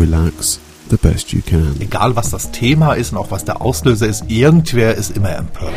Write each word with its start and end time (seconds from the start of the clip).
relax 0.00 0.58
the 0.88 0.96
best 0.96 1.32
you 1.32 1.42
can. 1.42 1.76
Egal 1.80 2.16
was 2.16 2.30
das 2.30 2.50
Thema 2.50 2.94
ist 2.94 3.12
und 3.12 3.18
auch 3.18 3.30
was 3.30 3.44
der 3.44 3.60
Auslöser 3.60 4.08
ist, 4.08 4.24
irgendwer 4.28 4.94
ist 4.94 5.16
immer 5.16 5.36
empört. 5.36 5.74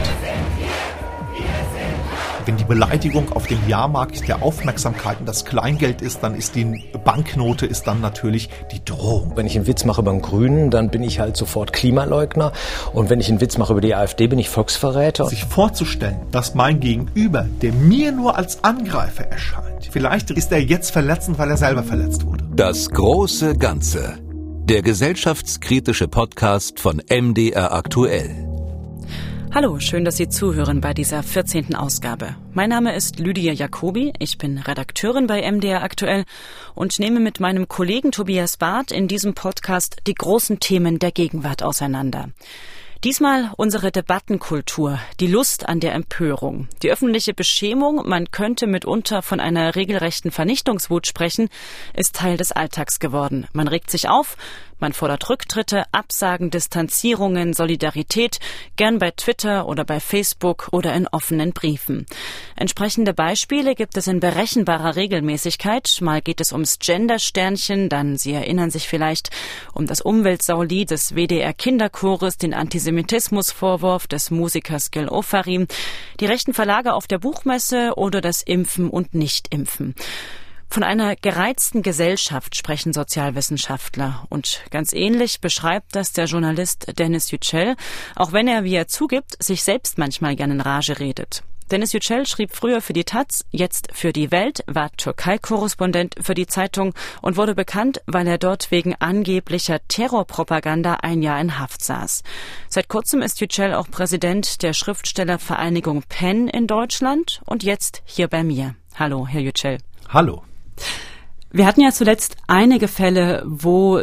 Wenn 2.45 2.57
die 2.57 2.65
Beleidigung 2.65 3.31
auf 3.31 3.47
dem 3.47 3.57
Jahrmarkt 3.69 4.27
der 4.27 4.43
Aufmerksamkeiten 4.43 5.25
das 5.25 5.45
Kleingeld 5.45 6.01
ist, 6.01 6.23
dann 6.23 6.35
ist 6.35 6.55
die 6.55 6.83
Banknote 7.05 7.65
ist 7.65 7.87
dann 7.87 8.01
natürlich 8.01 8.49
die 8.73 8.83
Drohung. 8.83 9.33
Wenn 9.35 9.45
ich 9.45 9.55
einen 9.55 9.65
Witz 9.65 9.85
mache 9.85 10.01
über 10.01 10.11
den 10.11 10.21
Grünen, 10.21 10.69
dann 10.69 10.89
bin 10.89 11.03
ich 11.03 11.19
halt 11.19 11.37
sofort 11.37 11.71
Klimaleugner. 11.71 12.51
Und 12.91 13.09
wenn 13.09 13.21
ich 13.21 13.29
einen 13.29 13.39
Witz 13.39 13.57
mache 13.57 13.71
über 13.71 13.81
die 13.81 13.95
AfD, 13.95 14.27
bin 14.27 14.39
ich 14.39 14.49
Volksverräter. 14.49 15.25
Sich 15.27 15.45
vorzustellen, 15.45 16.17
dass 16.31 16.53
mein 16.53 16.81
Gegenüber, 16.81 17.47
der 17.61 17.71
mir 17.71 18.11
nur 18.11 18.35
als 18.35 18.61
Angreifer 18.63 19.23
erscheint, 19.25 19.87
vielleicht 19.89 20.29
ist 20.29 20.51
er 20.51 20.61
jetzt 20.61 20.91
verletzend, 20.91 21.39
weil 21.39 21.49
er 21.49 21.57
selber 21.57 21.83
verletzt 21.83 22.25
wurde. 22.25 22.43
Das 22.53 22.89
große 22.89 23.57
Ganze. 23.57 24.17
Der 24.65 24.81
gesellschaftskritische 24.81 26.09
Podcast 26.09 26.79
von 26.79 27.01
MDR 27.09 27.73
aktuell. 27.73 28.52
Hallo, 29.55 29.79
schön, 29.79 30.03
dass 30.03 30.17
Sie 30.17 30.29
zuhören 30.29 30.81
bei 30.81 30.95
dieser 30.95 31.21
14. 31.21 31.75
Ausgabe. 31.75 32.35
Mein 32.53 32.71
Name 32.71 32.95
ist 32.95 33.19
Lydia 33.19 33.53
Jacobi, 33.53 34.11
ich 34.17 34.39
bin 34.39 34.57
Redakteurin 34.57 35.27
bei 35.27 35.43
MDR 35.43 35.83
aktuell 35.83 36.25
und 36.73 36.97
nehme 36.97 37.19
mit 37.19 37.39
meinem 37.39 37.67
Kollegen 37.67 38.11
Tobias 38.11 38.57
Barth 38.57 38.91
in 38.91 39.07
diesem 39.07 39.35
Podcast 39.35 39.97
die 40.07 40.15
großen 40.15 40.59
Themen 40.59 40.97
der 40.97 41.11
Gegenwart 41.11 41.61
auseinander. 41.61 42.29
Diesmal 43.03 43.51
unsere 43.57 43.91
Debattenkultur, 43.91 44.97
die 45.19 45.27
Lust 45.27 45.67
an 45.67 45.81
der 45.81 45.93
Empörung, 45.93 46.69
die 46.81 46.89
öffentliche 46.89 47.33
Beschämung, 47.33 48.07
man 48.07 48.31
könnte 48.31 48.65
mitunter 48.65 49.21
von 49.21 49.41
einer 49.41 49.75
regelrechten 49.75 50.31
Vernichtungswut 50.31 51.05
sprechen, 51.05 51.49
ist 51.93 52.15
Teil 52.15 52.37
des 52.37 52.53
Alltags 52.53 52.99
geworden. 52.99 53.45
Man 53.51 53.67
regt 53.67 53.91
sich 53.91 54.07
auf, 54.07 54.37
man 54.79 54.93
fordert 54.93 55.29
Rücktritte, 55.29 55.83
Absagen, 55.91 56.49
Distanzierungen, 56.49 57.53
Solidarität, 57.53 58.39
gern 58.75 58.99
bei 58.99 59.11
Twitter 59.11 59.67
oder 59.67 59.85
bei 59.85 59.99
Facebook 59.99 60.69
oder 60.71 60.93
in 60.93 61.07
offenen 61.07 61.51
Briefen. 61.53 62.05
Entsprechende 62.55 63.13
Beispiele 63.13 63.75
gibt 63.75 63.97
es 63.97 64.07
in 64.07 64.19
berechenbarer 64.19 64.95
Regelmäßigkeit. 64.95 65.99
Mal 66.01 66.21
geht 66.21 66.41
es 66.41 66.51
ums 66.51 66.79
Gender-Sternchen, 66.79 67.89
dann, 67.89 68.17
Sie 68.17 68.33
erinnern 68.33 68.71
sich 68.71 68.87
vielleicht, 68.87 69.29
um 69.73 69.85
das 69.85 70.01
Umweltsauli 70.01 70.85
des 70.85 71.15
WDR 71.15 71.53
Kinderchores, 71.53 72.37
den 72.37 72.53
Antisemitismusvorwurf 72.53 74.07
des 74.07 74.31
Musikers 74.31 74.91
Gil 74.91 75.07
Ofarim, 75.07 75.67
die 76.19 76.25
rechten 76.25 76.53
Verlage 76.53 76.93
auf 76.93 77.07
der 77.07 77.19
Buchmesse 77.19 77.93
oder 77.95 78.21
das 78.21 78.41
Impfen 78.41 78.89
und 78.89 79.13
Nichtimpfen. 79.13 79.95
Von 80.73 80.81
einer 80.81 81.15
gereizten 81.15 81.83
Gesellschaft 81.83 82.55
sprechen 82.55 82.93
Sozialwissenschaftler. 82.93 84.25
Und 84.29 84.63
ganz 84.71 84.91
ähnlich 84.91 85.39
beschreibt 85.39 85.95
das 85.95 86.13
der 86.13 86.25
Journalist 86.25 86.97
Dennis 86.97 87.29
Yücel, 87.29 87.75
auch 88.15 88.31
wenn 88.31 88.47
er, 88.47 88.63
wie 88.63 88.73
er 88.73 88.87
zugibt, 88.87 89.35
sich 89.37 89.61
selbst 89.61 89.99
manchmal 89.99 90.35
gerne 90.35 90.55
in 90.55 90.61
Rage 90.61 90.99
redet. 90.99 91.43
Dennis 91.69 91.93
Yücel 91.93 92.25
schrieb 92.25 92.55
früher 92.55 92.81
für 92.81 92.93
die 92.93 93.03
Taz, 93.03 93.45
jetzt 93.51 93.89
für 93.93 94.13
die 94.13 94.31
Welt, 94.31 94.63
war 94.65 94.91
Türkei-Korrespondent 94.97 96.15
für 96.19 96.33
die 96.33 96.47
Zeitung 96.47 96.95
und 97.21 97.37
wurde 97.37 97.53
bekannt, 97.53 98.01
weil 98.07 98.25
er 98.25 98.39
dort 98.39 98.71
wegen 98.71 98.95
angeblicher 98.95 99.77
Terrorpropaganda 99.87 100.95
ein 101.03 101.21
Jahr 101.21 101.39
in 101.39 101.59
Haft 101.59 101.83
saß. 101.83 102.23
Seit 102.67 102.87
kurzem 102.87 103.21
ist 103.21 103.39
Yücel 103.41 103.75
auch 103.75 103.91
Präsident 103.91 104.63
der 104.63 104.73
Schriftstellervereinigung 104.73 106.01
PEN 106.09 106.47
in 106.47 106.65
Deutschland 106.65 107.43
und 107.45 107.61
jetzt 107.61 108.01
hier 108.05 108.27
bei 108.27 108.43
mir. 108.43 108.73
Hallo, 108.95 109.27
Herr 109.27 109.41
Yücel. 109.41 109.77
Hallo. 110.09 110.41
Wir 111.51 111.65
hatten 111.65 111.81
ja 111.81 111.91
zuletzt 111.91 112.37
einige 112.47 112.87
Fälle, 112.87 113.43
wo 113.45 114.01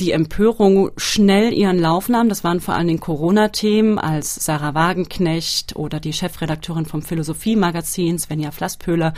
die 0.00 0.12
Empörung 0.12 0.90
schnell 0.96 1.52
ihren 1.52 1.78
Lauf 1.78 2.08
nahm. 2.08 2.28
Das 2.28 2.44
waren 2.44 2.60
vor 2.60 2.74
allen 2.74 2.86
Dingen 2.86 3.00
Corona-Themen, 3.00 3.98
als 3.98 4.34
Sarah 4.34 4.74
Wagenknecht 4.74 5.74
oder 5.76 6.00
die 6.00 6.12
Chefredakteurin 6.12 6.84
vom 6.84 7.02
Philosophie-Magazin, 7.02 8.18
Svenja 8.18 8.50
Flasspöhler, 8.50 9.14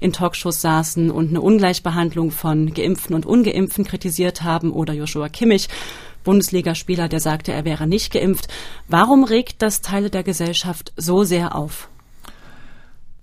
in 0.00 0.12
Talkshows 0.12 0.60
saßen 0.60 1.10
und 1.10 1.28
eine 1.28 1.40
Ungleichbehandlung 1.40 2.32
von 2.32 2.74
Geimpften 2.74 3.14
und 3.14 3.24
Ungeimpften 3.24 3.84
kritisiert 3.84 4.42
haben 4.42 4.72
oder 4.72 4.94
Joshua 4.94 5.28
Kimmich, 5.28 5.68
Bundesligaspieler, 6.24 7.08
der 7.08 7.20
sagte, 7.20 7.52
er 7.52 7.64
wäre 7.64 7.86
nicht 7.86 8.12
geimpft. 8.12 8.48
Warum 8.88 9.22
regt 9.22 9.62
das 9.62 9.80
Teile 9.80 10.10
der 10.10 10.24
Gesellschaft 10.24 10.92
so 10.96 11.22
sehr 11.22 11.54
auf? 11.54 11.88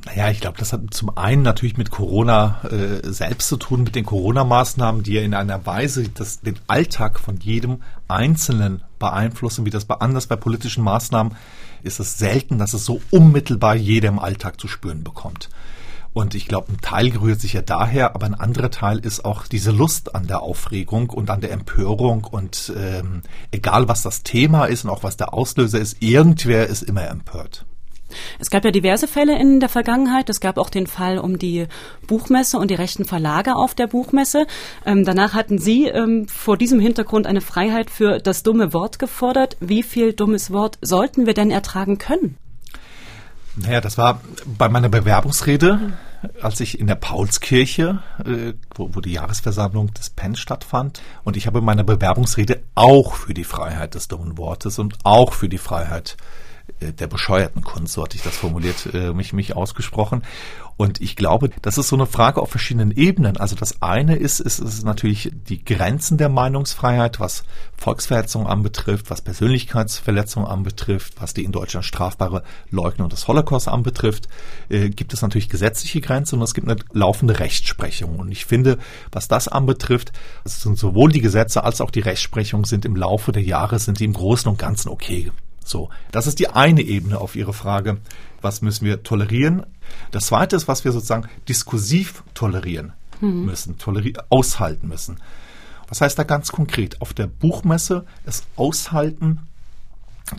Naja, 0.06 0.30
ich 0.30 0.42
glaube, 0.42 0.58
das 0.58 0.74
hat 0.74 0.82
zum 0.92 1.18
einen 1.18 1.44
natürlich 1.44 1.78
mit 1.78 1.90
Corona 1.90 2.62
äh, 2.66 3.10
selbst 3.10 3.48
zu 3.48 3.56
tun, 3.56 3.84
mit 3.84 3.96
den 3.96 4.06
Corona-Maßnahmen, 4.06 5.02
die 5.02 5.14
ja 5.14 5.22
in 5.22 5.34
einer 5.34 5.66
Weise 5.66 6.10
das, 6.10 6.42
den 6.42 6.60
Alltag 6.68 7.20
von 7.20 7.38
jedem 7.38 7.82
Einzelnen 8.10 8.84
beeinflussen, 9.00 9.66
wie 9.66 9.70
das 9.70 9.86
bei 9.86 9.96
anders 9.96 10.28
bei 10.28 10.36
politischen 10.36 10.84
Maßnahmen 10.84 11.36
ist 11.84 12.00
es 12.00 12.18
selten, 12.18 12.58
dass 12.58 12.74
es 12.74 12.86
so 12.86 13.02
unmittelbar 13.12 13.76
jeder 13.76 14.10
im 14.10 14.20
Alltag 14.20 14.60
zu 14.60 14.68
spüren 14.68 15.04
bekommt. 15.04 15.50
Und 16.14 16.36
ich 16.36 16.48
glaube, 16.48 16.72
ein 16.72 16.80
Teil 16.80 17.08
rührt 17.18 17.42
sich 17.42 17.54
ja 17.54 17.62
daher, 17.62 18.14
aber 18.14 18.28
ein 18.28 18.36
anderer 18.36 18.70
Teil 18.70 19.00
ist 19.00 19.26
auch 19.26 19.48
diese 19.48 19.72
Lust 19.72 20.14
an 20.14 20.28
der 20.28 20.42
Aufregung 20.42 21.10
und 21.10 21.30
an 21.32 21.42
der 21.42 21.52
Empörung. 21.52 22.24
Und 22.26 22.72
ähm, 22.78 23.24
egal 23.52 23.88
was 23.88 24.04
das 24.04 24.22
Thema 24.22 24.66
ist 24.66 24.84
und 24.84 24.92
auch 24.92 25.04
was 25.04 25.18
der 25.18 25.34
Auslöser 25.34 25.80
ist, 25.80 26.04
irgendwer 26.04 26.68
ist 26.68 26.84
immer 26.84 27.08
empört. 27.08 27.66
Es 28.40 28.50
gab 28.50 28.66
ja 28.66 28.72
diverse 28.72 29.08
Fälle 29.08 29.40
in 29.40 29.60
der 29.60 29.70
Vergangenheit. 29.70 30.30
Es 30.30 30.40
gab 30.40 30.58
auch 30.58 30.70
den 30.70 30.88
Fall 30.88 31.18
um 31.18 31.40
die 31.40 31.68
Buchmesse 32.08 32.58
und 32.58 32.72
die 32.72 32.76
rechten 32.76 33.06
Verlage 33.06 33.56
auf 33.56 33.76
der 33.76 33.88
Buchmesse. 33.88 34.48
Ähm, 34.86 35.06
danach 35.06 35.34
hatten 35.34 35.58
Sie 35.58 35.88
ähm, 35.88 36.28
vor 36.28 36.58
diesem 36.58 36.80
Hintergrund 36.80 37.28
eine 37.28 37.42
Freiheit 37.42 37.90
für 37.90 38.20
das 38.20 38.44
dumme 38.44 38.74
Wort 38.74 39.00
gefordert. 39.00 39.58
Wie 39.60 39.84
viel 39.84 40.14
dummes 40.14 40.52
Wort 40.52 40.78
sollten 40.82 41.26
wir 41.26 41.34
denn 41.34 41.52
ertragen 41.52 41.98
können? 41.98 42.38
Naja, 43.56 43.82
das 43.82 43.98
war 43.98 44.22
bei 44.46 44.68
meiner 44.68 44.90
Bewerbungsrede, 44.90 45.94
als 46.42 46.60
ich 46.60 46.80
in 46.80 46.88
der 46.88 46.96
Paulskirche, 46.96 48.02
äh, 48.26 48.54
wo, 48.74 48.96
wo 48.96 49.02
die 49.02 49.14
Jahresversammlung 49.14 49.94
des 49.94 50.10
PEN 50.10 50.36
stattfand. 50.36 51.02
Und 51.24 51.38
ich 51.38 51.46
habe 51.46 51.60
in 51.60 51.66
meiner 51.66 51.84
Bewerbungsrede 51.84 52.64
auch 52.74 53.14
für 53.14 53.34
die 53.34 53.44
Freiheit 53.44 53.94
des 53.94 54.08
dummen 54.08 54.38
Wortes 54.38 54.80
und 54.80 54.98
auch 55.04 55.34
für 55.34 55.50
die 55.50 55.60
Freiheit 55.60 56.18
äh, 56.20 56.43
der 56.80 57.08
bescheuerten 57.08 57.62
Kunst, 57.62 57.94
so 57.94 58.04
hatte 58.04 58.16
ich 58.16 58.24
das 58.24 58.38
formuliert, 58.38 58.90
äh, 58.94 59.14
mich, 59.14 59.34
mich 59.34 59.56
ausgesprochen. 59.56 60.24
Und 60.76 61.02
ich 61.02 61.16
glaube, 61.16 61.50
das 61.62 61.78
ist 61.78 61.90
so 61.90 61.96
eine 61.96 62.08
Frage 62.08 62.42
auf 62.42 62.50
verschiedenen 62.50 62.92
Ebenen. 62.92 63.38
Also 63.38 63.56
das 63.56 63.82
eine 63.84 64.16
ist, 64.16 64.40
ist, 64.40 64.60
ist 64.60 64.84
natürlich 64.84 65.32
die 65.48 65.64
Grenzen 65.64 66.18
der 66.18 66.30
Meinungsfreiheit, 66.30 67.20
was 67.20 67.44
Volksverhetzung 67.78 68.48
anbetrifft, 68.48 69.12
was 69.12 69.22
Persönlichkeitsverletzung 69.22 70.48
anbetrifft, 70.48 71.14
was 71.20 71.34
die 71.34 71.44
in 71.44 71.52
Deutschland 71.52 71.86
strafbare 71.86 72.44
Leugnung 72.72 73.10
des 73.10 73.28
Holocaust 73.28 73.68
anbetrifft, 73.68 74.28
äh, 74.70 74.90
gibt 74.90 75.14
es 75.14 75.22
natürlich 75.22 75.50
gesetzliche 75.50 76.02
Grenzen 76.02 76.38
und 76.38 76.44
es 76.44 76.56
gibt 76.56 76.68
eine 76.68 76.80
laufende 76.92 77.40
Rechtsprechung. 77.40 78.18
Und 78.18 78.32
ich 78.32 78.46
finde, 78.46 78.80
was 79.12 79.28
das 79.28 79.48
anbetrifft, 79.48 80.12
sind 80.44 80.80
sowohl 80.80 81.12
die 81.12 81.22
Gesetze 81.22 81.64
als 81.64 81.82
auch 81.82 81.92
die 81.92 82.00
Rechtsprechung 82.00 82.66
sind 82.66 82.86
im 82.86 82.96
Laufe 82.96 83.32
der 83.32 83.44
Jahre, 83.44 83.78
sind 83.78 84.00
die 84.00 84.06
im 84.06 84.14
Großen 84.14 84.50
und 84.50 84.58
Ganzen 84.58 84.90
okay 84.90 85.32
so, 85.68 85.90
das 86.12 86.28
ist 86.28 86.40
die 86.40 86.50
eine 86.50 86.82
Ebene 86.82 87.20
auf 87.20 87.36
Ihre 87.36 87.54
Frage, 87.54 87.98
was 88.42 88.62
müssen 88.62 88.86
wir 88.86 89.04
tolerieren. 89.04 89.66
Das 90.12 90.28
zweite 90.28 90.56
ist, 90.56 90.68
was 90.68 90.84
wir 90.84 90.92
sozusagen 90.92 91.30
diskursiv 91.48 92.24
tolerieren 92.34 92.94
mhm. 93.22 93.46
müssen, 93.46 93.78
toleri 93.78 94.14
aushalten 94.30 94.88
müssen. 94.88 95.18
Was 95.88 96.02
heißt 96.02 96.18
da 96.18 96.24
ganz 96.24 96.52
konkret? 96.52 97.02
Auf 97.02 97.14
der 97.14 97.28
Buchmesse 97.28 98.06
es 98.26 98.44
aushalten, 98.56 99.48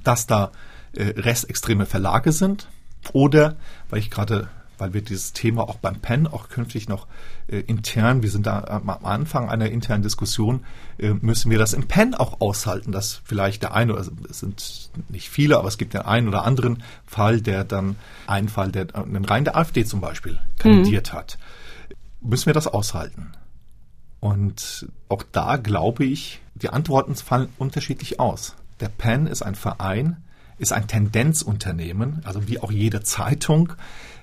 dass 0.02 0.26
da 0.26 0.52
äh, 0.92 1.04
rechtsextreme 1.20 1.86
Verlage 1.86 2.32
sind 2.32 2.68
oder, 3.12 3.56
weil 3.90 3.98
ich 3.98 4.10
gerade 4.10 4.48
weil 4.78 4.94
wir 4.94 5.02
dieses 5.02 5.32
Thema 5.32 5.68
auch 5.68 5.76
beim 5.76 6.00
PEN 6.00 6.26
auch 6.26 6.48
künftig 6.48 6.88
noch 6.88 7.06
äh, 7.48 7.60
intern, 7.60 8.22
wir 8.22 8.30
sind 8.30 8.46
da 8.46 8.64
am 8.64 8.88
Anfang 8.88 9.48
einer 9.48 9.70
internen 9.70 10.02
Diskussion, 10.02 10.64
äh, 10.98 11.10
müssen 11.14 11.50
wir 11.50 11.58
das 11.58 11.72
im 11.72 11.86
PEN 11.86 12.14
auch 12.14 12.40
aushalten, 12.40 12.92
dass 12.92 13.20
vielleicht 13.24 13.62
der 13.62 13.74
eine, 13.74 13.94
also 13.94 14.12
es 14.28 14.40
sind 14.40 14.90
nicht 15.08 15.28
viele, 15.28 15.58
aber 15.58 15.68
es 15.68 15.78
gibt 15.78 15.94
den 15.94 16.02
einen 16.02 16.28
oder 16.28 16.44
anderen 16.44 16.82
Fall, 17.06 17.40
der 17.40 17.64
dann 17.64 17.96
einen 18.26 18.48
Fall, 18.48 18.72
der 18.72 18.94
einen 18.94 19.24
Reihen 19.24 19.44
der 19.44 19.56
AfD 19.56 19.84
zum 19.84 20.00
Beispiel 20.00 20.38
kandidiert 20.58 21.12
mhm. 21.12 21.16
hat. 21.16 21.38
Müssen 22.20 22.46
wir 22.46 22.54
das 22.54 22.66
aushalten? 22.66 23.32
Und 24.20 24.88
auch 25.08 25.22
da 25.32 25.56
glaube 25.56 26.04
ich, 26.04 26.40
die 26.54 26.70
Antworten 26.70 27.14
fallen 27.14 27.48
unterschiedlich 27.58 28.20
aus. 28.20 28.56
Der 28.80 28.88
PEN 28.88 29.26
ist 29.26 29.42
ein 29.42 29.54
Verein, 29.54 30.16
ist 30.58 30.72
ein 30.72 30.86
Tendenzunternehmen, 30.86 32.22
also 32.24 32.48
wie 32.48 32.60
auch 32.60 32.72
jede 32.72 33.02
Zeitung, 33.02 33.72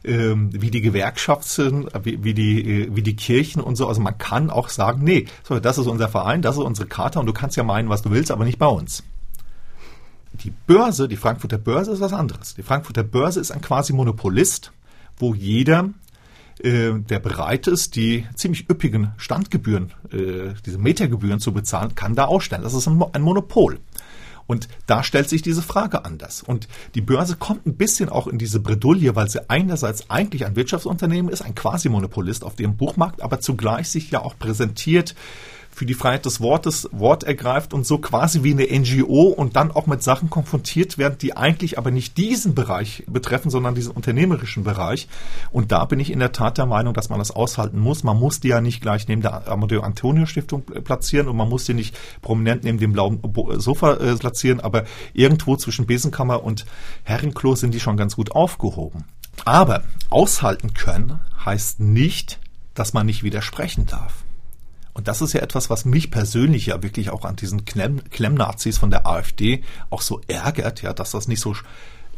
wie 0.03 0.71
die 0.71 0.81
Gewerkschaften, 0.81 1.87
wie, 2.03 2.23
wie, 2.23 2.33
die, 2.33 2.83
äh, 2.83 2.95
wie 2.95 3.03
die 3.03 3.15
Kirchen 3.15 3.61
und 3.61 3.75
so. 3.75 3.87
Also 3.87 4.01
man 4.01 4.17
kann 4.17 4.49
auch 4.49 4.69
sagen, 4.69 5.03
nee, 5.03 5.27
so, 5.43 5.59
das 5.59 5.77
ist 5.77 5.87
unser 5.87 6.07
Verein, 6.07 6.41
das 6.41 6.57
ist 6.57 6.63
unsere 6.63 6.87
Karte 6.87 7.19
und 7.19 7.27
du 7.27 7.33
kannst 7.33 7.55
ja 7.57 7.63
meinen, 7.63 7.89
was 7.89 8.01
du 8.01 8.11
willst, 8.11 8.31
aber 8.31 8.45
nicht 8.45 8.59
bei 8.59 8.67
uns. 8.67 9.03
Die 10.43 10.53
Börse, 10.65 11.07
die 11.07 11.17
Frankfurter 11.17 11.57
Börse 11.57 11.91
ist 11.91 11.99
was 11.99 12.13
anderes. 12.13 12.55
Die 12.55 12.63
Frankfurter 12.63 13.03
Börse 13.03 13.39
ist 13.39 13.51
ein 13.51 13.61
quasi 13.61 13.93
Monopolist, 13.93 14.71
wo 15.17 15.35
jeder 15.35 15.89
äh, 16.63 16.93
der 16.93 17.19
bereit 17.19 17.67
ist, 17.67 17.95
die 17.95 18.25
ziemlich 18.35 18.69
üppigen 18.69 19.11
Standgebühren, 19.17 19.93
äh, 20.11 20.53
diese 20.65 20.77
Metergebühren 20.77 21.39
zu 21.39 21.53
bezahlen, 21.53 21.95
kann 21.95 22.15
da 22.15 22.25
ausstellen. 22.25 22.63
Das 22.63 22.73
ist 22.73 22.87
ein 22.87 23.21
Monopol. 23.21 23.79
Und 24.51 24.67
da 24.85 25.01
stellt 25.01 25.29
sich 25.29 25.41
diese 25.41 25.61
Frage 25.61 26.03
anders. 26.03 26.43
Und 26.43 26.67
die 26.93 26.99
Börse 26.99 27.37
kommt 27.37 27.65
ein 27.65 27.77
bisschen 27.77 28.09
auch 28.09 28.27
in 28.27 28.37
diese 28.37 28.59
Bredouille, 28.59 29.15
weil 29.15 29.29
sie 29.29 29.49
einerseits 29.49 30.09
eigentlich 30.09 30.45
ein 30.45 30.57
Wirtschaftsunternehmen 30.57 31.31
ist, 31.31 31.41
ein 31.41 31.55
Quasi-Monopolist 31.55 32.43
auf 32.43 32.57
dem 32.57 32.75
Buchmarkt, 32.75 33.21
aber 33.21 33.39
zugleich 33.39 33.87
sich 33.87 34.11
ja 34.11 34.21
auch 34.21 34.37
präsentiert 34.37 35.15
für 35.71 35.85
die 35.85 35.93
Freiheit 35.93 36.25
des 36.25 36.41
Wortes 36.41 36.89
Wort 36.91 37.23
ergreift 37.23 37.73
und 37.73 37.85
so 37.85 37.97
quasi 37.97 38.43
wie 38.43 38.51
eine 38.51 38.67
NGO 38.67 39.23
und 39.29 39.55
dann 39.55 39.71
auch 39.71 39.87
mit 39.87 40.03
Sachen 40.03 40.29
konfrontiert 40.29 40.97
werden, 40.97 41.17
die 41.19 41.35
eigentlich 41.35 41.77
aber 41.77 41.91
nicht 41.91 42.17
diesen 42.17 42.53
Bereich 42.53 43.03
betreffen, 43.07 43.49
sondern 43.49 43.73
diesen 43.75 43.91
unternehmerischen 43.91 44.63
Bereich. 44.63 45.07
Und 45.51 45.71
da 45.71 45.85
bin 45.85 45.99
ich 45.99 46.11
in 46.11 46.19
der 46.19 46.31
Tat 46.31 46.57
der 46.57 46.65
Meinung, 46.65 46.93
dass 46.93 47.09
man 47.09 47.19
das 47.19 47.31
aushalten 47.31 47.79
muss. 47.79 48.03
Man 48.03 48.17
muss 48.17 48.39
die 48.39 48.49
ja 48.49 48.61
nicht 48.61 48.81
gleich 48.81 49.07
neben 49.07 49.21
der 49.21 49.47
Amadeo 49.47 49.81
Antonio 49.81 50.25
Stiftung 50.25 50.63
platzieren 50.63 51.27
und 51.27 51.37
man 51.37 51.49
muss 51.49 51.65
die 51.65 51.73
nicht 51.73 51.97
prominent 52.21 52.63
neben 52.63 52.77
dem 52.77 52.93
blauen 52.93 53.19
Sofa 53.57 53.93
äh, 53.93 54.15
platzieren, 54.15 54.59
aber 54.59 54.83
irgendwo 55.13 55.55
zwischen 55.55 55.85
Besenkammer 55.85 56.43
und 56.43 56.65
Herrenklo 57.03 57.55
sind 57.55 57.73
die 57.73 57.79
schon 57.79 57.97
ganz 57.97 58.15
gut 58.15 58.31
aufgehoben. 58.33 59.05
Aber 59.45 59.83
aushalten 60.09 60.73
können 60.73 61.19
heißt 61.45 61.79
nicht, 61.79 62.39
dass 62.73 62.93
man 62.93 63.05
nicht 63.05 63.23
widersprechen 63.23 63.85
darf. 63.85 64.23
Und 64.93 65.07
das 65.07 65.21
ist 65.21 65.33
ja 65.33 65.41
etwas, 65.41 65.69
was 65.69 65.85
mich 65.85 66.11
persönlich 66.11 66.67
ja 66.67 66.83
wirklich 66.83 67.09
auch 67.09 67.25
an 67.25 67.35
diesen 67.35 67.65
Klemm 67.65 68.03
Klemmnazis 68.09 68.77
von 68.77 68.91
der 68.91 69.07
AfD 69.07 69.63
auch 69.89 70.01
so 70.01 70.21
ärgert, 70.27 70.81
ja, 70.81 70.93
dass 70.93 71.11
das 71.11 71.27
nicht 71.27 71.39
so 71.39 71.55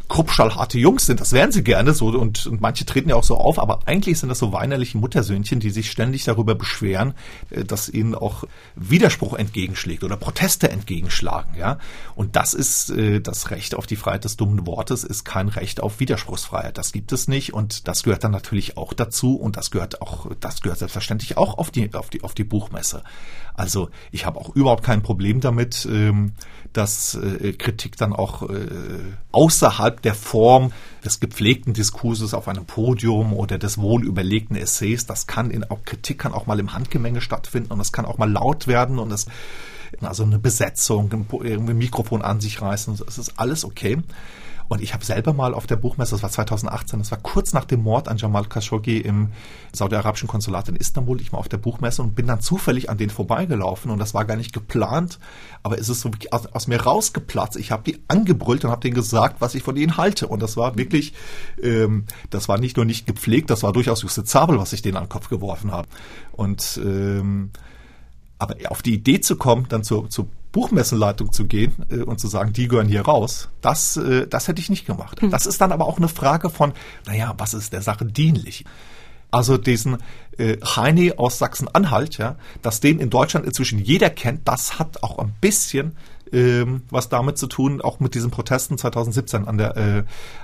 kruppschallharte 0.09 0.77
Jungs 0.77 1.05
sind. 1.05 1.19
Das 1.19 1.31
wären 1.31 1.51
sie 1.51 1.63
gerne 1.63 1.93
so 1.93 2.07
und, 2.07 2.45
und 2.45 2.61
manche 2.61 2.85
treten 2.85 3.09
ja 3.09 3.15
auch 3.15 3.23
so 3.23 3.37
auf, 3.37 3.59
aber 3.59 3.79
eigentlich 3.85 4.19
sind 4.19 4.29
das 4.29 4.39
so 4.39 4.51
weinerliche 4.53 4.97
Muttersöhnchen, 4.97 5.59
die 5.59 5.69
sich 5.69 5.89
ständig 5.89 6.23
darüber 6.23 6.55
beschweren, 6.55 7.13
äh, 7.49 7.63
dass 7.63 7.89
ihnen 7.89 8.15
auch 8.15 8.43
Widerspruch 8.75 9.33
entgegenschlägt 9.33 10.03
oder 10.03 10.17
Proteste 10.17 10.69
entgegenschlagen, 10.69 11.55
ja. 11.57 11.77
Und 12.15 12.35
das 12.35 12.53
ist 12.53 12.89
äh, 12.89 13.21
das 13.21 13.51
Recht 13.51 13.75
auf 13.75 13.87
die 13.87 13.95
Freiheit 13.95 14.25
des 14.25 14.37
dummen 14.37 14.65
Wortes 14.67 15.03
ist 15.03 15.23
kein 15.23 15.47
Recht 15.47 15.81
auf 15.81 15.99
Widerspruchsfreiheit. 15.99 16.77
Das 16.77 16.91
gibt 16.91 17.11
es 17.11 17.27
nicht 17.27 17.53
und 17.53 17.87
das 17.87 18.03
gehört 18.03 18.23
dann 18.23 18.31
natürlich 18.31 18.77
auch 18.77 18.93
dazu 18.93 19.35
und 19.35 19.57
das 19.57 19.71
gehört 19.71 20.01
auch, 20.01 20.27
das 20.39 20.61
gehört 20.61 20.79
selbstverständlich 20.79 21.37
auch 21.37 21.57
auf 21.57 21.71
die 21.71 21.93
auf 21.93 22.09
die 22.09 22.23
auf 22.23 22.33
die 22.33 22.43
Buchmesse. 22.43 23.03
Also 23.55 23.89
ich 24.11 24.25
habe 24.25 24.39
auch 24.39 24.55
überhaupt 24.55 24.83
kein 24.83 25.03
Problem 25.03 25.39
damit, 25.39 25.87
ähm, 25.89 26.33
dass 26.73 27.15
äh, 27.15 27.53
Kritik 27.53 27.97
dann 27.97 28.13
auch 28.13 28.49
äh, 28.49 28.67
außerhalb 29.31 30.01
der 30.01 30.15
Form 30.15 30.71
des 31.05 31.19
gepflegten 31.19 31.73
Diskurses 31.73 32.33
auf 32.33 32.47
einem 32.47 32.65
Podium 32.65 33.33
oder 33.33 33.59
des 33.59 33.77
wohlüberlegten 33.77 34.55
Essays, 34.55 35.05
das 35.05 35.27
kann 35.27 35.51
in 35.51 35.63
auch 35.69 35.85
Kritik 35.85 36.19
kann 36.19 36.33
auch 36.33 36.47
mal 36.47 36.59
im 36.59 36.73
Handgemenge 36.73 37.21
stattfinden 37.21 37.71
und 37.71 37.79
es 37.79 37.91
kann 37.91 38.05
auch 38.05 38.17
mal 38.17 38.31
laut 38.31 38.67
werden 38.67 38.97
und 38.97 39.11
es 39.11 39.27
also 40.01 40.23
eine 40.23 40.39
Besetzung, 40.39 41.27
ein 41.43 41.77
Mikrofon 41.77 42.23
an 42.23 42.41
sich 42.41 42.59
reißen, 42.61 42.99
es 43.07 43.17
ist 43.19 43.39
alles 43.39 43.63
okay. 43.63 44.01
Und 44.73 44.81
ich 44.81 44.95
habe 44.95 45.05
selber 45.05 45.33
mal 45.33 45.53
auf 45.53 45.67
der 45.67 45.75
Buchmesse, 45.75 46.15
das 46.15 46.23
war 46.23 46.31
2018, 46.31 46.97
das 46.97 47.11
war 47.11 47.19
kurz 47.19 47.53
nach 47.53 47.65
dem 47.65 47.83
Mord 47.83 48.07
an 48.07 48.17
Jamal 48.17 48.45
Khashoggi 48.45 48.97
im 48.97 49.29
saudi-arabischen 49.71 50.27
Konsulat 50.27 50.67
in 50.67 50.75
Istanbul, 50.75 51.21
ich 51.21 51.31
war 51.31 51.37
auf 51.37 51.47
der 51.47 51.59
Buchmesse 51.59 52.01
und 52.01 52.15
bin 52.15 52.25
dann 52.25 52.41
zufällig 52.41 52.89
an 52.89 52.97
denen 52.97 53.11
vorbeigelaufen 53.11 53.91
und 53.91 53.99
das 53.99 54.15
war 54.15 54.25
gar 54.25 54.35
nicht 54.35 54.51
geplant, 54.51 55.19
aber 55.61 55.77
es 55.77 55.89
ist 55.89 56.01
so 56.01 56.09
aus, 56.31 56.47
aus 56.47 56.65
mir 56.65 56.81
rausgeplatzt. 56.81 57.55
Ich 57.57 57.69
habe 57.69 57.83
die 57.83 58.01
angebrüllt 58.07 58.65
und 58.65 58.71
habe 58.71 58.81
denen 58.81 58.95
gesagt, 58.95 59.41
was 59.41 59.53
ich 59.53 59.61
von 59.61 59.77
ihnen 59.77 59.97
halte 59.97 60.27
und 60.27 60.41
das 60.41 60.57
war 60.57 60.75
wirklich, 60.75 61.13
ähm, 61.61 62.05
das 62.31 62.49
war 62.49 62.57
nicht 62.57 62.75
nur 62.75 62.85
nicht 62.85 63.05
gepflegt, 63.05 63.51
das 63.51 63.61
war 63.61 63.73
durchaus 63.73 64.01
justizabel, 64.01 64.57
was 64.57 64.73
ich 64.73 64.81
denen 64.81 64.97
an 64.97 65.03
den 65.03 65.09
Kopf 65.09 65.29
geworfen 65.29 65.71
habe. 65.71 65.87
Und 66.31 66.81
ähm, 66.83 67.51
aber 68.39 68.55
auf 68.71 68.81
die 68.81 68.95
Idee 68.95 69.21
zu 69.21 69.35
kommen, 69.35 69.67
dann 69.69 69.83
zur, 69.83 70.09
zur 70.09 70.27
Buchmessenleitung 70.53 71.33
zu 71.33 71.45
gehen 71.45 71.75
äh, 71.89 71.97
und 71.97 72.21
zu 72.21 72.29
sagen, 72.29 72.53
die 72.53 72.69
gehören 72.69 72.87
hier 72.87 73.01
raus, 73.01 73.49
das, 73.59 73.97
äh, 73.97 74.27
das 74.27 74.47
hätte 74.47 74.61
ich 74.61 74.69
nicht 74.69 74.85
gemacht. 74.85 75.21
Hm. 75.21 75.31
Das 75.31 75.45
ist 75.45 75.59
dann 75.59 75.73
aber 75.73 75.85
auch 75.85 75.97
eine 75.97 76.07
Frage 76.07 76.49
von, 76.49 76.71
naja, 77.05 77.33
was 77.37 77.53
ist 77.53 77.73
der 77.73 77.81
Sache 77.81 78.05
dienlich? 78.05 78.63
Also 79.31 79.57
diesen 79.57 79.97
äh, 80.37 80.57
Heini 80.63 81.13
aus 81.17 81.39
Sachsen-Anhalt, 81.39 82.19
ja, 82.19 82.37
dass 82.61 82.79
den 82.79 82.99
in 82.99 83.09
Deutschland 83.09 83.47
inzwischen 83.47 83.79
jeder 83.79 84.11
kennt, 84.11 84.47
das 84.47 84.77
hat 84.77 85.01
auch 85.01 85.17
ein 85.17 85.33
bisschen 85.41 85.97
ähm, 86.31 86.83
was 86.89 87.09
damit 87.09 87.37
zu 87.37 87.47
tun, 87.47 87.81
auch 87.81 87.99
mit 87.99 88.15
diesen 88.15 88.31
Protesten 88.31 88.77
2017 88.77 89.47
an 89.47 89.57
der, 89.57 89.77
äh, 89.77 90.03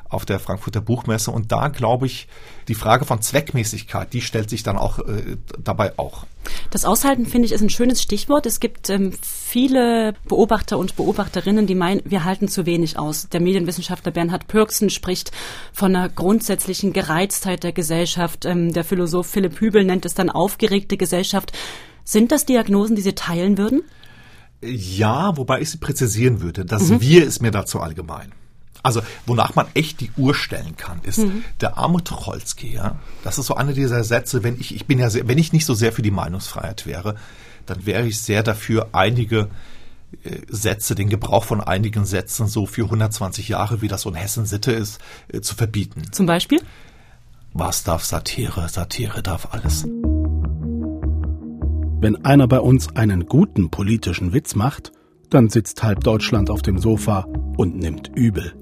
auf 0.10 0.26
der 0.26 0.40
Frankfurter 0.40 0.82
Buchmesse. 0.82 1.32
Und 1.32 1.52
da 1.52 1.68
glaube 1.70 2.06
ich, 2.06 2.28
die 2.68 2.76
Frage 2.76 3.06
von 3.06 3.22
Zweckmäßigkeit, 3.22 4.14
die 4.14 4.22
stellt 4.22 4.50
sich 4.50 4.64
dann 4.64 4.78
auch 4.78 5.00
äh, 5.00 5.38
dabei 5.64 5.98
auch. 5.98 6.26
Das 6.72 6.86
Aushalten, 6.86 7.26
finde 7.26 7.46
ich, 7.46 7.52
ist 7.52 7.62
ein 7.62 7.70
schönes 7.70 8.02
Stichwort. 8.02 8.46
Es 8.46 8.60
gibt 8.60 8.90
ähm, 8.90 9.14
viele 9.22 10.14
Beobachter 10.28 10.78
und 10.78 10.96
Beobachterinnen, 10.96 11.68
die 11.68 11.76
meinen, 11.76 12.02
wir 12.06 12.24
halten 12.24 12.48
zu 12.48 12.66
wenig 12.66 12.98
aus. 12.98 13.30
Der 13.30 13.40
Medienwissenschaftler 13.40 14.12
Bernhard 14.12 14.48
Pürksen 14.48 14.90
spricht 14.90 15.32
von 15.74 15.96
einer 15.96 16.10
grundsätzlichen 16.10 16.94
Gereiztheit 16.94 17.64
der 17.64 17.74
Gesellschaft. 17.74 18.46
Ähm, 18.46 18.74
der 18.74 18.84
Philosoph 18.84 19.28
Philipp 19.28 19.60
Hübel 19.60 19.84
nennt 19.84 20.06
es 20.06 20.14
dann 20.14 20.30
aufgeregte 20.30 20.98
Gesellschaft. 20.98 21.52
Sind 22.04 22.32
das 22.32 22.46
Diagnosen, 22.46 22.96
die 22.96 23.04
Sie 23.04 23.14
teilen 23.14 23.58
würden? 23.58 23.84
Ja, 24.62 25.38
wobei 25.38 25.62
ich 25.62 25.70
sie 25.70 25.78
präzisieren 25.78 26.42
würde. 26.42 26.66
Das 26.66 26.90
mhm. 26.90 27.02
Wir 27.02 27.26
ist 27.26 27.42
mir 27.42 27.52
dazu 27.52 27.80
allgemein. 27.80 28.34
Also, 28.82 29.02
wonach 29.26 29.56
man 29.56 29.68
echt 29.74 30.00
die 30.00 30.12
Uhr 30.16 30.34
stellen 30.34 30.78
kann, 30.78 31.02
ist 31.04 31.20
mhm. 31.20 31.44
der 31.60 31.78
arme 31.78 32.04
Tucholsky, 32.04 32.74
ja. 32.74 32.98
Das 33.24 33.38
ist 33.38 33.48
so 33.48 33.56
einer 33.56 33.74
dieser 33.74 34.04
Sätze, 34.04 34.44
wenn 34.44 34.60
ich, 34.60 34.74
ich 34.74 34.86
bin 34.86 35.00
ja 35.00 35.10
sehr, 35.10 35.28
wenn 35.28 35.38
ich 35.38 35.52
nicht 35.52 35.66
so 35.66 35.74
sehr 35.74 35.92
für 35.92 36.02
die 36.02 36.12
Meinungsfreiheit 36.12 36.86
wäre, 36.86 37.16
dann 37.66 37.86
wäre 37.86 38.08
ich 38.08 38.22
sehr 38.22 38.42
dafür, 38.42 38.90
einige 38.94 39.50
äh, 40.24 40.38
Sätze, 40.48 40.96
den 40.96 41.10
Gebrauch 41.10 41.44
von 41.44 41.62
einigen 41.62 42.06
Sätzen 42.06 42.48
so 42.48 42.66
für 42.66 42.86
120 42.86 43.50
Jahre, 43.50 43.82
wie 43.82 43.90
das 43.90 44.04
so 44.04 44.10
in 44.10 44.16
Hessen 44.16 44.46
Sitte 44.46 44.72
ist, 44.72 45.00
äh, 45.28 45.42
zu 45.42 45.56
verbieten. 45.56 46.04
Zum 46.12 46.26
Beispiel? 46.26 46.62
Was 47.54 47.84
darf 47.84 48.06
Satire? 48.06 48.70
Satire 48.70 49.22
darf 49.22 49.50
alles. 49.52 49.86
Wenn 52.02 52.24
einer 52.24 52.48
bei 52.48 52.62
uns 52.62 52.96
einen 52.96 53.26
guten 53.26 53.70
politischen 53.70 54.34
Witz 54.34 54.56
macht, 54.56 54.94
dann 55.30 55.50
sitzt 55.50 55.84
halb 55.84 56.02
Deutschland 56.02 56.50
auf 56.50 56.62
dem 56.62 56.78
Sofa 56.78 57.28
und 57.58 57.78
nimmt 57.78 58.10
übel. 58.16 58.54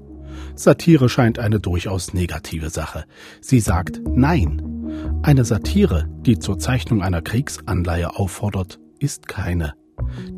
Satire 0.56 1.08
scheint 1.08 1.38
eine 1.38 1.60
durchaus 1.60 2.14
negative 2.14 2.68
Sache. 2.68 3.04
Sie 3.40 3.60
sagt 3.60 4.00
Nein. 4.08 5.20
Eine 5.22 5.44
Satire, 5.44 6.08
die 6.26 6.40
zur 6.40 6.58
Zeichnung 6.58 7.00
einer 7.00 7.22
Kriegsanleihe 7.22 8.16
auffordert, 8.16 8.80
ist 8.98 9.28
keine. 9.28 9.74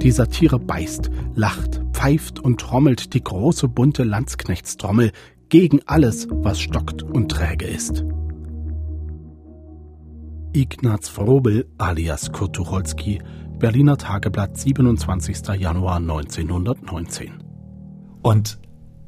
Die 0.02 0.10
Satire 0.10 0.58
beißt, 0.58 1.10
lacht, 1.34 1.80
pfeift 1.92 2.38
und 2.38 2.60
trommelt 2.60 3.14
die 3.14 3.24
große 3.24 3.68
bunte 3.68 4.04
Landsknechtstrommel 4.04 5.12
gegen 5.48 5.80
alles, 5.86 6.28
was 6.30 6.60
stockt 6.60 7.02
und 7.02 7.30
träge 7.30 7.66
ist. 7.66 8.04
Ignaz 10.52 11.08
Frobel 11.08 11.70
alias 11.78 12.32
Kurt 12.32 12.56
Tucholsky, 12.56 13.22
Berliner 13.60 13.96
Tageblatt, 13.96 14.58
27. 14.58 15.46
Januar 15.56 15.96
1919. 15.98 17.34
Und 18.22 18.58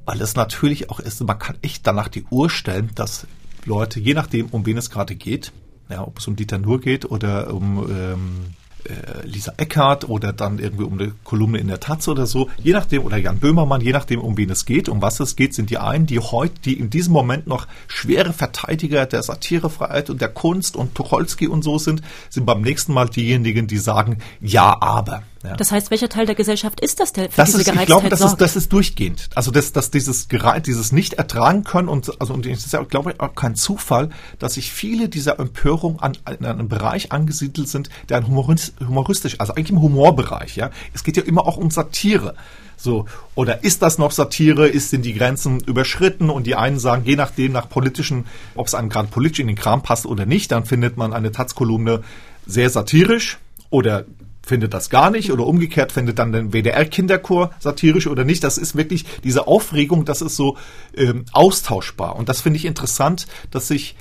weil 0.07 0.21
es 0.21 0.37
natürlich 0.37 0.89
auch 0.91 1.01
ist, 1.01 1.21
man 1.25 1.41
kann 1.41 1.59
echt 1.63 1.85
danach 1.85 2.07
die 2.07 2.23
Uhr 2.31 2.49
stellen, 2.49 2.93
dass 2.95 3.27
Leute, 3.65 3.99
je 3.99 4.15
nachdem, 4.15 4.47
um 4.51 4.67
wen 4.67 4.77
es 4.77 4.89
gerade 4.89 5.17
geht, 5.17 5.53
ja, 5.89 6.07
ob 6.07 6.19
es 6.19 6.29
um 6.29 6.37
Dieter 6.37 6.59
Nuhr 6.59 6.81
geht 6.81 7.11
oder 7.11 7.53
um 7.53 7.91
ähm, 7.91 8.55
äh, 8.85 9.27
Lisa 9.27 9.53
Eckhardt 9.57 10.09
oder 10.09 10.33
dann 10.33 10.59
irgendwie 10.59 10.85
um 10.85 10.95
eine 10.95 11.13
Kolumne 11.25 11.59
in 11.59 11.69
der 11.69 11.81
Taz 11.81 12.09
oder 12.09 12.27
so, 12.27 12.49
je 12.59 12.73
nachdem, 12.73 13.05
oder 13.05 13.17
Jan 13.17 13.39
Böhmermann, 13.39 13.81
je 13.81 13.93
nachdem, 13.93 14.21
um 14.21 14.37
wen 14.37 14.51
es 14.51 14.65
geht, 14.65 14.89
um 14.89 15.03
was 15.03 15.21
es 15.21 15.37
geht, 15.37 15.55
sind 15.55 15.71
die 15.71 15.79
einen, 15.79 16.07
die 16.07 16.19
heute, 16.19 16.61
die 16.65 16.75
in 16.75 16.91
diesem 16.91 17.13
Moment 17.13 17.47
noch 17.47 17.67
schwere 17.89 18.33
Verteidiger 18.33 19.07
der 19.07 19.23
Satirefreiheit 19.23 20.11
und 20.11 20.21
der 20.21 20.29
Kunst 20.29 20.77
und 20.77 20.95
Tucholsky 20.95 21.47
und 21.49 21.63
so 21.63 21.79
sind, 21.79 22.03
sind 22.31 22.47
beim 22.47 22.63
nächsten 22.63 22.93
Mal 22.93 23.09
diejenigen, 23.09 23.67
die 23.67 23.79
sagen, 23.79 24.19
ja, 24.41 24.77
aber. 24.81 25.23
Ja. 25.43 25.57
Das 25.57 25.73
heißt, 25.73 25.91
welcher 25.91 26.09
Teil 26.09 26.27
der 26.27 26.35
Gesellschaft 26.35 26.81
ist 26.81 27.01
das, 27.01 27.13
der 27.13 27.31
für 27.31 27.37
das 27.37 27.51
diese 27.51 27.63
ist, 27.63 27.69
Ich 27.69 27.87
glaube, 27.87 28.09
das 28.09 28.21
ist, 28.21 28.37
das 28.37 28.57
ist 28.57 28.73
durchgehend. 28.73 29.29
Also 29.35 29.51
das, 29.51 29.73
dass 29.73 29.91
dieses 29.91 30.29
gereizt, 30.29 30.67
dieses 30.67 30.93
nicht 30.93 31.15
ertragen 31.15 31.65
können 31.65 31.89
und 31.89 32.21
also 32.21 32.35
und 32.35 32.47
es 32.47 32.65
ist 32.65 32.73
ja, 32.73 32.83
glaube 32.83 33.13
ich, 33.13 33.21
auch 33.21 33.35
kein 33.35 33.57
Zufall, 33.57 34.11
dass 34.39 34.55
sich 34.55 34.73
viele 34.73 35.09
dieser 35.09 35.39
Empörung 35.41 36.01
an, 36.01 36.17
an 36.25 36.45
einem 36.45 36.69
Bereich 36.69 37.13
angesiedelt 37.13 37.69
sind, 37.69 37.91
der 38.09 38.19
ein 38.19 38.27
humoristisch, 38.27 39.41
also 39.41 39.55
eigentlich 39.55 39.71
im 39.71 39.83
Humorbereich. 39.83 40.57
Ja, 40.57 40.71
es 40.95 41.03
geht 41.03 41.17
ja 41.17 41.23
immer 41.25 41.47
auch 41.47 41.57
um 41.57 41.71
Satire. 41.71 42.35
So, 42.77 43.07
oder 43.37 43.63
ist 43.63 43.83
das 43.83 43.99
noch 43.99 44.11
Satire? 44.11 44.67
Ist 44.67 44.91
sind 44.91 45.05
die 45.05 45.15
Grenzen 45.15 45.61
überschritten? 45.61 46.31
Und 46.31 46.49
die 46.49 46.57
einen 46.57 46.81
sagen, 46.81 47.05
je 47.05 47.15
nachdem, 47.15 47.53
nach 47.53 47.69
politischen, 47.69 48.27
ob 48.57 48.67
es 48.67 48.75
einem 48.75 48.89
gerade 48.89 49.09
politisch 49.09 49.39
in 49.39 49.47
den 49.47 49.57
Kram 49.57 49.83
passt 49.83 50.05
oder 50.05 50.27
nicht, 50.27 50.51
dann 50.51 50.65
findet 50.65 50.97
man 50.97 51.13
eine 51.13 51.31
Taz-Kolumne 51.31 52.03
sehr 52.45 52.71
satirisch 52.71 53.39
oder 53.71 54.05
findet 54.45 54.75
das 54.75 54.91
gar 54.91 55.11
nicht 55.11 55.31
oder 55.33 55.47
umgekehrt 55.47 55.93
findet 55.93 56.19
dann 56.19 56.33
den 56.33 56.53
WDR-Kinderchor 56.53 57.53
satirisch 57.61 58.07
oder 58.07 58.25
nicht. 58.25 58.43
Das 58.45 58.59
ist 58.59 58.77
wirklich 58.77 59.05
diese 59.23 59.47
Aufregung, 59.47 60.05
das 60.05 60.21
ist 60.21 60.37
so 60.37 60.57
ähm, 60.97 61.25
austauschbar. 61.33 62.17
Und 62.17 62.29
das 62.29 62.41
finde 62.41 62.59
ich 62.59 62.65
interessant, 62.65 63.27
dass 63.51 63.69
sich 63.69 63.97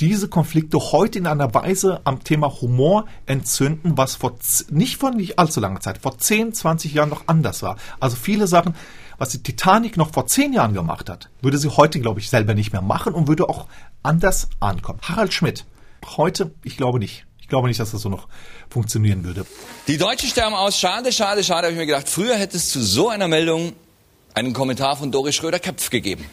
diese 0.00 0.28
Konflikte 0.28 0.78
heute 0.78 1.18
in 1.18 1.26
einer 1.26 1.54
Weise 1.54 2.00
am 2.04 2.22
Thema 2.22 2.60
Humor 2.60 3.06
entzünden, 3.26 3.96
was 3.96 4.14
vor 4.14 4.36
nicht 4.70 4.96
vor 4.96 5.10
nicht 5.10 5.38
allzu 5.38 5.60
langer 5.60 5.80
Zeit, 5.80 5.98
vor 5.98 6.18
10, 6.18 6.54
20 6.54 6.94
Jahren 6.94 7.08
noch 7.08 7.24
anders 7.26 7.62
war. 7.62 7.76
Also 7.98 8.16
viele 8.16 8.46
Sachen, 8.46 8.74
was 9.18 9.30
die 9.30 9.42
Titanic 9.42 9.96
noch 9.96 10.12
vor 10.12 10.26
10 10.26 10.52
Jahren 10.52 10.74
gemacht 10.74 11.10
hat, 11.10 11.30
würde 11.42 11.58
sie 11.58 11.68
heute, 11.68 12.00
glaube 12.00 12.20
ich, 12.20 12.30
selber 12.30 12.54
nicht 12.54 12.72
mehr 12.72 12.82
machen 12.82 13.12
und 13.12 13.26
würde 13.26 13.48
auch 13.48 13.66
anders 14.02 14.48
ankommen. 14.60 15.00
Harald 15.02 15.32
Schmidt, 15.32 15.66
heute, 16.16 16.52
ich 16.62 16.76
glaube 16.76 16.98
nicht. 17.00 17.26
Ich 17.40 17.48
glaube 17.48 17.68
nicht, 17.68 17.80
dass 17.80 17.92
das 17.92 18.02
so 18.02 18.08
noch 18.08 18.28
funktionieren 18.70 19.24
würde. 19.24 19.46
Die 19.86 19.98
Deutschen 19.98 20.28
sterben 20.28 20.54
aus. 20.54 20.78
Schade, 20.78 21.12
schade, 21.12 21.42
schade, 21.44 21.66
habe 21.66 21.72
ich 21.72 21.78
mir 21.78 21.86
gedacht. 21.86 22.08
Früher 22.08 22.36
hätte 22.36 22.56
es 22.56 22.70
zu 22.70 22.82
so 22.82 23.08
einer 23.08 23.28
Meldung 23.28 23.72
einen 24.34 24.52
Kommentar 24.52 24.96
von 24.96 25.10
Doris 25.10 25.34
Schröder-Köpf 25.34 25.90
gegeben. 25.90 26.24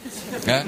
Ja, 0.46 0.63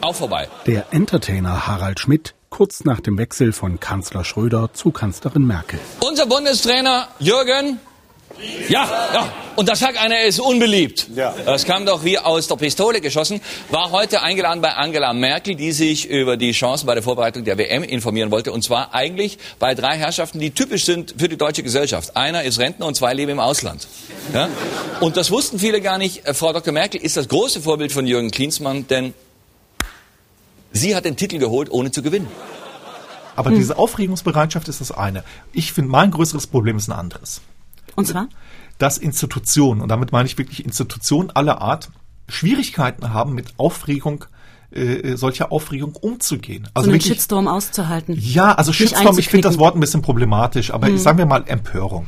auch 0.00 0.14
vorbei. 0.14 0.48
Der 0.66 0.92
Entertainer 0.92 1.66
Harald 1.66 2.00
Schmidt 2.00 2.34
kurz 2.50 2.84
nach 2.84 3.00
dem 3.00 3.16
Wechsel 3.16 3.52
von 3.52 3.80
Kanzler 3.80 4.24
Schröder 4.24 4.70
zu 4.74 4.90
Kanzlerin 4.90 5.46
Merkel. 5.46 5.80
Unser 6.00 6.26
Bundestrainer 6.26 7.08
Jürgen 7.18 7.80
ja, 8.68 9.10
ja. 9.14 9.32
Und 9.54 9.68
da 9.68 9.76
sagt 9.76 9.98
einer, 9.98 10.16
er 10.16 10.26
ist 10.26 10.40
unbeliebt. 10.40 11.08
Ja. 11.14 11.34
Das 11.44 11.64
kam 11.64 11.84
doch 11.84 12.04
wie 12.04 12.18
aus 12.18 12.48
der 12.48 12.56
Pistole 12.56 13.00
geschossen. 13.00 13.40
War 13.70 13.90
heute 13.90 14.22
eingeladen 14.22 14.62
bei 14.62 14.72
Angela 14.74 15.12
Merkel, 15.12 15.54
die 15.54 15.72
sich 15.72 16.08
über 16.08 16.36
die 16.36 16.52
Chancen 16.52 16.86
bei 16.86 16.94
der 16.94 17.02
Vorbereitung 17.02 17.44
der 17.44 17.58
WM 17.58 17.82
informieren 17.82 18.30
wollte. 18.30 18.50
Und 18.52 18.62
zwar 18.62 18.94
eigentlich 18.94 19.38
bei 19.58 19.74
drei 19.74 19.96
Herrschaften, 19.98 20.38
die 20.38 20.52
typisch 20.52 20.84
sind 20.84 21.14
für 21.18 21.28
die 21.28 21.36
deutsche 21.36 21.62
Gesellschaft. 21.62 22.16
Einer 22.16 22.44
ist 22.44 22.58
Rentner 22.58 22.86
und 22.86 22.94
zwei 22.94 23.12
leben 23.12 23.32
im 23.32 23.40
Ausland. 23.40 23.86
Ja? 24.32 24.48
Und 25.00 25.16
das 25.16 25.30
wussten 25.30 25.58
viele 25.58 25.80
gar 25.80 25.98
nicht. 25.98 26.26
Äh, 26.26 26.34
Frau 26.34 26.52
Dr. 26.52 26.72
Merkel 26.72 27.00
ist 27.00 27.16
das 27.16 27.28
große 27.28 27.60
Vorbild 27.60 27.92
von 27.92 28.06
Jürgen 28.06 28.30
Klinsmann, 28.30 28.86
denn 28.86 29.12
sie 30.72 30.96
hat 30.96 31.04
den 31.04 31.16
Titel 31.16 31.38
geholt, 31.38 31.70
ohne 31.70 31.90
zu 31.90 32.02
gewinnen. 32.02 32.28
Aber 33.36 33.50
hm. 33.50 33.56
diese 33.58 33.78
Aufregungsbereitschaft 33.78 34.68
ist 34.68 34.80
das 34.80 34.92
eine. 34.92 35.24
Ich 35.52 35.72
finde, 35.72 35.90
mein 35.90 36.10
größeres 36.10 36.46
Problem 36.46 36.78
ist 36.78 36.88
ein 36.88 36.92
anderes. 36.92 37.42
Und 37.96 38.06
zwar? 38.06 38.28
Dass 38.78 38.98
Institutionen, 38.98 39.80
und 39.80 39.88
damit 39.88 40.12
meine 40.12 40.26
ich 40.26 40.38
wirklich 40.38 40.64
Institutionen 40.64 41.30
aller 41.30 41.60
Art, 41.60 41.90
Schwierigkeiten 42.28 43.12
haben 43.12 43.34
mit 43.34 43.54
Aufregung 43.58 44.24
äh, 44.70 45.16
solcher 45.16 45.52
Aufregung 45.52 45.94
umzugehen. 45.94 46.68
Also 46.72 46.86
so 46.86 46.90
einen 46.90 46.94
wirklich, 46.94 47.12
Shitstorm 47.12 47.46
auszuhalten. 47.46 48.16
Ja, 48.18 48.54
also 48.54 48.72
Shitstorm, 48.72 49.18
ich 49.18 49.28
finde 49.28 49.48
das 49.48 49.58
Wort 49.58 49.76
ein 49.76 49.80
bisschen 49.80 50.00
problematisch, 50.00 50.72
aber 50.72 50.86
hm. 50.86 50.98
sagen 50.98 51.18
wir 51.18 51.26
mal 51.26 51.44
Empörung 51.46 52.06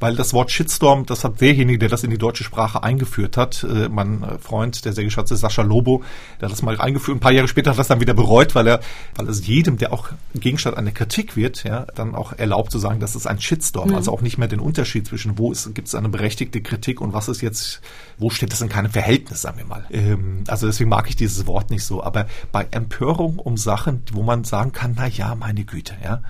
weil 0.00 0.16
das 0.16 0.32
Wort 0.32 0.50
Shitstorm, 0.50 1.06
das 1.06 1.24
hat 1.24 1.40
derjenige, 1.40 1.78
der 1.78 1.88
das 1.88 2.04
in 2.04 2.10
die 2.10 2.18
deutsche 2.18 2.44
Sprache 2.44 2.82
eingeführt 2.82 3.36
hat, 3.36 3.64
äh, 3.64 3.88
mein 3.88 4.22
äh, 4.22 4.38
Freund, 4.38 4.84
der 4.84 4.92
sehr 4.92 5.04
geschätzte 5.04 5.36
Sascha 5.36 5.62
Lobo, 5.62 6.02
der 6.40 6.48
hat 6.48 6.52
das 6.52 6.62
mal 6.62 6.80
eingeführt. 6.80 7.16
Ein 7.16 7.20
paar 7.20 7.32
Jahre 7.32 7.48
später 7.48 7.70
hat 7.70 7.78
das 7.78 7.88
dann 7.88 8.00
wieder 8.00 8.14
bereut, 8.14 8.54
weil 8.54 8.66
er, 8.66 8.80
weil 9.16 9.28
es 9.28 9.46
jedem, 9.46 9.78
der 9.78 9.92
auch 9.92 10.10
Gegenstand 10.34 10.76
einer 10.76 10.92
Kritik 10.92 11.36
wird, 11.36 11.64
ja, 11.64 11.86
dann 11.94 12.14
auch 12.14 12.32
erlaubt 12.32 12.70
zu 12.70 12.78
sagen, 12.78 13.00
das 13.00 13.16
ist 13.16 13.26
ein 13.26 13.40
Shitstorm. 13.40 13.90
Mhm. 13.90 13.96
Also 13.96 14.12
auch 14.12 14.20
nicht 14.20 14.38
mehr 14.38 14.48
den 14.48 14.60
Unterschied 14.60 15.06
zwischen 15.06 15.38
wo 15.38 15.52
gibt 15.74 15.88
es 15.88 15.94
eine 15.94 16.08
berechtigte 16.08 16.60
Kritik 16.60 17.00
und 17.00 17.12
was 17.12 17.28
ist 17.28 17.40
jetzt, 17.40 17.80
wo 18.18 18.30
steht 18.30 18.52
das 18.52 18.60
in 18.60 18.68
keinem 18.68 18.90
Verhältnis, 18.90 19.42
sagen 19.42 19.58
wir 19.58 19.66
mal. 19.66 19.84
Ähm, 19.90 20.44
also 20.48 20.66
deswegen 20.66 20.90
mag 20.90 21.08
ich 21.08 21.16
dieses 21.16 21.46
Wort 21.46 21.70
nicht 21.70 21.84
so. 21.84 22.02
Aber 22.02 22.26
bei 22.52 22.66
Empörung 22.70 23.38
um 23.38 23.56
Sachen, 23.56 24.02
wo 24.12 24.22
man 24.22 24.44
sagen 24.44 24.72
kann, 24.72 24.94
na 24.96 25.06
ja, 25.06 25.34
meine 25.34 25.64
Güte, 25.64 25.94
ja 26.02 26.22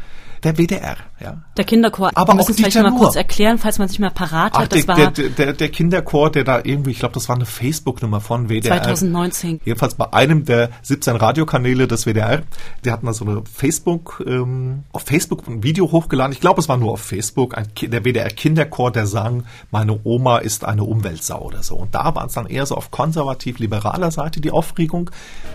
der 0.45 0.59
WDR, 0.59 0.97
ja. 1.21 1.43
Der 1.57 1.65
Kinderchor. 1.65 2.11
Aber 2.15 2.33
Wir 2.33 2.37
müssen 2.37 2.51
es 2.53 2.57
vielleicht 2.59 2.77
mal 2.77 2.93
kurz 2.93 3.17
erklären, 3.17 3.59
falls 3.59 3.79
man 3.79 3.89
sich 3.89 3.99
mal 3.99 4.11
parat 4.11 4.53
Ach, 4.55 4.61
hat. 4.61 4.73
Das 4.73 4.85
der, 4.85 4.89
war 4.89 5.11
der, 5.11 5.31
der, 5.31 5.53
der 5.55 5.69
Kinderchor, 5.71 6.31
der 6.31 6.45
da 6.45 6.61
irgendwie, 6.63 6.91
ich 6.91 6.99
glaube, 6.99 7.15
das 7.15 7.29
war 7.29 7.37
eine 7.37 7.47
Facebook-Nummer 7.47 8.21
von 8.21 8.49
WDR. 8.49 8.83
2019. 8.83 9.61
Jedenfalls 9.65 9.95
bei 9.95 10.13
einem 10.13 10.45
der 10.45 10.71
17 10.83 11.17
Radiokanäle 11.17 11.89
des 11.89 12.05
WDR. 12.05 12.43
Die 12.85 12.91
hatten 12.91 13.07
da 13.07 13.15
so 13.15 13.25
eine 13.25 13.43
Facebook, 13.53 14.23
ähm, 14.27 14.85
auf 14.93 15.03
Facebook 15.03 15.49
ein 15.49 15.63
Video 15.63 15.91
hochgeladen. 15.91 16.33
Ich 16.33 16.41
glaube, 16.41 16.61
es 16.61 16.69
war 16.69 16.77
nur 16.77 16.93
auf 16.93 17.01
Facebook. 17.01 17.57
Ein, 17.57 17.69
der 17.81 18.05
WDR 18.05 18.29
Kinderchor, 18.29 18.93
der 18.93 19.07
sang, 19.07 19.45
meine 19.71 19.99
Oma 20.05 20.39
ist 20.39 20.65
eine 20.65 20.85
Umweltsau 20.85 21.41
oder 21.41 21.63
so. 21.63 21.77
Und 21.77 21.95
da 21.95 22.15
war 22.15 22.27
es 22.27 22.35
dann 22.35 22.47
eher 22.47 22.67
so 22.67 22.75
auf 22.77 22.91
konservativ-liberaler 22.91 24.11
Seite 24.11 24.41
die 24.43 24.51
Aufregung. 24.51 25.11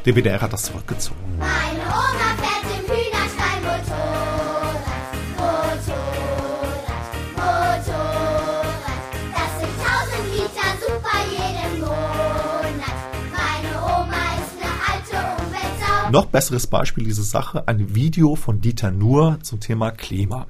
Der 0.06 0.16
WDR 0.16 0.42
hat 0.42 0.54
das 0.54 0.64
zurückgezogen. 0.64 1.20
Meine 1.38 1.80
Oma 1.90 2.39
Noch 16.12 16.26
besseres 16.26 16.66
Beispiel 16.66 17.04
dieser 17.04 17.24
Sache, 17.24 17.68
ein 17.68 17.94
Video 17.94 18.36
von 18.36 18.62
Dieter 18.62 18.90
Nuhr 18.90 19.38
zum 19.44 19.60
Thema 19.60 19.92
Klima. 19.92 20.48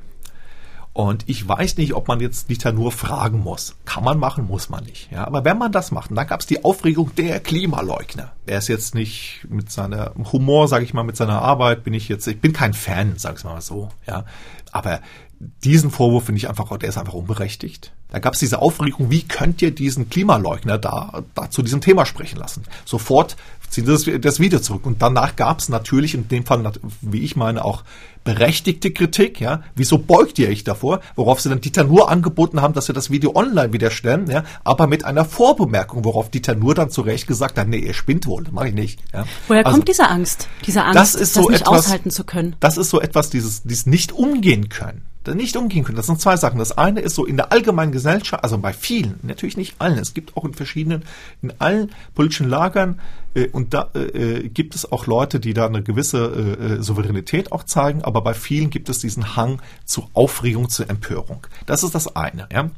Und 0.93 1.23
ich 1.27 1.47
weiß 1.47 1.77
nicht, 1.77 1.93
ob 1.93 2.07
man 2.07 2.21
jetzt 2.21 2.49
Dieter 2.49 2.71
Nuhr 2.71 2.91
fragen 2.91 3.39
muss. 3.39 3.75
Kann 3.85 4.03
man 4.03 4.19
machen, 4.19 4.47
muss 4.47 4.69
man 4.69 4.85
nicht. 4.85 5.11
Ja, 5.11 5.27
aber 5.27 5.43
wenn 5.43 5.57
man 5.57 5.71
das 5.71 5.91
macht, 5.91 6.11
dann 6.11 6.27
gab 6.27 6.39
es 6.39 6.45
die 6.45 6.63
Aufregung 6.63 7.13
der 7.15 7.39
Klimaleugner. 7.41 8.31
Er 8.45 8.57
ist 8.57 8.69
jetzt 8.69 8.95
nicht 8.95 9.45
mit 9.49 9.69
seiner 9.69 10.13
Humor, 10.31 10.67
sage 10.67 10.85
ich 10.85 10.93
mal, 10.93 11.03
mit 11.03 11.17
seiner 11.17 11.41
Arbeit 11.41 11.83
bin 11.83 11.93
ich 11.93 12.07
jetzt, 12.07 12.25
ich 12.27 12.39
bin 12.39 12.53
kein 12.53 12.73
Fan, 12.73 13.13
sag 13.17 13.37
ich 13.37 13.43
mal 13.43 13.61
so. 13.61 13.89
Ja, 14.07 14.25
aber 14.71 15.01
diesen 15.39 15.89
Vorwurf 15.89 16.25
finde 16.25 16.39
ich 16.39 16.49
einfach, 16.49 16.77
der 16.77 16.89
ist 16.89 16.97
einfach 16.97 17.13
unberechtigt. 17.13 17.93
Da 18.11 18.19
gab 18.19 18.33
es 18.33 18.39
diese 18.39 18.61
Aufregung, 18.61 19.09
wie 19.09 19.23
könnt 19.23 19.61
ihr 19.61 19.71
diesen 19.71 20.09
Klimaleugner 20.09 20.77
da, 20.77 21.23
da 21.35 21.49
zu 21.49 21.61
diesem 21.61 21.79
Thema 21.79 22.05
sprechen 22.05 22.39
lassen? 22.39 22.63
Sofort 22.83 23.37
ziehen 23.69 23.85
das, 23.85 24.05
das 24.19 24.39
Video 24.39 24.59
zurück. 24.59 24.85
Und 24.85 25.01
danach 25.01 25.35
gab 25.35 25.59
es 25.59 25.69
natürlich, 25.69 26.15
in 26.15 26.27
dem 26.27 26.45
Fall, 26.45 26.71
wie 27.01 27.19
ich 27.19 27.35
meine, 27.35 27.63
auch 27.63 27.83
berechtigte 28.23 28.91
Kritik. 28.91 29.39
Ja, 29.39 29.63
Wieso 29.75 29.97
beugt 29.99 30.39
ihr 30.39 30.49
euch 30.49 30.63
davor? 30.63 30.99
Worauf 31.15 31.39
sie 31.39 31.49
dann 31.49 31.61
Dieter 31.61 31.83
nur 31.83 32.09
angeboten 32.09 32.61
haben, 32.61 32.73
dass 32.73 32.87
sie 32.87 32.93
das 32.93 33.09
Video 33.09 33.35
online 33.35 33.71
wieder 33.71 33.91
stellen, 33.91 34.29
ja, 34.29 34.43
aber 34.63 34.87
mit 34.87 35.05
einer 35.05 35.23
Vorbemerkung, 35.23 36.03
worauf 36.03 36.29
Dieter 36.29 36.55
nur 36.55 36.75
dann 36.75 36.89
zu 36.89 37.01
Recht 37.01 37.27
gesagt 37.27 37.57
hat, 37.57 37.67
nee, 37.67 37.77
ihr 37.77 37.93
spinnt 37.93 38.25
wohl, 38.25 38.43
mach 38.51 38.65
ich 38.65 38.73
nicht. 38.73 38.99
Ja. 39.13 39.25
Woher 39.47 39.65
also, 39.65 39.77
kommt 39.77 39.87
diese 39.87 40.09
Angst? 40.09 40.47
Diese 40.65 40.83
Angst, 40.83 40.99
das, 40.99 41.15
ist 41.15 41.33
so 41.35 41.41
das 41.41 41.49
nicht 41.51 41.61
etwas, 41.61 41.85
aushalten 41.85 42.11
zu 42.11 42.23
können? 42.23 42.55
Das 42.59 42.77
ist 42.77 42.89
so 42.89 42.99
etwas, 42.99 43.29
dieses, 43.29 43.63
dieses 43.63 43.85
nicht 43.85 44.11
umgehen 44.11 44.67
können 44.67 45.05
nicht 45.27 45.55
umgehen 45.55 45.83
können. 45.83 45.97
Das 45.97 46.07
sind 46.07 46.21
zwei 46.21 46.37
Sachen. 46.37 46.59
Das 46.59 46.77
eine 46.77 47.01
ist 47.01 47.15
so 47.15 47.25
in 47.25 47.37
der 47.37 47.51
allgemeinen 47.51 47.91
Gesellschaft, 47.91 48.43
also 48.43 48.57
bei 48.57 48.73
vielen, 48.73 49.19
natürlich 49.21 49.57
nicht 49.57 49.75
allen, 49.79 49.99
es 49.99 50.13
gibt 50.13 50.35
auch 50.37 50.45
in 50.45 50.53
verschiedenen, 50.53 51.03
in 51.41 51.53
allen 51.59 51.91
politischen 52.15 52.49
Lagern 52.49 52.99
äh, 53.35 53.47
und 53.49 53.73
da 53.73 53.89
äh, 53.93 53.99
äh 53.99 54.49
gibt 54.49 54.75
es 54.75 54.91
auch 54.91 55.07
Leute, 55.07 55.39
die 55.39 55.53
da 55.53 55.67
eine 55.67 55.83
gewisse 55.83 56.17
äh, 56.25 56.65
äh, 56.65 56.81
Souveränität 56.81 57.51
auch 57.51 57.63
zeigen, 57.63 58.03
aber 58.03 58.21
bei 58.21 58.33
vielen 58.33 58.69
gibt 58.69 58.89
es 58.89 58.99
diesen 58.99 59.35
Hang 59.35 59.61
zu 59.85 60.07
Aufregung, 60.13 60.69
zu 60.69 60.87
Empörung. 60.87 61.45
Das 61.65 61.83
ist 61.83 61.95
das 61.95 62.15
eine, 62.15 62.47
ja. 62.51 62.69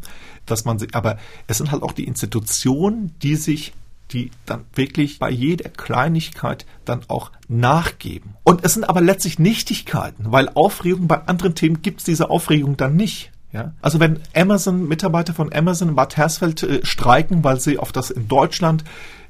Dass 0.48 0.65
man 0.65 0.79
aber 0.93 1.17
es 1.45 1.60
sind 1.60 1.71
halt 1.71 1.83
auch 1.83 1.91
die 1.91 2.05
Institutionen, 2.05 3.13
die 3.21 3.36
sich 3.36 3.74
die 4.13 4.32
dann 4.46 4.65
wirklich 4.74 5.20
bei 5.20 5.30
jeder 5.30 5.70
Kleinigkeit 5.70 6.65
dann 6.86 7.01
auch 7.08 7.32
nachgeben. 7.48 8.36
Und 8.44 8.63
es 8.63 8.74
sind 8.74 8.84
aber 8.84 9.01
letztlich 9.01 9.39
Nichtigkeiten, 9.39 10.32
weil 10.32 10.50
Aufregung 10.50 11.08
bei 11.08 11.25
anderen 11.25 11.56
Themen 11.56 11.82
gibt 11.82 12.00
es 12.00 12.06
diese 12.06 12.30
Aufregung 12.30 12.77
dann 12.77 12.96
nicht. 12.96 13.32
Ja? 13.53 13.74
Also 13.82 14.00
wenn 14.00 14.20
Amazon, 14.36 14.88
Mitarbeiter 14.88 15.34
von 15.34 15.53
Amazon 15.53 15.89
in 15.89 15.96
Bad 15.96 16.18
Hersfeld 16.18 16.63
äh, 16.63 16.86
streiken, 16.86 17.44
weil 17.44 17.60
sie 17.60 17.77
auf 17.77 17.91
das 17.91 18.12
in 18.12 18.27
Deutschland 18.27 18.84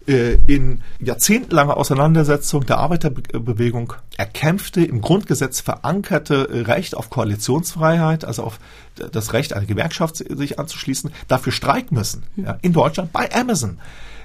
äh, 0.08 0.38
in 0.48 0.82
jahrzehntelanger 1.00 1.78
Auseinandersetzung 1.78 2.66
der 2.66 2.78
Arbeiterbewegung 2.78 3.94
erkämpfte, 4.18 4.84
im 4.84 5.02
Grundgesetz 5.02 5.62
verankerte 5.62 6.50
äh, 6.50 6.62
Recht 6.62 6.96
auf 6.96 7.10
Koalitionsfreiheit, 7.10 8.26
also 8.26 8.44
auf 8.44 8.60
das 9.12 9.34
Recht, 9.34 9.54
eine 9.54 9.66
Gewerkschaft 9.66 10.18
sich 10.18 10.60
anzuschließen, 10.60 11.12
dafür 11.28 11.52
streiken 11.52 11.98
müssen. 11.98 12.24
Ja, 12.36 12.58
in 12.62 12.74
Deutschland 12.74 13.12
bei 13.12 13.32
Amazon 13.34 13.80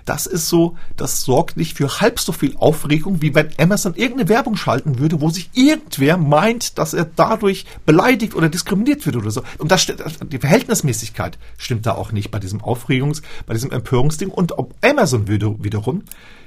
das 0.07 0.27
ist 0.27 0.49
so, 0.49 0.77
das 0.97 1.23
sorgt 1.23 1.57
nicht 1.57 1.77
für 1.77 2.01
halb 2.01 2.19
so 2.19 2.33
viel 2.33 2.57
Aufregung, 2.57 3.21
wie 3.21 3.35
wenn 3.35 3.51
Amazon 3.59 3.95
irgendeine 3.95 4.29
Werbung 4.29 4.57
schalten 4.57 4.99
würde, 4.99 5.21
wo 5.21 5.29
sich 5.31 5.51
irgendwer 5.53 6.17
meint, 6.17 6.79
dass 6.79 6.95
er 6.95 7.05
dadurch 7.05 7.67
beleidigt 7.85 8.35
oder 8.35 8.49
diskriminiert 8.49 9.05
wird 9.05 9.17
oder 9.17 9.31
so. 9.31 9.43
Und 9.59 9.71
das, 9.71 9.87
die 9.87 10.39
Verhältnismäßigkeit 10.39 11.39
stimmt 11.59 11.87
da 11.87 11.93
auch 11.93 12.13
nicht 12.13 12.31
bei 12.31 12.39
diesem 12.39 12.63
Aufregungs, 12.63 13.23
bei 13.47 13.55
diesem 13.55 13.73
Empörungsding. 13.73 14.31
Und 14.31 14.59
ob 14.59 14.75
Amazon 14.83 15.29
wiederum 15.29 16.05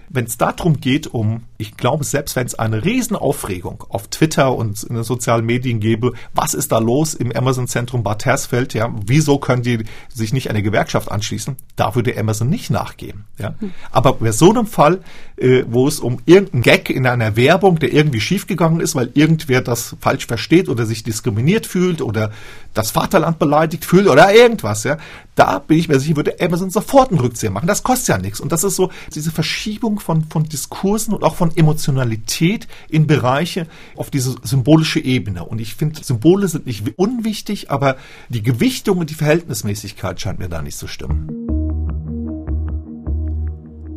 wenn 0.10 0.26
es 0.26 0.38
darum 0.38 0.80
geht, 0.80 1.08
um, 1.08 1.44
ich 1.58 1.78
glaube, 1.78 2.04
selbst 2.04 2.36
wenn 2.36 2.48
es 2.48 2.58
eine 2.58 2.84
Riesenaufregung 2.84 3.84
auf 3.90 4.08
Twitter 4.08 4.56
und 4.56 4.82
in 4.84 4.96
den 4.96 5.04
sozialen 5.04 5.46
Medien 5.46 5.80
gäbe, 5.80 6.14
was 6.34 6.54
ist 6.54 6.72
da 6.72 6.80
los 6.80 7.14
im 7.14 7.32
Amazon-Zentrum 7.32 8.04
Bad 8.04 8.26
Hersfeld, 8.26 8.74
ja, 8.74 8.94
wieso 9.06 9.38
können 9.38 9.62
die 9.62 9.86
sich 10.08 10.34
nicht 10.34 10.50
eine 10.50 10.64
Gewerkschaft 10.64 11.12
anschließen? 11.12 11.58
Da 11.76 11.96
würde 11.96 12.18
Amazon 12.18 12.50
nicht 12.50 12.70
nachgeben, 12.72 13.26
ja. 13.38 13.54
Aber 13.92 14.14
bei 14.14 14.32
so 14.32 14.50
einem 14.50 14.66
Fall, 14.66 15.02
äh, 15.38 15.64
wo 15.68 15.88
es 15.88 16.00
um 16.00 16.20
irgendeinen 16.26 16.64
Gag 16.64 16.90
in 16.90 17.06
einer 17.06 17.36
Werbung, 17.36 17.80
der 17.80 17.94
irgendwie 17.94 18.22
schiefgegangen 18.22 18.80
ist, 18.80 18.96
weil 18.96 19.12
irgendwer 19.14 19.62
das 19.62 19.96
falsch 20.00 20.26
versteht 20.26 20.70
oder 20.70 20.86
sich 20.86 21.04
diskriminiert 21.04 21.66
fühlt 21.66 22.02
oder 22.02 22.32
das 22.74 22.92
Vaterland 22.92 23.40
beleidigt 23.40 23.86
fühlt 23.86 24.08
oder 24.08 24.34
irgendwas, 24.34 24.84
ja, 24.84 24.98
da 25.40 25.60
bin 25.60 25.80
ich 25.80 25.88
mir 25.88 26.00
sicher, 26.02 26.18
würde 26.18 26.36
Amazon 26.42 26.70
sofort 26.70 27.12
einen 27.12 27.22
Rückzieher 27.22 27.50
machen. 27.50 27.68
Das 27.68 27.84
kostet 27.84 28.10
ja 28.10 28.18
nichts. 28.18 28.42
Und 28.42 28.52
das 28.52 28.66
ist 28.66 28.76
so 28.76 28.92
diese 29.16 29.32
Verschiebung 29.32 30.02
von, 30.02 30.26
von 30.26 30.44
Diskursen 30.44 31.14
und 31.14 31.24
auch 31.24 31.36
von 31.36 31.56
Emotionalität 31.56 32.68
in 32.90 33.08
Bereiche 33.08 33.66
auf 33.96 34.10
diese 34.10 34.36
symbolische 34.44 35.00
Ebene. 35.00 35.46
Und 35.46 35.62
ich 35.62 35.76
finde, 35.76 36.04
Symbole 36.04 36.50
sind 36.50 36.66
nicht 36.66 36.84
unwichtig, 36.98 37.72
aber 37.72 37.96
die 38.28 38.44
Gewichtung 38.44 38.98
und 38.98 39.10
die 39.10 39.16
Verhältnismäßigkeit 39.16 40.20
scheint 40.20 40.40
mir 40.40 40.50
da 40.50 40.62
nicht 40.62 40.78
zu 40.78 40.88
stimmen. 40.88 41.30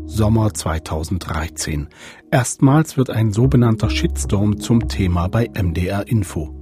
Sommer 0.06 0.54
2013. 0.54 1.88
Erstmals 2.30 2.96
wird 2.96 3.10
ein 3.10 3.32
sogenannter 3.32 3.90
Shitstorm 3.90 4.60
zum 4.60 4.86
Thema 4.86 5.26
bei 5.26 5.50
MDR 5.52 6.06
Info. 6.06 6.61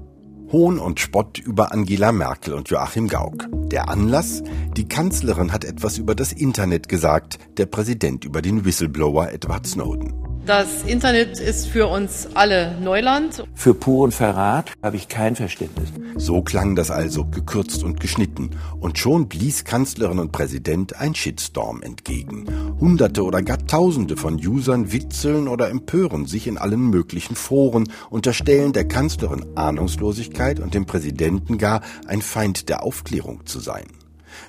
Hohn 0.52 0.80
und 0.80 0.98
Spott 0.98 1.38
über 1.38 1.72
Angela 1.72 2.10
Merkel 2.10 2.54
und 2.54 2.68
Joachim 2.70 3.06
Gauck. 3.06 3.46
Der 3.70 3.88
Anlass? 3.88 4.42
Die 4.76 4.88
Kanzlerin 4.88 5.52
hat 5.52 5.64
etwas 5.64 5.96
über 5.96 6.16
das 6.16 6.32
Internet 6.32 6.88
gesagt, 6.88 7.38
der 7.56 7.66
Präsident 7.66 8.24
über 8.24 8.42
den 8.42 8.64
Whistleblower 8.64 9.30
Edward 9.30 9.66
Snowden. 9.66 10.29
Das 10.46 10.82
Internet 10.84 11.38
ist 11.38 11.66
für 11.66 11.86
uns 11.86 12.28
alle 12.34 12.74
Neuland. 12.80 13.44
Für 13.54 13.74
puren 13.74 14.10
Verrat 14.10 14.72
habe 14.82 14.96
ich 14.96 15.08
kein 15.08 15.36
Verständnis. 15.36 15.90
So 16.16 16.42
klang 16.42 16.74
das 16.74 16.90
also, 16.90 17.24
gekürzt 17.26 17.84
und 17.84 18.00
geschnitten. 18.00 18.50
Und 18.80 18.98
schon 18.98 19.28
blies 19.28 19.64
Kanzlerin 19.64 20.18
und 20.18 20.32
Präsident 20.32 20.98
ein 20.98 21.14
Shitstorm 21.14 21.82
entgegen. 21.82 22.46
Hunderte 22.80 23.22
oder 23.22 23.42
gar 23.42 23.58
Tausende 23.66 24.16
von 24.16 24.34
Usern 24.34 24.92
witzeln 24.92 25.46
oder 25.46 25.68
empören 25.68 26.26
sich 26.26 26.46
in 26.46 26.56
allen 26.56 26.88
möglichen 26.88 27.36
Foren, 27.36 27.92
unterstellen 28.08 28.72
der 28.72 28.88
Kanzlerin 28.88 29.44
Ahnungslosigkeit 29.56 30.58
und 30.58 30.72
dem 30.74 30.86
Präsidenten 30.86 31.58
gar 31.58 31.82
ein 32.06 32.22
Feind 32.22 32.70
der 32.70 32.82
Aufklärung 32.82 33.44
zu 33.44 33.60
sein. 33.60 33.84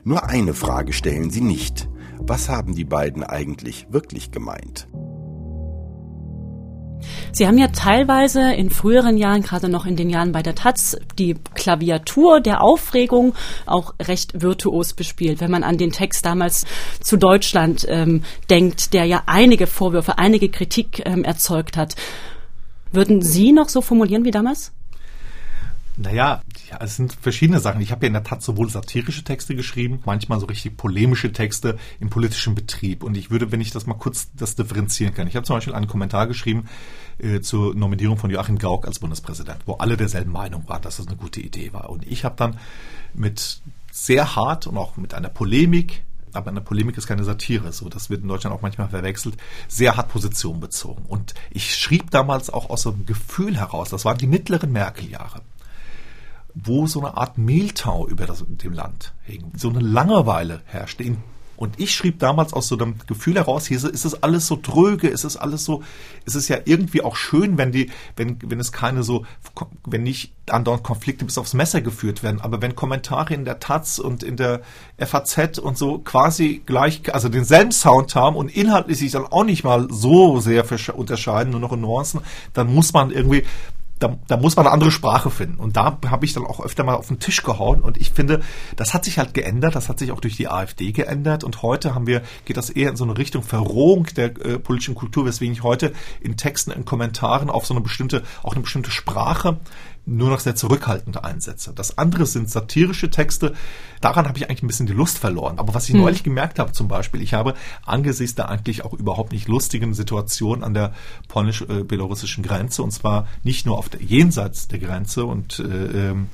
Nur 0.03 0.29
eine 0.29 0.53
Frage 0.53 0.93
stellen 0.93 1.31
sie 1.31 1.41
nicht. 1.41 1.89
Was 2.17 2.50
haben 2.50 2.75
die 2.75 2.86
beiden 2.86 3.24
eigentlich 3.24 3.88
wirklich 3.89 4.31
gemeint? 4.31 4.88
Sie 7.31 7.48
haben 7.48 7.58
ja 7.58 7.67
teilweise 7.67 8.53
in 8.53 8.70
früheren 8.70 9.17
Jahren, 9.17 9.41
gerade 9.41 9.70
noch 9.70 9.86
in 9.86 9.96
den 9.96 10.10
Jahren 10.10 10.31
bei 10.31 10.43
der 10.43 10.55
Taz, 10.55 10.98
die 11.17 11.36
Klaviatur 11.53 12.41
der 12.41 12.62
Aufregung 12.62 13.36
auch 13.65 13.93
recht 14.01 14.41
virtuos 14.41 14.93
bespielt. 14.93 15.41
Wenn 15.41 15.51
man 15.51 15.63
an 15.63 15.77
den 15.77 15.91
Text 15.91 16.25
damals 16.25 16.65
zu 17.00 17.17
Deutschland 17.17 17.86
ähm, 17.89 18.24
denkt, 18.50 18.93
der 18.93 19.05
ja 19.05 19.24
einige 19.25 19.67
Vorwürfe, 19.67 20.17
einige 20.17 20.50
Kritik 20.50 21.03
ähm, 21.05 21.24
erzeugt 21.24 21.77
hat. 21.77 21.96
Würden 22.91 23.22
Sie 23.22 23.53
noch 23.53 23.70
so 23.70 23.81
formulieren 23.81 24.25
wie 24.25 24.31
damals? 24.31 24.74
Naja, 25.98 26.41
ja, 26.71 26.77
es 26.79 26.95
sind 26.95 27.11
verschiedene 27.13 27.59
Sachen. 27.59 27.81
Ich 27.81 27.91
habe 27.91 28.05
ja 28.05 28.07
in 28.07 28.13
der 28.13 28.23
Tat 28.23 28.41
sowohl 28.41 28.69
satirische 28.69 29.25
Texte 29.25 29.55
geschrieben, 29.55 29.99
manchmal 30.05 30.39
so 30.39 30.45
richtig 30.45 30.77
polemische 30.77 31.33
Texte 31.33 31.77
im 31.99 32.09
politischen 32.09 32.55
Betrieb. 32.55 33.03
Und 33.03 33.17
ich 33.17 33.29
würde, 33.29 33.51
wenn 33.51 33.59
ich 33.59 33.71
das 33.71 33.87
mal 33.87 33.95
kurz 33.95 34.29
das 34.37 34.55
differenzieren 34.55 35.13
kann. 35.13 35.27
Ich 35.27 35.35
habe 35.35 35.45
zum 35.45 35.57
Beispiel 35.57 35.73
einen 35.73 35.87
Kommentar 35.87 36.27
geschrieben 36.27 36.69
äh, 37.19 37.41
zur 37.41 37.75
Nominierung 37.75 38.17
von 38.17 38.31
Joachim 38.31 38.57
Gauck 38.57 38.87
als 38.87 38.99
Bundespräsident, 38.99 39.59
wo 39.65 39.73
alle 39.73 39.97
derselben 39.97 40.31
Meinung 40.31 40.67
waren, 40.69 40.81
dass 40.81 40.95
das 40.95 41.07
eine 41.07 41.17
gute 41.17 41.41
Idee 41.41 41.73
war. 41.73 41.89
Und 41.89 42.07
ich 42.07 42.23
habe 42.23 42.35
dann 42.37 42.57
mit 43.13 43.61
sehr 43.91 44.37
hart 44.37 44.65
und 44.65 44.77
auch 44.77 44.95
mit 44.95 45.13
einer 45.13 45.29
Polemik 45.29 46.03
aber 46.33 46.49
eine 46.49 46.61
Polemik 46.61 46.97
ist 46.97 47.07
keine 47.07 47.25
Satire, 47.25 47.73
so 47.73 47.89
das 47.89 48.09
wird 48.09 48.21
in 48.21 48.29
Deutschland 48.29 48.55
auch 48.55 48.61
manchmal 48.61 48.87
verwechselt, 48.87 49.35
sehr 49.67 49.97
hart 49.97 50.07
Position 50.07 50.61
bezogen. 50.61 51.03
Und 51.05 51.33
ich 51.49 51.75
schrieb 51.75 52.09
damals 52.09 52.49
auch 52.49 52.69
aus 52.69 52.83
so 52.83 52.91
einem 52.91 53.05
Gefühl 53.05 53.57
heraus, 53.57 53.89
das 53.89 54.05
waren 54.05 54.17
die 54.17 54.27
mittleren 54.27 54.71
Merkel-Jahre 54.71 55.41
wo 56.53 56.88
so 56.88 57.00
eine 57.00 57.17
Art 57.17 57.38
Mehltau 57.38 58.08
über 58.08 58.25
das, 58.25 58.43
dem 58.48 58.74
Land 58.74 59.13
hing. 59.24 59.51
So 59.55 59.70
eine 59.70 59.79
Langeweile 59.79 60.62
herrschte. 60.65 61.15
Und 61.62 61.79
ich 61.79 61.93
schrieb 61.93 62.17
damals 62.17 62.53
aus 62.53 62.67
so 62.67 62.75
einem 62.75 62.96
Gefühl 63.05 63.36
heraus, 63.36 63.67
hier 63.67 63.77
ist 63.77 64.03
es 64.03 64.24
alles 64.24 64.48
so 64.48 64.58
dröge, 64.60 65.08
ist 65.08 65.25
es 65.25 65.38
alles 65.38 65.63
so, 65.63 65.84
ist 66.25 66.34
es 66.36 66.48
ja 66.48 66.58
irgendwie 66.65 67.03
auch 67.03 67.15
schön, 67.15 67.60
wenn 67.60 67.72
die, 67.72 67.91
wenn, 68.15 68.39
wenn 68.41 68.60
es 68.60 68.72
keine 68.72 69.03
so, 69.03 69.27
wenn 69.86 70.01
nicht 70.01 70.34
andauernd 70.50 70.81
Konflikte 70.81 71.24
bis 71.24 71.38
aufs 71.38 71.53
Messer 71.53 71.81
geführt 71.81 72.24
werden, 72.24 72.41
aber 72.41 72.63
wenn 72.63 72.75
Kommentare 72.75 73.36
in 73.36 73.46
der 73.46 73.60
Taz 73.60 74.00
und 74.00 74.24
in 74.24 74.38
der 74.38 74.62
FAZ 74.98 75.60
und 75.60 75.77
so 75.77 76.00
quasi 76.00 76.64
gleich, 76.66 77.14
also 77.14 77.29
denselben 77.29 77.72
Sound 77.72 78.16
haben 78.16 78.37
und 78.37 78.50
inhaltlich 78.50 78.98
sich 78.98 79.11
dann 79.11 79.27
auch 79.27 79.44
nicht 79.44 79.64
mal 79.64 79.87
so 79.92 80.40
sehr 80.40 80.66
unterscheiden, 80.96 81.51
nur 81.51 81.59
noch 81.59 81.74
in 81.74 81.81
Nuancen, 81.81 82.22
dann 82.53 82.74
muss 82.74 82.92
man 82.92 83.11
irgendwie 83.11 83.44
da, 84.01 84.18
da 84.27 84.35
muss 84.35 84.55
man 84.55 84.66
eine 84.66 84.74
andere 84.74 84.92
Sprache 84.92 85.29
finden. 85.29 85.59
Und 85.59 85.77
da 85.77 86.00
habe 86.07 86.25
ich 86.25 86.33
dann 86.33 86.46
auch 86.46 86.59
öfter 86.59 86.83
mal 86.83 86.96
auf 86.96 87.07
den 87.07 87.20
Tisch 87.20 87.44
gehauen. 87.44 87.81
Und 87.81 87.98
ich 87.98 88.11
finde, 88.11 88.42
das 88.75 88.94
hat 88.94 89.05
sich 89.05 89.20
halt 89.20 89.33
geändert. 89.33 89.75
Das 89.75 89.90
hat 89.90 90.00
sich 90.00 90.11
auch 90.11 90.20
durch 90.20 90.35
die 90.35 90.48
AfD 90.48 90.92
geändert. 90.92 91.44
Und 91.44 91.61
heute 91.61 91.94
haben 91.94 92.07
wir, 92.07 92.24
geht 92.46 92.57
das 92.57 92.72
eher 92.72 92.90
in 92.90 92.96
so 92.96 93.03
eine 93.03 93.18
Richtung 93.18 93.44
Verrohung 93.44 94.07
der 94.18 94.25
äh, 94.44 94.57
politischen 94.57 94.96
Kultur, 94.96 95.25
weswegen 95.25 95.53
ich 95.53 95.61
heute 95.61 95.94
in 96.20 96.35
Texten, 96.35 96.72
in 96.72 96.83
Kommentaren 96.83 97.51
auf 97.51 97.68
so 97.68 97.75
eine 97.75 97.81
bestimmte, 97.81 98.24
auch 98.42 98.53
eine 98.53 98.61
bestimmte 98.61 98.90
Sprache 98.90 99.59
nur 100.05 100.29
noch 100.29 100.40
sehr 100.40 100.55
zurückhaltend 100.55 101.24
einsetze. 101.24 101.74
Das 101.74 101.98
andere 101.98 102.25
sind 102.25 102.50
satirische 102.50 103.09
Texte. 103.09 103.53
Daran 104.01 104.27
habe 104.27 104.37
ich 104.37 104.50
eigentlich 104.50 104.64
ein 104.64 104.68
bisschen 104.68 104.87
die 104.87 104.94
Lust 104.94 105.20
verloren. 105.20 105.59
Aber 105.59 105.74
was 105.74 105.87
ich 105.87 105.94
hm. 105.94 106.01
neulich 106.01 106.24
gemerkt 106.24 106.59
habe 106.59 106.72
zum 106.72 106.87
Beispiel, 106.87 107.22
ich 107.22 107.33
habe 107.33 107.53
angesichts 107.85 108.35
der 108.35 108.50
eigentlich 108.50 108.83
auch 108.83 108.94
überhaupt 108.94 109.31
nicht 109.31 109.48
lustigen 109.48 109.94
Situation 109.94 110.64
an 110.64 110.74
der 110.74 110.94
polnisch-belarussischen 111.27 112.44
Grenze, 112.44 112.83
und 112.83 112.92
zwar 112.92 113.27
nicht 113.44 113.66
nur 113.66 113.77
auf 113.77 113.90
der 113.90 114.01
jenseits 114.01 114.68
der 114.68 114.79
Grenze 114.79 115.25
und 115.25 115.59
äh, 115.59 115.64
ähm, 115.64 116.27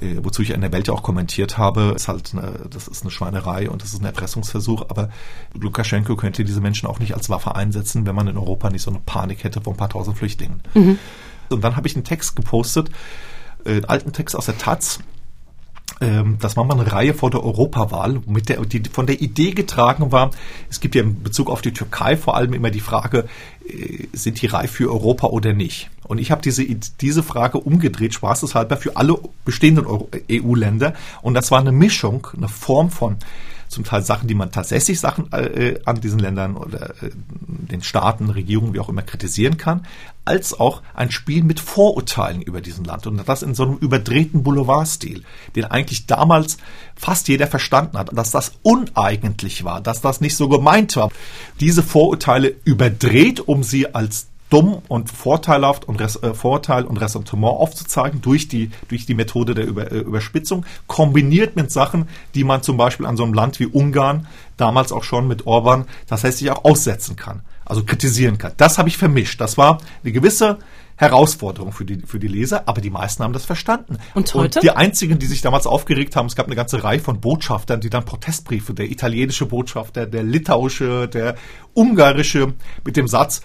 äh, 0.00 0.16
wozu 0.22 0.42
ich 0.42 0.50
in 0.50 0.60
der 0.60 0.72
Welt 0.72 0.88
ja 0.88 0.94
auch 0.94 1.02
kommentiert 1.02 1.58
habe, 1.58 1.92
ist 1.94 2.08
halt 2.08 2.32
eine, 2.32 2.66
das 2.70 2.88
ist 2.88 3.02
eine 3.02 3.10
Schweinerei 3.10 3.70
und 3.70 3.82
das 3.82 3.92
ist 3.92 4.00
ein 4.00 4.06
Erpressungsversuch, 4.06 4.86
aber 4.88 5.10
Lukaschenko 5.54 6.16
könnte 6.16 6.44
diese 6.44 6.60
Menschen 6.60 6.88
auch 6.88 6.98
nicht 6.98 7.14
als 7.14 7.30
Waffe 7.30 7.54
einsetzen, 7.54 8.06
wenn 8.06 8.14
man 8.14 8.28
in 8.28 8.36
Europa 8.36 8.70
nicht 8.70 8.82
so 8.82 8.90
eine 8.90 9.00
Panik 9.00 9.44
hätte 9.44 9.60
von 9.60 9.74
ein 9.74 9.76
paar 9.76 9.90
tausend 9.90 10.18
Flüchtlingen. 10.18 10.62
Mhm. 10.74 10.98
Und 11.52 11.62
dann 11.62 11.76
habe 11.76 11.86
ich 11.86 11.94
einen 11.94 12.04
Text 12.04 12.36
gepostet, 12.36 12.90
äh, 13.64 13.72
einen 13.72 13.84
alten 13.84 14.12
Text 14.12 14.36
aus 14.36 14.46
der 14.46 14.58
Taz. 14.58 15.00
Ähm, 16.00 16.38
das 16.40 16.56
war 16.56 16.64
mal 16.64 16.78
eine 16.78 16.90
Reihe 16.90 17.14
vor 17.14 17.30
der 17.30 17.44
Europawahl, 17.44 18.20
mit 18.26 18.48
der, 18.48 18.60
die 18.64 18.82
von 18.90 19.06
der 19.06 19.20
Idee 19.20 19.52
getragen 19.52 20.10
war. 20.10 20.30
Es 20.68 20.80
gibt 20.80 20.94
ja 20.94 21.02
in 21.02 21.22
Bezug 21.22 21.48
auf 21.48 21.62
die 21.62 21.72
Türkei 21.72 22.16
vor 22.16 22.36
allem 22.36 22.54
immer 22.54 22.70
die 22.70 22.80
Frage, 22.80 23.28
äh, 23.66 24.06
sind 24.12 24.42
die 24.42 24.46
reif 24.46 24.72
für 24.72 24.90
Europa 24.90 25.28
oder 25.28 25.52
nicht? 25.52 25.90
Und 26.04 26.18
ich 26.18 26.30
habe 26.30 26.42
diese, 26.42 26.64
diese 26.64 27.22
Frage 27.22 27.58
umgedreht, 27.58 28.14
spaßeshalber, 28.14 28.76
für 28.76 28.96
alle 28.96 29.16
bestehenden 29.44 29.86
EU-Länder. 30.30 30.94
Und 31.22 31.34
das 31.34 31.50
war 31.50 31.60
eine 31.60 31.72
Mischung, 31.72 32.26
eine 32.36 32.48
Form 32.48 32.90
von 32.90 33.16
zum 33.72 33.84
Teil 33.84 34.02
Sachen, 34.02 34.28
die 34.28 34.34
man 34.34 34.52
tatsächlich 34.52 35.00
Sachen 35.00 35.32
äh, 35.32 35.80
an 35.84 36.00
diesen 36.00 36.18
Ländern 36.18 36.56
oder 36.56 36.90
äh, 37.02 37.10
den 37.10 37.82
Staaten, 37.82 38.30
Regierungen, 38.30 38.74
wie 38.74 38.80
auch 38.80 38.88
immer 38.88 39.02
kritisieren 39.02 39.56
kann, 39.56 39.86
als 40.24 40.58
auch 40.58 40.82
ein 40.94 41.10
Spiel 41.10 41.42
mit 41.42 41.58
Vorurteilen 41.58 42.42
über 42.42 42.60
diesen 42.60 42.84
Land 42.84 43.06
und 43.06 43.26
das 43.26 43.42
in 43.42 43.54
so 43.54 43.64
einem 43.64 43.76
überdrehten 43.78 44.42
Boulevardstil, 44.42 45.24
den 45.56 45.64
eigentlich 45.64 46.06
damals 46.06 46.58
fast 46.94 47.28
jeder 47.28 47.46
verstanden 47.46 47.98
hat, 47.98 48.16
dass 48.16 48.30
das 48.30 48.52
uneigentlich 48.62 49.64
war, 49.64 49.80
dass 49.80 50.00
das 50.00 50.20
nicht 50.20 50.36
so 50.36 50.48
gemeint 50.48 50.94
war. 50.96 51.10
Diese 51.58 51.82
Vorurteile 51.82 52.54
überdreht, 52.64 53.40
um 53.40 53.62
sie 53.62 53.94
als 53.94 54.28
dumm 54.52 54.82
und 54.88 55.10
vorteilhaft 55.10 55.88
und 55.88 56.00
Res, 56.00 56.22
äh, 56.22 56.34
Vorteil 56.34 56.84
und 56.84 56.98
Ressentiment 56.98 57.54
aufzuzeigen 57.54 58.20
durch 58.20 58.48
die, 58.48 58.70
durch 58.88 59.06
die 59.06 59.14
Methode 59.14 59.54
der 59.54 59.66
Über, 59.66 59.90
äh, 59.90 59.98
Überspitzung, 59.98 60.66
kombiniert 60.86 61.56
mit 61.56 61.72
Sachen, 61.72 62.08
die 62.34 62.44
man 62.44 62.62
zum 62.62 62.76
Beispiel 62.76 63.06
an 63.06 63.16
so 63.16 63.24
einem 63.24 63.32
Land 63.32 63.60
wie 63.60 63.66
Ungarn, 63.66 64.26
damals 64.58 64.92
auch 64.92 65.04
schon 65.04 65.26
mit 65.26 65.46
Orban, 65.46 65.86
das 66.06 66.24
heißt, 66.24 66.38
sich 66.38 66.50
auch 66.50 66.64
aussetzen 66.64 67.16
kann, 67.16 67.40
also 67.64 67.82
kritisieren 67.84 68.36
kann. 68.36 68.52
Das 68.58 68.76
habe 68.76 68.90
ich 68.90 68.98
vermischt. 68.98 69.40
Das 69.40 69.56
war 69.56 69.78
eine 70.02 70.12
gewisse 70.12 70.58
Herausforderung 70.96 71.72
für 71.72 71.86
die, 71.86 72.02
für 72.06 72.18
die 72.18 72.28
Leser, 72.28 72.68
aber 72.68 72.82
die 72.82 72.90
meisten 72.90 73.24
haben 73.24 73.32
das 73.32 73.46
verstanden. 73.46 73.96
Und 74.14 74.34
heute? 74.34 74.58
Und 74.58 74.62
die 74.62 74.70
einzigen, 74.70 75.18
die 75.18 75.26
sich 75.26 75.40
damals 75.40 75.66
aufgeregt 75.66 76.14
haben, 76.14 76.26
es 76.26 76.36
gab 76.36 76.46
eine 76.46 76.56
ganze 76.56 76.84
Reihe 76.84 77.00
von 77.00 77.20
Botschaftern, 77.20 77.80
die 77.80 77.88
dann 77.88 78.04
Protestbriefe, 78.04 78.74
der 78.74 78.90
italienische 78.90 79.46
Botschafter, 79.46 80.06
der 80.06 80.22
litauische, 80.22 81.08
der 81.08 81.36
ungarische, 81.74 82.52
mit 82.84 82.98
dem 82.98 83.08
Satz, 83.08 83.40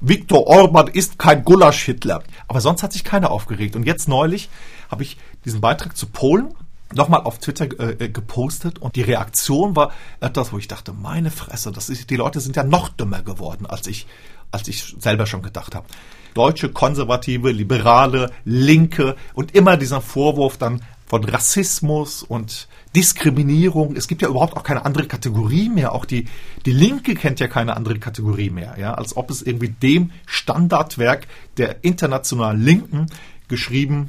Viktor 0.00 0.46
Orban 0.46 0.88
ist 0.88 1.18
kein 1.18 1.44
Gulasch-Hitler. 1.44 2.22
Aber 2.48 2.60
sonst 2.60 2.82
hat 2.82 2.92
sich 2.92 3.04
keiner 3.04 3.30
aufgeregt. 3.30 3.76
Und 3.76 3.84
jetzt 3.86 4.08
neulich 4.08 4.48
habe 4.90 5.02
ich 5.02 5.16
diesen 5.44 5.60
Beitrag 5.60 5.96
zu 5.96 6.06
Polen 6.06 6.54
nochmal 6.94 7.22
auf 7.22 7.38
Twitter 7.38 7.66
äh, 7.80 8.08
gepostet 8.08 8.78
und 8.78 8.96
die 8.96 9.02
Reaktion 9.02 9.74
war 9.76 9.92
etwas, 10.20 10.52
wo 10.52 10.58
ich 10.58 10.68
dachte, 10.68 10.92
meine 10.92 11.30
Fresse, 11.30 11.72
das 11.72 11.88
ist, 11.88 12.10
die 12.10 12.16
Leute 12.16 12.40
sind 12.40 12.56
ja 12.56 12.62
noch 12.64 12.88
dümmer 12.88 13.22
geworden, 13.22 13.66
als 13.66 13.86
ich, 13.86 14.06
als 14.50 14.68
ich 14.68 14.94
selber 14.98 15.26
schon 15.26 15.42
gedacht 15.42 15.74
habe. 15.74 15.86
Deutsche, 16.34 16.68
konservative, 16.68 17.50
liberale, 17.50 18.30
linke 18.44 19.16
und 19.34 19.54
immer 19.54 19.76
dieser 19.76 20.00
Vorwurf 20.00 20.56
dann 20.56 20.82
von 21.06 21.24
Rassismus 21.24 22.22
und 22.22 22.68
Diskriminierung. 22.94 23.96
Es 23.96 24.08
gibt 24.08 24.22
ja 24.22 24.28
überhaupt 24.28 24.56
auch 24.56 24.62
keine 24.62 24.84
andere 24.84 25.06
Kategorie 25.06 25.68
mehr. 25.68 25.92
Auch 25.92 26.04
die, 26.04 26.26
die 26.64 26.72
Linke 26.72 27.14
kennt 27.14 27.40
ja 27.40 27.48
keine 27.48 27.76
andere 27.76 27.98
Kategorie 27.98 28.50
mehr. 28.50 28.76
Ja, 28.78 28.94
als 28.94 29.16
ob 29.16 29.30
es 29.30 29.42
irgendwie 29.42 29.68
dem 29.68 30.10
Standardwerk 30.26 31.26
der 31.56 31.84
internationalen 31.84 32.62
Linken, 32.62 33.06
geschrieben 33.48 34.08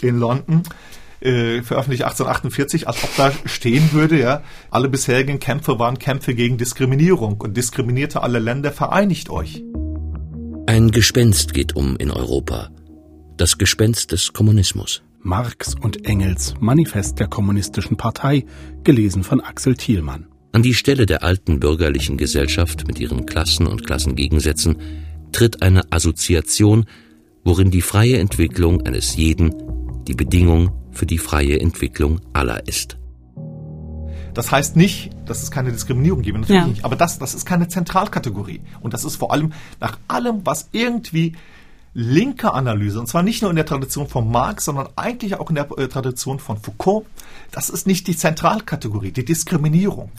in 0.00 0.18
London, 0.18 0.62
äh, 1.20 1.62
veröffentlicht 1.62 2.04
1848, 2.04 2.88
als 2.88 3.02
ob 3.02 3.16
da 3.16 3.32
stehen 3.46 3.92
würde, 3.92 4.18
ja, 4.18 4.42
alle 4.70 4.88
bisherigen 4.88 5.38
Kämpfe 5.38 5.78
waren 5.78 5.98
Kämpfe 5.98 6.34
gegen 6.34 6.58
Diskriminierung 6.58 7.40
und 7.40 7.56
diskriminierte 7.56 8.22
alle 8.22 8.38
Länder, 8.38 8.72
vereinigt 8.72 9.30
euch. 9.30 9.62
Ein 10.66 10.90
Gespenst 10.90 11.54
geht 11.54 11.76
um 11.76 11.96
in 11.96 12.10
Europa. 12.10 12.70
Das 13.36 13.58
Gespenst 13.58 14.12
des 14.12 14.32
Kommunismus. 14.32 15.02
Marx 15.24 15.74
und 15.74 16.04
Engels 16.06 16.54
Manifest 16.60 17.18
der 17.18 17.28
Kommunistischen 17.28 17.96
Partei, 17.96 18.44
gelesen 18.84 19.24
von 19.24 19.40
Axel 19.40 19.74
Thielmann. 19.74 20.26
An 20.52 20.62
die 20.62 20.74
Stelle 20.74 21.06
der 21.06 21.24
alten 21.24 21.60
bürgerlichen 21.60 22.18
Gesellschaft 22.18 22.86
mit 22.86 23.00
ihren 23.00 23.24
Klassen 23.24 23.66
und 23.66 23.86
Klassengegensätzen 23.86 24.76
tritt 25.32 25.62
eine 25.62 25.90
Assoziation, 25.90 26.84
worin 27.42 27.70
die 27.70 27.80
freie 27.80 28.18
Entwicklung 28.18 28.82
eines 28.86 29.16
jeden 29.16 29.54
die 30.06 30.14
Bedingung 30.14 30.72
für 30.92 31.06
die 31.06 31.18
freie 31.18 31.58
Entwicklung 31.58 32.20
aller 32.34 32.68
ist. 32.68 32.98
Das 34.34 34.52
heißt 34.52 34.76
nicht, 34.76 35.10
dass 35.24 35.42
es 35.42 35.50
keine 35.50 35.72
Diskriminierung 35.72 36.20
gibt, 36.20 36.36
natürlich 36.38 36.60
Ja. 36.60 36.66
nicht. 36.66 36.84
Aber 36.84 36.96
das, 36.96 37.18
das 37.18 37.34
ist 37.34 37.46
keine 37.46 37.68
Zentralkategorie. 37.68 38.60
Und 38.82 38.92
das 38.92 39.04
ist 39.04 39.16
vor 39.16 39.32
allem 39.32 39.52
nach 39.80 39.98
allem, 40.06 40.44
was 40.44 40.68
irgendwie 40.72 41.32
linke 41.94 42.52
Analyse, 42.52 42.98
und 43.00 43.06
zwar 43.06 43.22
nicht 43.22 43.40
nur 43.42 43.50
in 43.50 43.56
der 43.56 43.66
Tradition 43.66 44.08
von 44.08 44.30
Marx, 44.30 44.64
sondern 44.64 44.88
eigentlich 44.96 45.36
auch 45.36 45.48
in 45.48 45.54
der 45.54 45.70
äh, 45.78 45.88
Tradition 45.88 46.40
von 46.40 46.58
Foucault, 46.58 47.06
das 47.52 47.70
ist 47.70 47.86
nicht 47.86 48.06
die 48.08 48.16
Zentralkategorie, 48.16 49.12
die 49.12 49.24
Diskriminierung. 49.24 50.10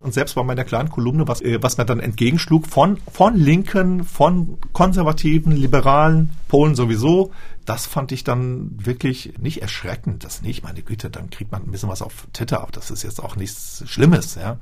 Und 0.00 0.14
selbst 0.14 0.36
bei 0.36 0.44
meiner 0.44 0.62
kleinen 0.62 0.90
Kolumne, 0.90 1.26
was, 1.26 1.40
äh, 1.40 1.60
was 1.60 1.76
mir 1.76 1.84
dann 1.84 1.98
entgegenschlug, 1.98 2.68
von, 2.68 2.98
von 3.12 3.34
Linken, 3.34 4.04
von 4.04 4.58
konservativen, 4.72 5.52
liberalen, 5.52 6.30
Polen 6.46 6.76
sowieso, 6.76 7.32
das 7.64 7.86
fand 7.86 8.12
ich 8.12 8.22
dann 8.22 8.70
wirklich 8.76 9.34
nicht 9.40 9.60
erschreckend. 9.60 10.22
Das 10.22 10.40
nicht, 10.40 10.62
meine 10.62 10.82
Güte, 10.82 11.10
dann 11.10 11.30
kriegt 11.30 11.50
man 11.50 11.64
ein 11.64 11.72
bisschen 11.72 11.88
was 11.88 12.00
auf 12.00 12.28
Twitter 12.32 12.60
ab. 12.60 12.70
Das 12.72 12.92
ist 12.92 13.02
jetzt 13.02 13.20
auch 13.20 13.34
nichts 13.34 13.82
Schlimmes, 13.86 14.36
ja. 14.36 14.58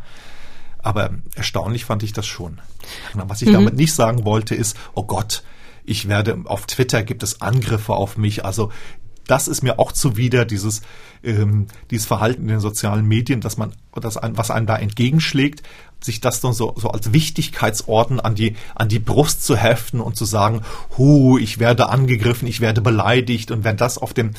Aber 0.79 1.11
erstaunlich 1.35 1.85
fand 1.85 2.03
ich 2.03 2.15
das 2.15 2.27
schon. 2.27 2.61
Was 3.13 3.43
ich 3.43 3.49
Mhm. 3.49 3.55
damit 3.55 3.75
nicht 3.77 3.93
sagen 3.93 4.25
wollte, 4.25 4.55
ist, 4.55 4.77
oh 4.95 5.03
Gott, 5.05 5.43
ich 5.87 6.09
werde 6.09 6.43
auf 6.45 6.67
Twitter 6.67 7.03
gibt 7.03 7.23
es 7.23 7.41
Angriffe 7.41 7.95
auf 7.95 8.17
mich. 8.17 8.45
Also 8.45 8.71
das 9.27 9.49
ist 9.49 9.63
mir 9.63 9.79
auch 9.79 9.93
zuwider, 9.93 10.45
dieses, 10.45 10.83
ähm, 11.23 11.67
dieses 11.91 12.07
Verhalten 12.07 12.43
in 12.43 12.49
den 12.49 12.61
sozialen 12.61 13.07
Medien, 13.07 13.41
dass 13.41 13.57
man, 13.57 13.73
das 14.01 14.17
ein, 14.17 14.37
was 14.37 14.51
einem 14.51 14.67
da 14.67 14.77
entgegenschlägt, 14.77 15.63
sich 16.01 16.21
das 16.21 16.41
dann 16.41 16.53
so, 16.53 16.75
so 16.77 16.91
als 16.91 17.13
Wichtigkeitsorden 17.13 18.21
an 18.21 18.35
die, 18.35 18.55
an 18.75 18.89
die 18.89 18.99
Brust 18.99 19.45
zu 19.45 19.57
heften 19.57 20.01
und 20.01 20.17
zu 20.17 20.25
sagen, 20.25 20.63
hu, 20.97 21.39
ich 21.39 21.59
werde 21.59 21.89
angegriffen, 21.89 22.47
ich 22.47 22.61
werde 22.61 22.81
beleidigt 22.81 23.51
und 23.51 23.65
wenn 23.65 23.77
das 23.77 23.99
auf 23.99 24.15
dem, 24.15 24.33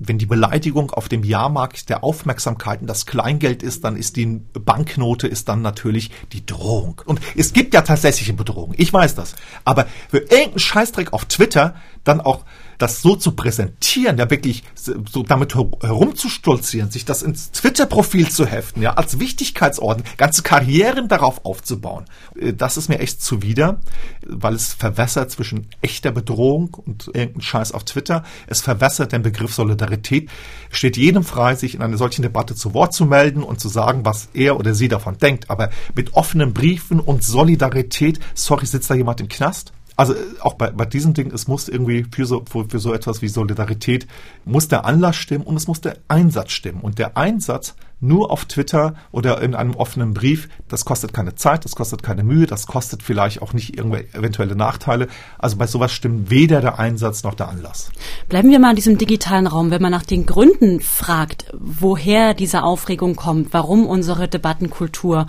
wenn 0.00 0.18
die 0.18 0.26
Beleidigung 0.26 0.90
auf 0.90 1.08
dem 1.08 1.22
Jahrmarkt 1.22 1.90
der 1.90 2.02
Aufmerksamkeiten 2.02 2.86
das 2.86 3.04
Kleingeld 3.04 3.62
ist, 3.62 3.84
dann 3.84 3.96
ist 3.96 4.16
die 4.16 4.26
Banknote 4.26 5.28
ist 5.28 5.48
dann 5.48 5.60
natürlich 5.60 6.10
die 6.32 6.44
Drohung. 6.44 7.02
Und 7.04 7.20
es 7.36 7.52
gibt 7.52 7.74
ja 7.74 7.82
tatsächliche 7.82 8.32
Bedrohung. 8.32 8.72
Ich 8.78 8.92
weiß 8.92 9.14
das. 9.14 9.36
Aber 9.64 9.86
für 10.08 10.18
irgendeinen 10.18 10.58
Scheißdreck 10.58 11.12
auf 11.12 11.26
Twitter 11.26 11.74
dann 12.04 12.20
auch 12.20 12.44
das 12.78 13.02
so 13.02 13.14
zu 13.14 13.32
präsentieren, 13.32 14.16
ja 14.16 14.30
wirklich 14.30 14.64
so 14.74 15.22
damit 15.22 15.54
her- 15.54 15.70
herumzustolzieren, 15.82 16.90
sich 16.90 17.04
das 17.04 17.22
ins 17.22 17.50
Twitter-Profil 17.52 18.30
zu 18.30 18.46
heften, 18.46 18.82
ja, 18.82 18.94
als 18.94 19.20
Wichtigkeitsorden, 19.20 20.02
ganze 20.16 20.42
Karrieren 20.42 21.06
darauf 21.08 21.44
aufzubauen, 21.44 22.06
äh, 22.40 22.54
das 22.54 22.78
ist 22.78 22.88
mir 22.88 22.98
echt 22.98 23.22
zuwider, 23.22 23.80
weil 24.26 24.54
es 24.54 24.72
verwässert 24.72 25.30
zwischen 25.30 25.66
echter 25.82 26.10
Bedrohung 26.10 26.74
und 26.74 27.08
irgendein 27.08 27.42
Scheiß 27.42 27.72
auf 27.72 27.84
Twitter. 27.84 28.24
Es 28.46 28.62
verwässert 28.62 29.12
den 29.12 29.22
Begriff 29.22 29.54
Solidarität. 29.54 30.30
Steht 30.70 30.96
jedem 30.96 31.24
frei, 31.24 31.54
sich 31.56 31.74
in 31.74 31.82
einer 31.82 31.98
solchen 31.98 32.22
Debatte 32.22 32.54
zu 32.54 32.72
Wort 32.74 32.94
zu 32.94 33.04
melden 33.04 33.42
und 33.42 33.60
zu 33.60 33.68
sagen, 33.68 34.04
was 34.04 34.28
er 34.32 34.58
oder 34.58 34.74
sie 34.74 34.88
davon 34.88 35.18
denkt. 35.18 35.50
Aber 35.50 35.70
mit 35.94 36.14
offenen 36.14 36.54
Briefen 36.54 37.00
und 37.00 37.22
Solidarität, 37.24 38.20
sorry, 38.34 38.66
sitzt 38.66 38.90
da 38.90 38.94
jemand 38.94 39.20
im 39.20 39.28
Knast? 39.28 39.72
Also 40.00 40.14
äh, 40.14 40.16
auch 40.40 40.54
bei, 40.54 40.70
bei 40.70 40.86
diesem 40.86 41.12
Ding, 41.12 41.30
es 41.30 41.46
muss 41.46 41.68
irgendwie 41.68 42.06
für 42.10 42.24
so, 42.24 42.42
für, 42.50 42.64
für 42.64 42.78
so 42.78 42.94
etwas 42.94 43.20
wie 43.20 43.28
Solidarität, 43.28 44.06
muss 44.46 44.66
der 44.66 44.86
Anlass 44.86 45.16
stimmen 45.16 45.44
und 45.44 45.56
es 45.56 45.66
muss 45.68 45.82
der 45.82 45.98
Einsatz 46.08 46.52
stimmen. 46.52 46.80
Und 46.80 46.98
der 46.98 47.18
Einsatz 47.18 47.74
nur 48.00 48.30
auf 48.30 48.46
Twitter 48.46 48.94
oder 49.12 49.42
in 49.42 49.54
einem 49.54 49.74
offenen 49.74 50.14
Brief, 50.14 50.48
das 50.68 50.86
kostet 50.86 51.12
keine 51.12 51.34
Zeit, 51.34 51.66
das 51.66 51.76
kostet 51.76 52.02
keine 52.02 52.24
Mühe, 52.24 52.46
das 52.46 52.66
kostet 52.66 53.02
vielleicht 53.02 53.42
auch 53.42 53.52
nicht 53.52 53.76
irgendwelche 53.76 54.16
eventuelle 54.16 54.56
Nachteile. 54.56 55.06
Also 55.38 55.58
bei 55.58 55.66
sowas 55.66 55.92
stimmt 55.92 56.30
weder 56.30 56.62
der 56.62 56.78
Einsatz 56.78 57.22
noch 57.22 57.34
der 57.34 57.50
Anlass. 57.50 57.90
Bleiben 58.30 58.50
wir 58.50 58.58
mal 58.58 58.70
in 58.70 58.76
diesem 58.76 58.96
digitalen 58.96 59.46
Raum, 59.46 59.70
wenn 59.70 59.82
man 59.82 59.92
nach 59.92 60.06
den 60.06 60.24
Gründen 60.24 60.80
fragt, 60.80 61.52
woher 61.52 62.32
diese 62.32 62.62
Aufregung 62.62 63.16
kommt, 63.16 63.52
warum 63.52 63.86
unsere 63.86 64.28
Debattenkultur 64.28 65.26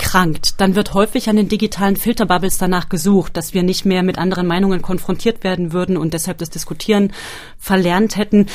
krankt, 0.00 0.60
dann 0.60 0.74
wird 0.74 0.94
häufig 0.94 1.28
an 1.28 1.36
den 1.36 1.48
digitalen 1.48 1.96
Filterbubbles 1.96 2.58
danach 2.58 2.88
gesucht, 2.88 3.36
dass 3.36 3.54
wir 3.54 3.62
nicht 3.62 3.84
mehr 3.84 4.02
mit 4.02 4.18
anderen 4.18 4.46
Meinungen 4.46 4.82
konfrontiert 4.82 5.44
werden 5.44 5.72
würden 5.72 5.96
und 5.96 6.14
deshalb 6.14 6.38
das 6.38 6.50
Diskutieren 6.50 7.12
verlernt 7.58 8.16
hätten. 8.16 8.46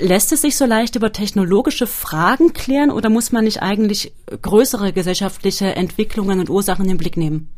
Lässt 0.00 0.32
es 0.32 0.42
sich 0.42 0.56
so 0.56 0.66
leicht 0.66 0.96
über 0.96 1.12
technologische 1.12 1.86
Fragen 1.86 2.52
klären 2.52 2.90
oder 2.90 3.10
muss 3.10 3.32
man 3.32 3.44
nicht 3.44 3.62
eigentlich 3.62 4.12
größere 4.42 4.92
gesellschaftliche 4.92 5.74
Entwicklungen 5.74 6.40
und 6.40 6.50
Ursachen 6.50 6.84
in 6.84 6.90
den 6.90 6.98
Blick 6.98 7.16
nehmen? 7.16 7.48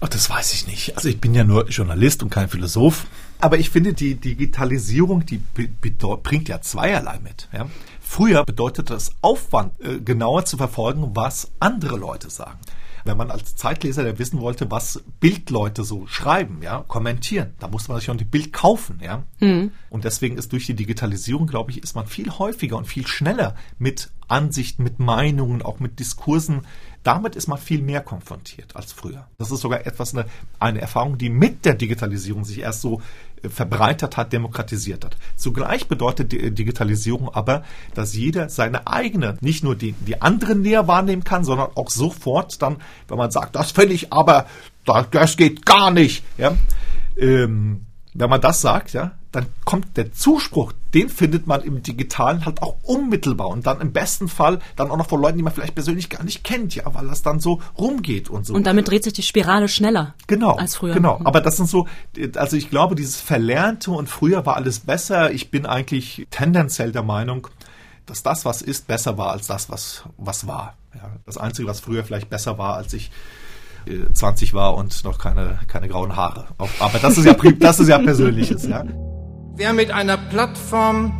Ach, 0.00 0.08
das 0.08 0.28
weiß 0.28 0.52
ich 0.52 0.66
nicht. 0.66 0.96
Also 0.96 1.08
ich 1.08 1.20
bin 1.20 1.34
ja 1.34 1.44
nur 1.44 1.68
Journalist 1.68 2.22
und 2.22 2.30
kein 2.30 2.48
Philosoph. 2.48 3.06
Aber 3.44 3.58
ich 3.58 3.68
finde, 3.68 3.92
die 3.92 4.14
Digitalisierung, 4.14 5.26
die 5.26 5.38
bringt 6.22 6.48
ja 6.48 6.62
zweierlei 6.62 7.18
mit. 7.22 7.50
Ja? 7.52 7.68
Früher 8.00 8.42
bedeutete 8.42 8.94
es 8.94 9.10
Aufwand, 9.20 9.78
äh, 9.82 10.00
genauer 10.00 10.46
zu 10.46 10.56
verfolgen, 10.56 11.10
was 11.14 11.52
andere 11.60 11.98
Leute 11.98 12.30
sagen. 12.30 12.58
Wenn 13.04 13.18
man 13.18 13.30
als 13.30 13.54
Zeitleser 13.54 14.02
der 14.02 14.18
wissen 14.18 14.40
wollte, 14.40 14.70
was 14.70 15.04
Bildleute 15.20 15.84
so 15.84 16.06
schreiben, 16.06 16.60
ja, 16.62 16.86
kommentieren, 16.88 17.52
da 17.58 17.68
musste 17.68 17.90
man 17.90 17.98
sich 17.98 18.06
schon 18.06 18.16
die 18.16 18.24
Bild 18.24 18.54
kaufen, 18.54 18.98
ja. 19.04 19.24
Und 19.90 20.04
deswegen 20.04 20.38
ist 20.38 20.50
durch 20.52 20.64
die 20.64 20.74
Digitalisierung, 20.74 21.46
glaube 21.46 21.70
ich, 21.70 21.82
ist 21.82 21.94
man 21.94 22.06
viel 22.06 22.30
häufiger 22.30 22.78
und 22.78 22.86
viel 22.86 23.06
schneller 23.06 23.56
mit 23.76 24.10
Ansichten, 24.26 24.82
mit 24.82 25.00
Meinungen, 25.00 25.60
auch 25.60 25.80
mit 25.80 26.00
Diskursen. 26.00 26.62
Damit 27.02 27.36
ist 27.36 27.46
man 27.46 27.58
viel 27.58 27.82
mehr 27.82 28.00
konfrontiert 28.00 28.74
als 28.74 28.94
früher. 28.94 29.28
Das 29.36 29.50
ist 29.50 29.60
sogar 29.60 29.86
etwas 29.86 30.14
eine, 30.14 30.24
eine 30.58 30.80
Erfahrung, 30.80 31.18
die 31.18 31.28
mit 31.28 31.66
der 31.66 31.74
Digitalisierung 31.74 32.46
sich 32.46 32.60
erst 32.60 32.80
so 32.80 33.02
verbreitert 33.48 34.16
hat, 34.16 34.32
demokratisiert 34.32 35.04
hat. 35.04 35.16
Zugleich 35.36 35.88
bedeutet 35.88 36.32
die 36.32 36.50
Digitalisierung 36.50 37.28
aber, 37.34 37.62
dass 37.94 38.14
jeder 38.14 38.48
seine 38.48 38.86
eigene, 38.86 39.36
nicht 39.40 39.64
nur 39.64 39.76
die, 39.76 39.92
die 39.92 40.22
anderen 40.22 40.62
näher 40.62 40.88
wahrnehmen 40.88 41.24
kann, 41.24 41.44
sondern 41.44 41.68
auch 41.74 41.90
sofort 41.90 42.60
dann, 42.62 42.78
wenn 43.08 43.18
man 43.18 43.30
sagt, 43.30 43.56
das 43.56 43.72
finde 43.72 43.94
ich 43.94 44.12
aber, 44.12 44.46
das, 44.84 45.06
das 45.10 45.36
geht 45.36 45.64
gar 45.66 45.90
nicht, 45.90 46.24
ja, 46.38 46.56
ähm, 47.16 47.86
wenn 48.14 48.30
man 48.30 48.40
das 48.40 48.60
sagt, 48.60 48.92
ja, 48.92 49.12
dann 49.34 49.46
kommt 49.64 49.96
der 49.96 50.12
Zuspruch, 50.12 50.72
den 50.94 51.08
findet 51.08 51.46
man 51.46 51.62
im 51.62 51.82
Digitalen 51.82 52.46
halt 52.46 52.62
auch 52.62 52.76
unmittelbar 52.82 53.48
und 53.48 53.66
dann 53.66 53.80
im 53.80 53.92
besten 53.92 54.28
Fall 54.28 54.60
dann 54.76 54.90
auch 54.90 54.96
noch 54.96 55.08
von 55.08 55.20
Leuten, 55.20 55.38
die 55.38 55.42
man 55.42 55.52
vielleicht 55.52 55.74
persönlich 55.74 56.08
gar 56.08 56.22
nicht 56.22 56.44
kennt, 56.44 56.74
ja, 56.74 56.84
weil 56.94 57.08
das 57.08 57.22
dann 57.22 57.40
so 57.40 57.60
rumgeht 57.76 58.30
und 58.30 58.46
so. 58.46 58.54
Und 58.54 58.66
damit 58.66 58.88
dreht 58.88 59.02
sich 59.02 59.12
die 59.12 59.22
Spirale 59.22 59.68
schneller 59.68 60.14
Genau, 60.28 60.52
als 60.56 60.76
früher. 60.76 60.94
genau. 60.94 61.20
Aber 61.24 61.40
das 61.40 61.56
sind 61.56 61.68
so, 61.68 61.88
also 62.36 62.56
ich 62.56 62.70
glaube, 62.70 62.94
dieses 62.94 63.20
Verlernte 63.20 63.90
und 63.90 64.08
früher 64.08 64.46
war 64.46 64.56
alles 64.56 64.80
besser. 64.80 65.32
Ich 65.32 65.50
bin 65.50 65.66
eigentlich 65.66 66.26
tendenziell 66.30 66.92
der 66.92 67.02
Meinung, 67.02 67.48
dass 68.06 68.22
das, 68.22 68.44
was 68.44 68.62
ist, 68.62 68.86
besser 68.86 69.18
war 69.18 69.32
als 69.32 69.46
das, 69.46 69.70
was, 69.70 70.04
was 70.16 70.46
war. 70.46 70.76
Ja, 70.94 71.10
das 71.26 71.38
Einzige, 71.38 71.66
was 71.66 71.80
früher 71.80 72.04
vielleicht 72.04 72.30
besser 72.30 72.56
war, 72.56 72.76
als 72.76 72.92
ich 72.92 73.10
äh, 73.86 74.12
20 74.12 74.54
war 74.54 74.76
und 74.76 75.02
noch 75.04 75.18
keine, 75.18 75.58
keine 75.66 75.88
grauen 75.88 76.14
Haare. 76.14 76.46
Aber 76.78 76.98
das 76.98 77.18
ist 77.18 77.24
ja, 77.24 77.34
das 77.34 77.80
ist 77.80 77.88
ja 77.88 77.98
Persönliches, 77.98 78.66
ja. 78.66 78.84
Wer 79.56 79.72
mit 79.72 79.92
einer 79.92 80.16
Plattform 80.16 81.12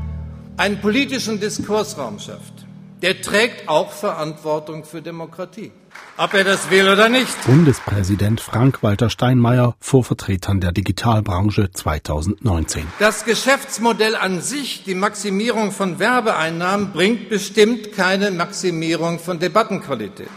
einen 0.57 0.81
politischen 0.81 1.39
Diskursraum 1.39 2.19
schafft, 2.19 2.67
der 3.01 3.23
trägt 3.23 3.69
auch 3.69 3.93
Verantwortung 3.93 4.83
für 4.83 5.01
Demokratie. 5.01 5.71
Ob 6.17 6.35
er 6.35 6.43
das 6.43 6.69
will 6.69 6.89
oder 6.89 7.09
nicht. 7.09 7.47
Bundespräsident 7.47 8.41
Frank-Walter 8.41 9.09
Steinmeier 9.09 9.77
vor 9.79 10.03
Vertretern 10.03 10.61
der 10.61 10.73
Digitalbranche 10.73 11.71
2019. 11.71 12.85
Das 12.99 13.25
Geschäftsmodell 13.25 14.17
an 14.17 14.41
sich, 14.41 14.83
die 14.83 14.97
Maximierung 14.97 15.71
von 15.71 16.01
Werbeeinnahmen, 16.01 16.91
bringt 16.93 17.29
bestimmt 17.29 17.93
keine 17.93 18.33
Maximierung 18.33 19.21
von 19.21 19.39
Debattenqualität. 19.39 20.31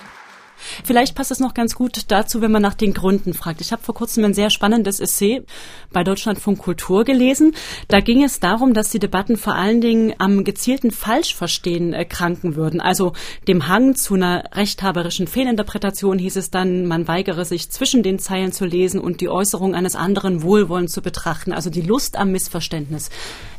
Vielleicht 0.84 1.16
passt 1.16 1.32
es 1.32 1.40
noch 1.40 1.54
ganz 1.54 1.76
gut 1.76 2.06
dazu, 2.10 2.42
wenn 2.42 2.52
man 2.52 2.62
nach 2.62 2.74
den 2.74 2.94
Gründen 2.94 3.34
fragt. 3.34 3.62
Ich 3.62 3.72
habe 3.72 3.84
vor 3.84 3.96
kurzem 3.96 4.24
ein 4.26 4.34
sehr 4.34 4.50
spannendes 4.50 5.00
Essay 5.00 5.44
bei 5.92 6.04
Deutschlandfunk 6.04 6.60
Kultur 6.60 7.04
gelesen. 7.04 7.54
Da 7.88 8.00
ging 8.00 8.24
es 8.24 8.40
darum, 8.40 8.74
dass 8.74 8.90
die 8.90 9.00
Debatten 9.00 9.38
vor 9.38 9.56
allen 9.56 9.82
Dingen 9.82 10.14
am 10.18 10.44
gezielten 10.44 10.92
Falschverstehen 10.92 11.94
äh, 11.94 12.06
kranken 12.06 12.56
würden. 12.56 12.82
Also 12.82 13.14
dem 13.48 13.68
Hang 13.68 13.96
zu 13.96 14.16
einer 14.16 14.44
rechthaberischen 14.54 15.28
Fehlinterpretation 15.28 16.20
hieß 16.20 16.36
es 16.36 16.52
dann, 16.52 16.86
man 16.86 17.08
weigere 17.08 17.46
sich 17.46 17.70
zwischen 17.70 18.04
den 18.04 18.20
Zeilen 18.20 18.52
zu 18.52 18.66
lesen 18.66 19.00
und 19.00 19.22
die 19.22 19.30
Äußerung 19.30 19.76
eines 19.76 19.96
anderen 19.96 20.44
wohlwollend 20.44 20.90
zu 20.90 21.02
betrachten. 21.02 21.54
Also 21.54 21.70
die 21.70 21.82
Lust 21.82 22.18
am 22.18 22.32
Missverständnis. 22.32 23.10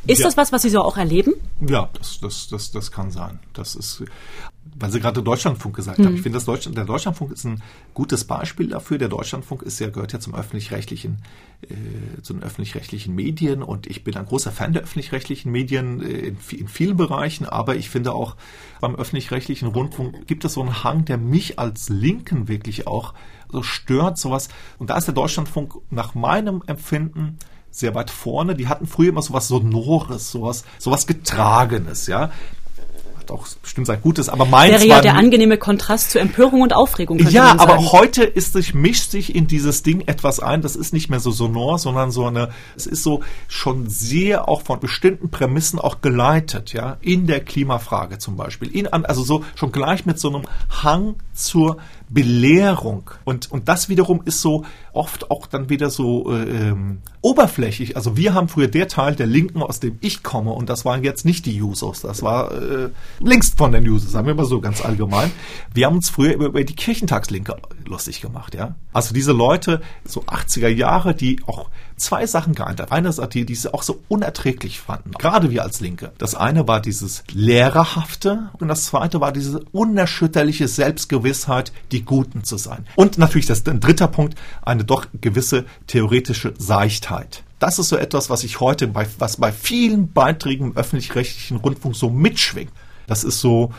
Ist 0.05 0.19
ja. 0.19 0.25
das 0.25 0.37
was, 0.37 0.51
was 0.51 0.61
Sie 0.61 0.69
so 0.69 0.81
auch 0.81 0.97
erleben? 0.97 1.33
Ja, 1.67 1.89
das, 1.93 2.19
das, 2.19 2.47
das, 2.47 2.71
das 2.71 2.91
kann 2.91 3.11
sein. 3.11 3.39
Das 3.53 3.75
ist, 3.75 4.03
weil 4.79 4.91
Sie 4.91 4.99
gerade 4.99 5.21
Deutschlandfunk 5.21 5.75
gesagt 5.75 5.99
mhm. 5.99 6.05
haben. 6.05 6.15
Ich 6.15 6.21
finde, 6.21 6.37
das 6.37 6.45
Deutschland, 6.45 6.77
der 6.77 6.85
Deutschlandfunk 6.85 7.31
ist 7.31 7.45
ein 7.45 7.61
gutes 7.93 8.23
Beispiel 8.23 8.67
dafür. 8.67 8.97
Der 8.97 9.09
Deutschlandfunk 9.09 9.61
ist 9.61 9.79
ja, 9.79 9.89
gehört 9.89 10.13
ja 10.13 10.19
zum 10.19 10.35
öffentlich-rechtlichen, 10.35 11.17
äh, 11.61 12.21
zu 12.21 12.33
den 12.33 12.43
öffentlich-rechtlichen 12.43 13.13
Medien 13.13 13.61
und 13.61 13.87
ich 13.87 14.03
bin 14.03 14.15
ein 14.15 14.25
großer 14.25 14.51
Fan 14.51 14.73
der 14.73 14.83
öffentlich-rechtlichen 14.83 15.51
Medien 15.51 16.01
äh, 16.01 16.05
in, 16.07 16.37
in, 16.51 16.67
vielen 16.67 16.97
Bereichen, 16.97 17.45
aber 17.45 17.75
ich 17.75 17.89
finde 17.89 18.13
auch 18.13 18.35
beim 18.79 18.95
öffentlich-rechtlichen 18.95 19.67
Rundfunk 19.67 20.27
gibt 20.27 20.45
es 20.45 20.53
so 20.53 20.61
einen 20.61 20.83
Hang, 20.83 21.05
der 21.05 21.17
mich 21.17 21.59
als 21.59 21.89
Linken 21.89 22.47
wirklich 22.47 22.87
auch 22.87 23.13
so 23.51 23.63
stört, 23.63 24.17
sowas. 24.17 24.49
Und 24.77 24.89
da 24.89 24.97
ist 24.97 25.05
der 25.05 25.13
Deutschlandfunk 25.13 25.75
nach 25.89 26.15
meinem 26.15 26.63
Empfinden 26.67 27.37
sehr 27.71 27.93
weit 27.93 28.09
vorne. 28.09 28.55
Die 28.55 28.67
hatten 28.67 28.87
früher 28.87 29.09
immer 29.09 29.21
sowas 29.21 29.47
Sonores, 29.47 30.31
sowas, 30.31 30.63
sowas 30.79 31.05
Getragenes, 31.05 32.07
ja 32.07 32.31
auch 33.31 33.47
bestimmt 33.61 33.87
sein 33.87 34.01
Gutes, 34.01 34.29
aber 34.29 34.45
meins 34.45 34.73
Wäre 34.73 34.85
ja 34.85 35.01
der 35.01 35.15
angenehme 35.15 35.57
Kontrast 35.57 36.11
zu 36.11 36.19
Empörung 36.19 36.61
und 36.61 36.73
Aufregung. 36.73 37.19
Ja, 37.19 37.55
aber 37.57 37.91
heute 37.91 38.23
ist 38.23 38.53
sich, 38.53 38.73
mischt 38.73 39.11
sich 39.11 39.35
in 39.35 39.47
dieses 39.47 39.83
Ding 39.83 40.01
etwas 40.07 40.39
ein, 40.39 40.61
das 40.61 40.75
ist 40.75 40.93
nicht 40.93 41.09
mehr 41.09 41.19
so 41.19 41.31
sonor, 41.31 41.79
sondern 41.79 42.11
so 42.11 42.25
eine, 42.25 42.49
es 42.75 42.85
ist 42.85 43.03
so 43.03 43.21
schon 43.47 43.89
sehr 43.89 44.47
auch 44.47 44.61
von 44.61 44.79
bestimmten 44.79 45.29
Prämissen 45.29 45.79
auch 45.79 46.01
geleitet, 46.01 46.73
ja, 46.73 46.97
in 47.01 47.27
der 47.27 47.39
Klimafrage 47.39 48.17
zum 48.17 48.35
Beispiel, 48.35 48.69
in, 48.69 48.87
also 48.87 49.23
so 49.23 49.43
schon 49.55 49.71
gleich 49.71 50.05
mit 50.05 50.19
so 50.19 50.29
einem 50.29 50.43
Hang 50.83 51.15
zur 51.33 51.77
Belehrung. 52.09 53.11
Und, 53.23 53.51
und 53.51 53.69
das 53.69 53.87
wiederum 53.87 54.21
ist 54.25 54.41
so 54.41 54.65
oft 54.93 55.29
auch 55.29 55.45
dann 55.45 55.69
wieder 55.69 55.89
so 55.89 56.31
äh, 56.33 56.69
ähm, 56.69 56.99
oberflächlich. 57.21 57.95
Also 57.95 58.17
wir 58.17 58.33
haben 58.33 58.49
früher 58.49 58.67
der 58.67 58.87
Teil 58.87 59.15
der 59.15 59.27
Linken, 59.27 59.61
aus 59.61 59.79
dem 59.79 59.97
ich 60.01 60.23
komme, 60.23 60.51
und 60.51 60.69
das 60.69 60.85
waren 60.85 61.03
jetzt 61.03 61.23
nicht 61.23 61.45
die 61.45 61.55
Jusos, 61.55 62.01
das 62.01 62.23
war 62.23 62.51
äh, 62.51 62.89
links 63.19 63.49
von 63.49 63.71
den 63.71 63.85
Jusos, 63.85 64.11
sagen 64.11 64.25
wir 64.25 64.33
mal 64.33 64.45
so 64.45 64.59
ganz 64.59 64.83
allgemein. 64.83 65.31
Wir 65.73 65.85
haben 65.85 65.97
uns 65.97 66.09
früher 66.09 66.33
über, 66.33 66.45
über 66.47 66.63
die 66.63 66.75
Kirchentagslinke 66.75 67.55
lustig 67.85 68.21
gemacht, 68.21 68.55
ja. 68.55 68.75
Also 68.91 69.13
diese 69.13 69.31
Leute, 69.31 69.81
so 70.03 70.23
80er 70.23 70.69
Jahre, 70.69 71.13
die 71.13 71.41
auch 71.45 71.69
zwei 71.99 72.25
Sachen 72.25 72.55
geeint 72.55 72.79
haben. 72.79 72.91
Eine 72.91 73.09
die, 73.09 73.45
die 73.45 73.55
sie 73.55 73.73
auch 73.73 73.83
so 73.83 74.01
unerträglich 74.07 74.79
fanden, 74.79 75.11
gerade 75.11 75.51
wir 75.51 75.63
als 75.63 75.79
Linke. 75.79 76.11
Das 76.17 76.35
eine 76.35 76.67
war 76.67 76.81
dieses 76.81 77.23
Lehrerhafte 77.31 78.49
und 78.59 78.67
das 78.67 78.85
zweite 78.85 79.21
war 79.21 79.31
diese 79.31 79.59
unerschütterliche 79.71 80.67
Selbstgewissheit, 80.67 81.71
die 81.91 82.03
Guten 82.03 82.43
zu 82.43 82.57
sein. 82.57 82.85
Und 82.95 83.17
natürlich 83.17 83.45
das 83.45 83.65
ein 83.67 83.79
dritter 83.79 84.07
Punkt, 84.07 84.37
eine 84.61 84.83
doch 84.83 85.05
gewisse 85.19 85.65
theoretische 85.87 86.53
Seichtheit. 86.57 87.43
Das 87.59 87.77
ist 87.77 87.89
so 87.89 87.97
etwas, 87.97 88.29
was 88.29 88.43
ich 88.43 88.61
heute 88.61 88.87
bei, 88.87 89.05
was 89.17 89.37
bei 89.37 89.51
vielen 89.51 90.13
Beiträgen 90.13 90.67
im 90.67 90.77
öffentlich-rechtlichen 90.77 91.57
Rundfunk 91.57 91.95
so 91.95 92.09
mitschwingt. 92.09 92.71
Das 93.05 93.23
ist 93.23 93.41
so, 93.41 93.73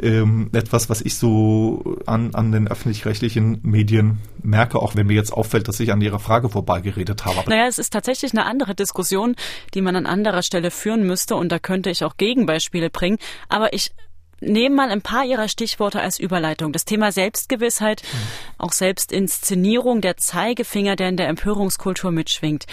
ähm, 0.00 0.50
etwas, 0.52 0.88
was 0.88 1.00
ich 1.00 1.16
so 1.16 1.96
an, 2.06 2.34
an 2.34 2.52
den 2.52 2.68
öffentlich-rechtlichen 2.68 3.60
Medien 3.62 4.18
merke, 4.42 4.78
auch 4.80 4.94
wenn 4.94 5.06
mir 5.06 5.14
jetzt 5.14 5.32
auffällt, 5.32 5.68
dass 5.68 5.80
ich 5.80 5.92
an 5.92 6.00
Ihrer 6.00 6.18
Frage 6.18 6.48
vorbeigeredet 6.48 7.24
habe. 7.24 7.48
Naja, 7.48 7.66
es 7.66 7.78
ist 7.78 7.92
tatsächlich 7.92 8.32
eine 8.32 8.44
andere 8.44 8.74
Diskussion, 8.74 9.36
die 9.74 9.80
man 9.80 9.96
an 9.96 10.06
anderer 10.06 10.42
Stelle 10.42 10.70
führen 10.70 11.06
müsste 11.06 11.36
und 11.36 11.50
da 11.50 11.58
könnte 11.58 11.90
ich 11.90 12.04
auch 12.04 12.16
Gegenbeispiele 12.16 12.90
bringen. 12.90 13.18
Aber 13.48 13.72
ich 13.72 13.92
nehme 14.40 14.74
mal 14.74 14.90
ein 14.90 15.02
paar 15.02 15.24
Ihrer 15.24 15.48
Stichworte 15.48 16.00
als 16.00 16.18
Überleitung. 16.18 16.72
Das 16.72 16.84
Thema 16.84 17.12
Selbstgewissheit, 17.12 18.02
mhm. 18.02 18.18
auch 18.58 18.72
Selbstinszenierung, 18.72 20.00
der 20.00 20.16
Zeigefinger, 20.16 20.96
der 20.96 21.08
in 21.08 21.16
der 21.16 21.28
Empörungskultur 21.28 22.10
mitschwingt. 22.10 22.66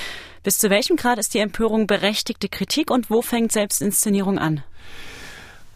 Bis 0.43 0.57
zu 0.57 0.69
welchem 0.69 0.97
Grad 0.97 1.19
ist 1.19 1.33
die 1.33 1.39
Empörung 1.39 1.87
berechtigte 1.87 2.49
Kritik 2.49 2.91
und 2.91 3.09
wo 3.09 3.21
fängt 3.21 3.51
Selbstinszenierung 3.51 4.37
an? 4.39 4.63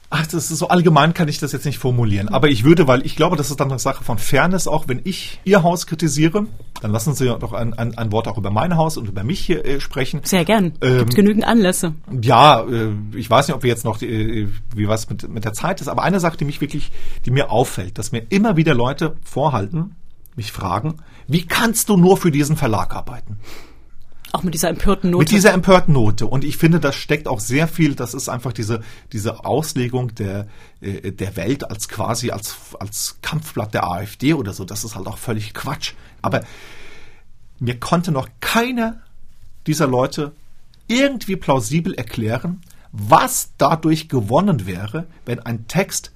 Ach, 0.09 0.25
das 0.25 0.51
ist 0.51 0.59
so 0.59 0.69
allgemein 0.69 1.13
kann 1.13 1.27
ich 1.27 1.39
das 1.39 1.51
jetzt 1.51 1.65
nicht 1.65 1.79
formulieren. 1.79 2.29
Aber 2.29 2.47
ich 2.47 2.63
würde, 2.63 2.87
weil 2.87 3.05
ich 3.05 3.17
glaube, 3.17 3.35
das 3.35 3.49
ist 3.49 3.59
dann 3.59 3.69
eine 3.69 3.79
Sache 3.79 4.05
von 4.05 4.17
Fairness 4.17 4.67
auch, 4.67 4.87
wenn 4.87 5.01
ich 5.03 5.41
Ihr 5.43 5.63
Haus 5.63 5.85
kritisiere, 5.85 6.45
dann 6.81 6.91
lassen 6.91 7.13
Sie 7.13 7.25
doch 7.25 7.51
ein, 7.51 7.73
ein, 7.73 7.97
ein 7.97 8.11
Wort 8.13 8.29
auch 8.29 8.37
über 8.37 8.49
mein 8.49 8.77
Haus 8.77 8.95
und 8.95 9.09
über 9.09 9.25
mich 9.25 9.41
hier 9.41 9.65
äh, 9.65 9.81
sprechen. 9.81 10.21
Sehr 10.23 10.45
gern. 10.45 10.73
Ähm, 10.81 10.99
Gibt 10.99 11.15
genügend 11.15 11.45
Anlässe. 11.45 11.93
Ja, 12.21 12.61
äh, 12.63 12.91
ich 13.15 13.29
weiß 13.29 13.47
nicht, 13.47 13.55
ob 13.55 13.63
wir 13.63 13.69
jetzt 13.69 13.83
noch, 13.83 14.01
äh, 14.01 14.47
wie 14.73 14.87
was 14.87 15.09
mit, 15.09 15.27
mit 15.27 15.43
der 15.43 15.53
Zeit 15.53 15.81
ist, 15.81 15.89
aber 15.89 16.03
eine 16.03 16.21
Sache, 16.21 16.37
die 16.37 16.45
mich 16.45 16.61
wirklich, 16.61 16.91
die 17.25 17.31
mir 17.31 17.51
auffällt, 17.51 17.97
dass 17.97 18.13
mir 18.13 18.23
immer 18.29 18.55
wieder 18.55 18.73
Leute 18.73 19.17
vorhalten, 19.25 19.95
mich 20.37 20.53
fragen, 20.53 20.95
wie 21.27 21.45
kannst 21.45 21.89
du 21.89 21.97
nur 21.97 22.15
für 22.15 22.31
diesen 22.31 22.55
Verlag 22.55 22.95
arbeiten? 22.95 23.39
Auch 24.33 24.43
mit 24.43 24.53
dieser 24.53 24.69
empörten 24.69 25.11
Note. 25.11 25.21
Mit 25.21 25.31
dieser 25.31 25.53
empörten 25.53 25.93
Note. 25.93 26.27
Und 26.27 26.43
ich 26.43 26.57
finde, 26.57 26.79
das 26.79 26.95
steckt 26.95 27.27
auch 27.27 27.39
sehr 27.39 27.67
viel, 27.67 27.95
das 27.95 28.13
ist 28.13 28.29
einfach 28.29 28.53
diese, 28.53 28.81
diese 29.13 29.45
Auslegung 29.45 30.13
der, 30.15 30.47
äh, 30.81 31.11
der 31.11 31.35
Welt 31.35 31.69
als 31.69 31.87
quasi 31.87 32.31
als, 32.31 32.55
als 32.79 33.17
Kampfblatt 33.21 33.73
der 33.73 33.87
AfD 33.87 34.33
oder 34.33 34.53
so. 34.53 34.65
Das 34.65 34.83
ist 34.83 34.95
halt 34.95 35.07
auch 35.07 35.17
völlig 35.17 35.53
Quatsch. 35.53 35.93
Aber 36.21 36.43
mir 37.59 37.79
konnte 37.79 38.11
noch 38.11 38.27
keiner 38.41 39.01
dieser 39.65 39.87
Leute 39.87 40.33
irgendwie 40.87 41.35
plausibel 41.35 41.93
erklären, 41.93 42.61
was 42.91 43.51
dadurch 43.57 44.09
gewonnen 44.09 44.65
wäre, 44.65 45.07
wenn 45.25 45.39
ein 45.39 45.67
Text 45.67 46.11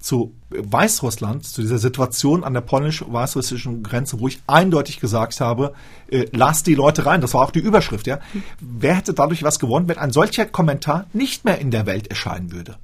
zu 0.00 0.34
Weißrussland, 0.48 1.44
zu 1.44 1.60
dieser 1.60 1.78
Situation 1.78 2.42
an 2.42 2.54
der 2.54 2.62
polnisch-weißrussischen 2.62 3.82
Grenze, 3.82 4.18
wo 4.18 4.28
ich 4.28 4.42
eindeutig 4.46 4.98
gesagt 4.98 5.40
habe, 5.40 5.74
äh, 6.08 6.26
lass 6.32 6.62
die 6.62 6.74
Leute 6.74 7.06
rein. 7.06 7.20
Das 7.20 7.34
war 7.34 7.42
auch 7.42 7.50
die 7.50 7.60
Überschrift, 7.60 8.06
ja. 8.06 8.18
Wer 8.60 8.96
hätte 8.96 9.14
dadurch 9.14 9.42
was 9.42 9.58
gewonnen, 9.58 9.88
wenn 9.88 9.98
ein 9.98 10.10
solcher 10.10 10.46
Kommentar 10.46 11.06
nicht 11.12 11.44
mehr 11.44 11.58
in 11.58 11.70
der 11.70 11.86
Welt 11.86 12.08
erscheinen 12.08 12.50
würde? 12.50 12.76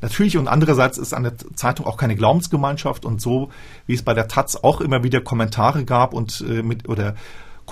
Natürlich 0.00 0.36
und 0.36 0.48
andererseits 0.48 0.98
ist 0.98 1.14
eine 1.14 1.36
Zeitung 1.54 1.86
auch 1.86 1.96
keine 1.96 2.16
Glaubensgemeinschaft 2.16 3.04
und 3.04 3.20
so, 3.20 3.50
wie 3.86 3.94
es 3.94 4.02
bei 4.02 4.14
der 4.14 4.26
Taz 4.26 4.56
auch 4.56 4.80
immer 4.80 5.04
wieder 5.04 5.20
Kommentare 5.20 5.84
gab 5.84 6.12
und 6.12 6.44
äh, 6.48 6.62
mit 6.62 6.88
oder 6.88 7.14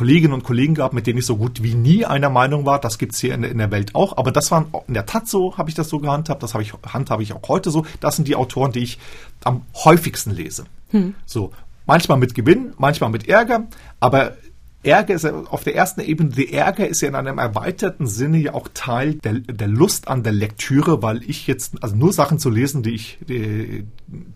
Kolleginnen 0.00 0.32
und 0.32 0.44
Kollegen 0.44 0.74
gab, 0.74 0.94
mit 0.94 1.06
denen 1.06 1.18
ich 1.18 1.26
so 1.26 1.36
gut 1.36 1.62
wie 1.62 1.74
nie 1.74 2.06
einer 2.06 2.30
Meinung 2.30 2.64
war. 2.64 2.80
Das 2.80 2.96
gibt's 2.96 3.18
hier 3.18 3.34
in, 3.34 3.44
in 3.44 3.58
der 3.58 3.70
Welt 3.70 3.94
auch. 3.94 4.16
Aber 4.16 4.32
das 4.32 4.50
waren 4.50 4.72
in 4.88 4.94
der 4.94 5.04
Tat 5.04 5.28
so, 5.28 5.58
habe 5.58 5.68
ich 5.68 5.74
das 5.74 5.90
so 5.90 5.98
gehandhabt. 5.98 6.42
Das 6.42 6.54
habe 6.54 6.62
ich 6.62 6.72
handhabe 6.90 7.22
ich 7.22 7.34
auch 7.34 7.46
heute 7.48 7.70
so. 7.70 7.84
Das 8.00 8.16
sind 8.16 8.26
die 8.26 8.34
Autoren, 8.34 8.72
die 8.72 8.78
ich 8.78 8.98
am 9.44 9.60
häufigsten 9.74 10.30
lese. 10.30 10.64
Hm. 10.88 11.14
So 11.26 11.52
manchmal 11.84 12.16
mit 12.16 12.34
Gewinn, 12.34 12.72
manchmal 12.78 13.10
mit 13.10 13.28
Ärger, 13.28 13.66
aber 13.98 14.36
Ärger 14.82 15.14
ist 15.14 15.24
ja 15.24 15.34
auf 15.34 15.64
der 15.64 15.74
ersten 15.74 16.00
Ebene, 16.00 16.30
der 16.30 16.50
Ärger 16.52 16.88
ist 16.88 17.02
ja 17.02 17.08
in 17.08 17.14
einem 17.14 17.36
erweiterten 17.36 18.06
Sinne 18.06 18.38
ja 18.38 18.54
auch 18.54 18.68
Teil 18.72 19.16
der, 19.16 19.34
der 19.34 19.68
Lust 19.68 20.08
an 20.08 20.22
der 20.22 20.32
Lektüre, 20.32 21.02
weil 21.02 21.22
ich 21.28 21.46
jetzt, 21.46 21.82
also 21.82 21.94
nur 21.96 22.14
Sachen 22.14 22.38
zu 22.38 22.48
lesen, 22.48 22.82
die 22.82 22.94
ich, 22.94 23.18
die, 23.28 23.84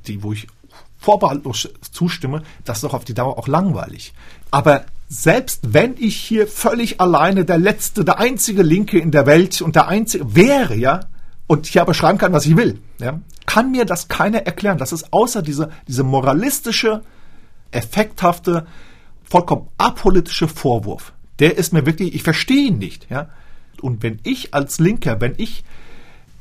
die 0.07 0.23
wo 0.23 0.35
ich 0.35 0.47
vorbehaltlos 0.99 1.69
zustimme, 1.93 2.43
das 2.65 2.79
ist 2.79 2.85
doch 2.85 2.95
auf 2.95 3.05
die 3.05 3.15
Dauer 3.15 3.39
auch 3.39 3.47
langweilig. 3.47 4.13
Aber 4.51 4.85
selbst 5.09 5.75
wenn 5.75 5.95
ich 5.99 6.17
hier 6.17 6.47
völlig 6.47 7.01
alleine 7.01 7.45
der 7.45 7.59
letzte, 7.59 8.05
der 8.05 8.19
einzige 8.19 8.63
Linke 8.63 8.99
in 8.99 9.11
der 9.11 9.27
Welt 9.27 9.61
und 9.63 9.77
der 9.77 9.89
einzige 9.89 10.35
wäre, 10.35 10.75
ja, 10.75 11.01
und 11.47 11.67
hier 11.67 11.83
aber 11.83 11.95
schreiben 11.95 12.19
kann, 12.19 12.33
was 12.33 12.47
ich 12.47 12.57
will, 12.57 12.81
ja, 12.99 13.21
kann 13.47 13.71
mir 13.71 13.85
das 13.85 14.09
keiner 14.09 14.47
erklären. 14.47 14.79
Das 14.79 14.93
ist 14.93 15.13
außer 15.13 15.43
diese, 15.43 15.71
diese 15.87 16.03
moralistische, 16.03 17.03
effekthafte, 17.71 18.67
vollkommen 19.23 19.69
apolitische 19.79 20.49
Vorwurf. 20.49 21.13
Der 21.39 21.57
ist 21.59 21.73
mir 21.73 21.87
wirklich, 21.87 22.15
ich 22.15 22.23
verstehe 22.23 22.69
ihn 22.69 22.79
nicht, 22.79 23.11
ja. 23.11 23.29
Und 23.81 24.03
wenn 24.03 24.21
ich 24.23 24.55
als 24.55 24.79
Linker, 24.79 25.21
wenn 25.21 25.35
ich, 25.37 25.65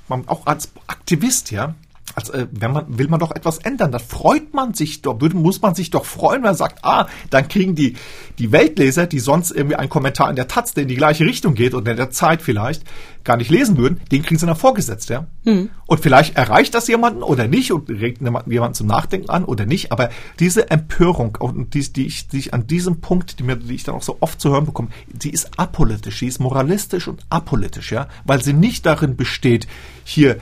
auch 0.07 0.45
als 0.45 0.71
Aktivist, 0.87 1.51
ja, 1.51 1.75
als 2.15 2.29
äh, 2.29 2.47
wenn 2.51 2.71
man 2.71 2.97
will 2.97 3.07
man 3.07 3.19
doch 3.19 3.31
etwas 3.31 3.57
ändern, 3.59 3.91
dann 3.91 4.01
freut 4.01 4.53
man 4.53 4.73
sich 4.73 5.01
doch, 5.01 5.19
muss 5.33 5.61
man 5.61 5.75
sich 5.75 5.89
doch 5.89 6.05
freuen, 6.05 6.43
wenn 6.43 6.49
man 6.49 6.55
sagt, 6.55 6.83
ah, 6.83 7.07
dann 7.29 7.47
kriegen 7.47 7.75
die 7.75 7.95
die 8.39 8.51
Weltleser, 8.51 9.07
die 9.07 9.19
sonst 9.19 9.51
irgendwie 9.51 9.75
einen 9.75 9.89
Kommentar 9.89 10.29
in 10.29 10.35
der 10.35 10.47
Taz, 10.47 10.73
der 10.73 10.83
in 10.83 10.89
die 10.89 10.95
gleiche 10.95 11.25
Richtung 11.25 11.53
geht 11.53 11.73
oder 11.73 11.91
in 11.91 11.97
der 11.97 12.11
Zeit 12.11 12.41
vielleicht 12.41 12.83
gar 13.23 13.37
nicht 13.37 13.49
lesen 13.49 13.77
würden, 13.77 14.01
den 14.11 14.21
kriegen 14.21 14.39
sie 14.39 14.45
dann 14.45 14.55
vorgesetzt, 14.55 15.09
ja. 15.09 15.27
Mhm. 15.45 15.69
Und 15.85 15.99
vielleicht 16.01 16.35
erreicht 16.35 16.75
das 16.75 16.87
jemanden 16.87 17.23
oder 17.23 17.47
nicht 17.47 17.71
und 17.71 17.89
regt 17.89 18.21
jemanden 18.21 18.73
zum 18.73 18.87
Nachdenken 18.87 19.29
an 19.29 19.45
oder 19.45 19.65
nicht, 19.65 19.91
aber 19.91 20.09
diese 20.39 20.69
Empörung 20.69 21.37
und 21.39 21.73
die, 21.73 21.93
die, 21.93 22.07
ich, 22.07 22.27
die 22.27 22.39
ich 22.39 22.53
an 22.53 22.67
diesem 22.67 22.99
Punkt, 23.01 23.39
die 23.39 23.43
mir, 23.43 23.55
die 23.55 23.75
ich 23.75 23.83
dann 23.83 23.95
auch 23.95 24.03
so 24.03 24.17
oft 24.19 24.41
zu 24.41 24.49
hören 24.49 24.65
bekomme, 24.65 24.89
die 25.07 25.29
ist 25.29 25.57
apolitisch, 25.57 26.19
die 26.19 26.27
ist 26.27 26.39
moralistisch 26.39 27.07
und 27.07 27.25
apolitisch, 27.29 27.91
ja, 27.91 28.07
weil 28.25 28.43
sie 28.43 28.53
nicht 28.53 28.85
darin 28.85 29.15
besteht, 29.15 29.67
hier 30.03 30.37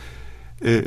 äh, 0.62 0.84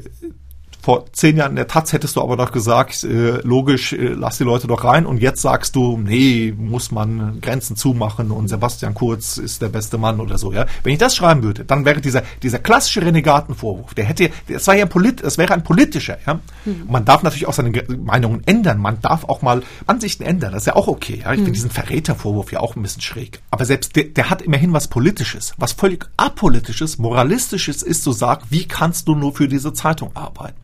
vor 0.85 1.07
zehn 1.12 1.38
Jahren 1.38 1.53
in 1.53 1.57
der 1.57 1.66
Taz 1.66 1.94
hättest 1.94 2.16
du 2.16 2.20
aber 2.20 2.37
doch 2.37 2.53
gesagt, 2.53 3.05
äh, 3.05 3.38
logisch, 3.42 3.94
äh, 3.94 4.09
lass 4.09 4.37
die 4.37 4.44
Leute 4.44 4.66
doch 4.66 4.85
rein. 4.85 5.07
Und 5.07 5.23
jetzt 5.23 5.40
sagst 5.40 5.77
du, 5.77 5.97
nee, 5.97 6.53
muss 6.55 6.90
man 6.90 7.40
Grenzen 7.40 7.75
zumachen 7.75 8.31
und 8.31 8.49
Sebastian 8.49 8.92
Kurz 8.92 9.38
ist 9.38 9.62
der 9.62 9.70
beste 9.70 9.97
Mann 9.97 10.20
oder 10.20 10.37
so. 10.37 10.53
Ja, 10.53 10.66
wenn 10.83 10.92
ich 10.92 10.99
das 10.99 11.16
schreiben 11.16 11.42
würde, 11.42 11.64
dann 11.64 11.87
wäre 11.87 12.03
dieser 12.03 12.23
dieser 12.42 12.59
klassische 12.59 13.01
Renegatenvorwurf, 13.01 13.94
der 13.94 14.05
hätte, 14.05 14.29
das 14.47 14.66
war 14.66 14.77
ja 14.77 14.85
polit, 14.85 15.25
das 15.25 15.38
wäre 15.38 15.55
ein 15.55 15.64
politischer. 15.64 16.18
Ja, 16.27 16.40
mhm. 16.66 16.85
man 16.87 17.07
darf 17.07 17.23
natürlich 17.23 17.47
auch 17.47 17.55
seine 17.55 17.73
Meinungen 17.97 18.42
ändern. 18.44 18.79
Man 18.79 19.01
darf 19.01 19.25
auch 19.25 19.40
mal 19.40 19.62
Ansichten 19.87 20.23
ändern. 20.23 20.53
Das 20.53 20.64
ist 20.64 20.66
ja 20.66 20.77
auch 20.77 20.88
okay. 20.88 21.23
Ja, 21.25 21.33
ich 21.33 21.40
mhm. 21.40 21.44
finde 21.44 21.53
diesen 21.53 21.70
Verrätervorwurf 21.70 22.53
ja 22.53 22.61
auch 22.61 22.77
ein 22.77 22.83
bisschen 22.83 23.01
schräg. 23.01 23.40
Aber 23.51 23.64
selbst 23.64 23.97
der, 23.97 24.05
der 24.05 24.29
hat 24.29 24.42
immerhin 24.42 24.75
was 24.75 24.88
Politisches, 24.88 25.55
was 25.57 25.73
völlig 25.73 26.05
apolitisches, 26.18 26.99
moralistisches 26.99 27.83
ist, 27.83 28.03
so 28.03 28.12
sagt, 28.12 28.51
wie 28.51 28.68
kannst 28.68 29.09
du 29.09 29.14
nur 29.14 29.35
für 29.35 29.49
diese 29.49 29.73
Zeitung 29.73 30.11
arbeiten? 30.12 30.59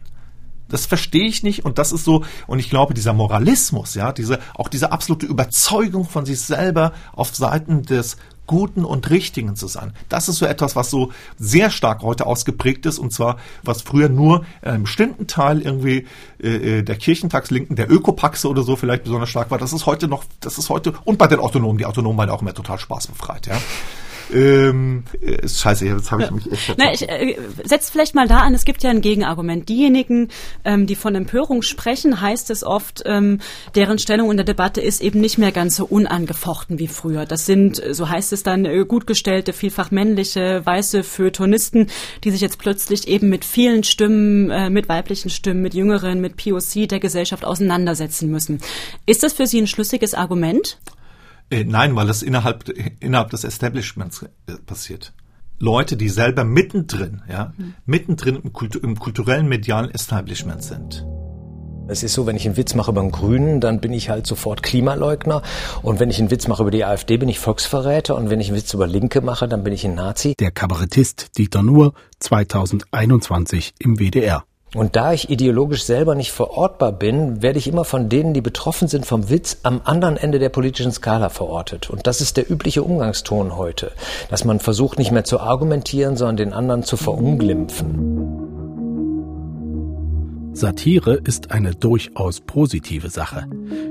Das 0.70 0.86
verstehe 0.86 1.26
ich 1.26 1.42
nicht 1.42 1.64
und 1.64 1.78
das 1.78 1.92
ist 1.92 2.04
so 2.04 2.24
und 2.46 2.58
ich 2.58 2.70
glaube 2.70 2.94
dieser 2.94 3.12
Moralismus, 3.12 3.94
ja, 3.94 4.12
diese 4.12 4.38
auch 4.54 4.68
diese 4.68 4.92
absolute 4.92 5.26
Überzeugung 5.26 6.08
von 6.08 6.24
sich 6.24 6.40
selber 6.40 6.92
auf 7.12 7.34
Seiten 7.34 7.82
des 7.82 8.16
Guten 8.46 8.84
und 8.84 9.08
Richtigen 9.10 9.54
zu 9.54 9.68
sein. 9.68 9.92
Das 10.08 10.28
ist 10.28 10.38
so 10.38 10.44
etwas, 10.44 10.74
was 10.74 10.90
so 10.90 11.12
sehr 11.38 11.70
stark 11.70 12.02
heute 12.02 12.26
ausgeprägt 12.26 12.84
ist 12.84 12.98
und 12.98 13.12
zwar, 13.12 13.36
was 13.62 13.82
früher 13.82 14.08
nur 14.08 14.44
in 14.62 14.70
einem 14.70 14.82
bestimmten 14.82 15.28
Teil 15.28 15.62
irgendwie 15.62 16.08
äh, 16.42 16.78
äh 16.78 16.82
der 16.82 16.96
Kirchentagslinken, 16.96 17.76
der 17.76 17.88
Ökopaxe 17.88 18.48
oder 18.48 18.62
so 18.62 18.74
vielleicht 18.74 19.04
besonders 19.04 19.28
stark 19.28 19.52
war. 19.52 19.58
Das 19.58 19.72
ist 19.72 19.86
heute 19.86 20.08
noch, 20.08 20.24
das 20.40 20.58
ist 20.58 20.68
heute 20.68 20.94
und 21.04 21.16
bei 21.16 21.28
den 21.28 21.38
Autonomen, 21.38 21.78
die 21.78 21.86
Autonomen 21.86 22.18
waren 22.18 22.30
auch 22.30 22.42
immer 22.42 22.52
total 22.52 22.80
spaßbefreit, 22.80 23.46
ja. 23.46 23.56
Ähm, 24.32 25.04
äh, 25.20 25.46
scheiße, 25.46 25.86
jetzt 25.86 26.10
habe 26.10 26.24
ich 26.24 26.30
mich 26.30 26.52
echt 26.52 26.74
Na, 26.76 26.92
ich 26.92 27.08
äh, 27.08 27.36
setz 27.64 27.90
vielleicht 27.90 28.14
mal 28.14 28.28
da 28.28 28.38
an, 28.38 28.54
es 28.54 28.64
gibt 28.64 28.82
ja 28.82 28.90
ein 28.90 29.00
Gegenargument. 29.00 29.68
Diejenigen, 29.68 30.28
ähm, 30.64 30.86
die 30.86 30.94
von 30.94 31.14
Empörung 31.14 31.62
sprechen, 31.62 32.20
heißt 32.20 32.50
es 32.50 32.64
oft, 32.64 33.02
ähm, 33.06 33.40
deren 33.74 33.98
Stellung 33.98 34.30
in 34.30 34.36
der 34.36 34.46
Debatte 34.46 34.80
ist 34.80 35.02
eben 35.02 35.20
nicht 35.20 35.38
mehr 35.38 35.52
ganz 35.52 35.76
so 35.76 35.84
unangefochten 35.84 36.78
wie 36.78 36.88
früher. 36.88 37.26
Das 37.26 37.46
sind, 37.46 37.82
so 37.90 38.08
heißt 38.08 38.32
es 38.32 38.42
dann, 38.42 38.64
äh, 38.64 38.84
gut 38.84 39.06
gestellte, 39.06 39.52
vielfach 39.52 39.90
männliche, 39.90 40.64
weiße 40.64 41.02
Feuilletonisten, 41.02 41.88
die 42.24 42.30
sich 42.30 42.40
jetzt 42.40 42.58
plötzlich 42.58 43.08
eben 43.08 43.28
mit 43.28 43.44
vielen 43.44 43.84
Stimmen, 43.84 44.50
äh, 44.50 44.70
mit 44.70 44.88
weiblichen 44.88 45.30
Stimmen, 45.30 45.62
mit 45.62 45.74
jüngeren, 45.74 46.20
mit 46.20 46.36
POC 46.36 46.88
der 46.88 47.00
Gesellschaft 47.00 47.44
auseinandersetzen 47.44 48.30
müssen. 48.30 48.60
Ist 49.06 49.22
das 49.22 49.32
für 49.32 49.46
Sie 49.46 49.60
ein 49.60 49.66
schlüssiges 49.66 50.14
Argument? 50.14 50.78
Äh, 51.50 51.64
nein, 51.64 51.96
weil 51.96 52.06
das 52.06 52.22
innerhalb, 52.22 52.68
innerhalb 53.00 53.30
des 53.30 53.44
Establishments 53.44 54.22
äh, 54.22 54.54
passiert. 54.64 55.12
Leute, 55.58 55.96
die 55.96 56.08
selber 56.08 56.44
mittendrin, 56.44 57.22
ja, 57.28 57.52
mhm. 57.56 57.74
mittendrin 57.84 58.36
im, 58.36 58.52
Kultur, 58.52 58.82
im 58.82 58.98
kulturellen 58.98 59.46
medialen 59.46 59.90
Establishment 59.90 60.62
sind. 60.62 61.04
Es 61.88 62.04
ist 62.04 62.14
so, 62.14 62.24
wenn 62.24 62.36
ich 62.36 62.46
einen 62.46 62.56
Witz 62.56 62.74
mache 62.74 62.92
über 62.92 63.00
den 63.00 63.10
Grünen, 63.10 63.60
dann 63.60 63.80
bin 63.80 63.92
ich 63.92 64.10
halt 64.10 64.24
sofort 64.24 64.62
Klimaleugner. 64.62 65.42
Und 65.82 65.98
wenn 65.98 66.08
ich 66.08 66.20
einen 66.20 66.30
Witz 66.30 66.46
mache 66.46 66.62
über 66.62 66.70
die 66.70 66.84
AfD, 66.84 67.16
bin 67.16 67.28
ich 67.28 67.40
Volksverräter. 67.40 68.14
Und 68.14 68.30
wenn 68.30 68.40
ich 68.40 68.46
einen 68.48 68.56
Witz 68.56 68.72
über 68.72 68.86
Linke 68.86 69.22
mache, 69.22 69.48
dann 69.48 69.64
bin 69.64 69.72
ich 69.72 69.84
ein 69.84 69.96
Nazi. 69.96 70.34
Der 70.38 70.52
Kabarettist 70.52 71.36
Dieter 71.36 71.64
Nuhr, 71.64 71.92
2021 72.20 73.74
im 73.80 73.98
WDR. 73.98 74.44
Und 74.74 74.94
da 74.94 75.12
ich 75.12 75.30
ideologisch 75.30 75.82
selber 75.82 76.14
nicht 76.14 76.30
verortbar 76.30 76.92
bin, 76.92 77.42
werde 77.42 77.58
ich 77.58 77.66
immer 77.66 77.84
von 77.84 78.08
denen, 78.08 78.34
die 78.34 78.40
betroffen 78.40 78.86
sind 78.86 79.04
vom 79.04 79.28
Witz, 79.28 79.58
am 79.64 79.80
anderen 79.84 80.16
Ende 80.16 80.38
der 80.38 80.48
politischen 80.48 80.92
Skala 80.92 81.28
verortet. 81.28 81.90
Und 81.90 82.06
das 82.06 82.20
ist 82.20 82.36
der 82.36 82.48
übliche 82.48 82.84
Umgangston 82.84 83.56
heute, 83.56 83.90
dass 84.28 84.44
man 84.44 84.60
versucht 84.60 84.98
nicht 84.98 85.10
mehr 85.10 85.24
zu 85.24 85.40
argumentieren, 85.40 86.16
sondern 86.16 86.36
den 86.36 86.52
anderen 86.52 86.84
zu 86.84 86.96
verunglimpfen. 86.96 88.30
Satire 90.52 91.14
ist 91.14 91.50
eine 91.50 91.74
durchaus 91.74 92.40
positive 92.40 93.08
Sache. 93.08 93.46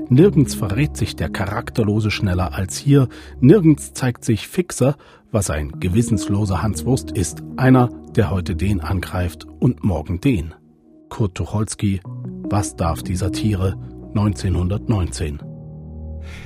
Nirgends 0.08 0.54
verrät 0.54 0.96
sich 0.96 1.16
der 1.16 1.28
Charakterlose 1.28 2.10
schneller 2.10 2.54
als 2.54 2.78
hier, 2.78 3.08
nirgends 3.40 3.92
zeigt 3.92 4.24
sich 4.24 4.48
fixer, 4.48 4.96
was 5.30 5.50
ein 5.50 5.80
gewissensloser 5.80 6.62
Hanswurst 6.62 7.10
ist, 7.10 7.42
einer, 7.56 7.90
der 8.14 8.30
heute 8.30 8.56
den 8.56 8.80
angreift 8.80 9.46
und 9.58 9.84
morgen 9.84 10.20
den. 10.20 10.54
Kurt 11.10 11.34
Tucholsky, 11.34 12.00
Was 12.04 12.76
darf 12.76 13.02
die 13.02 13.16
Satire? 13.16 13.76
1919. 14.14 15.40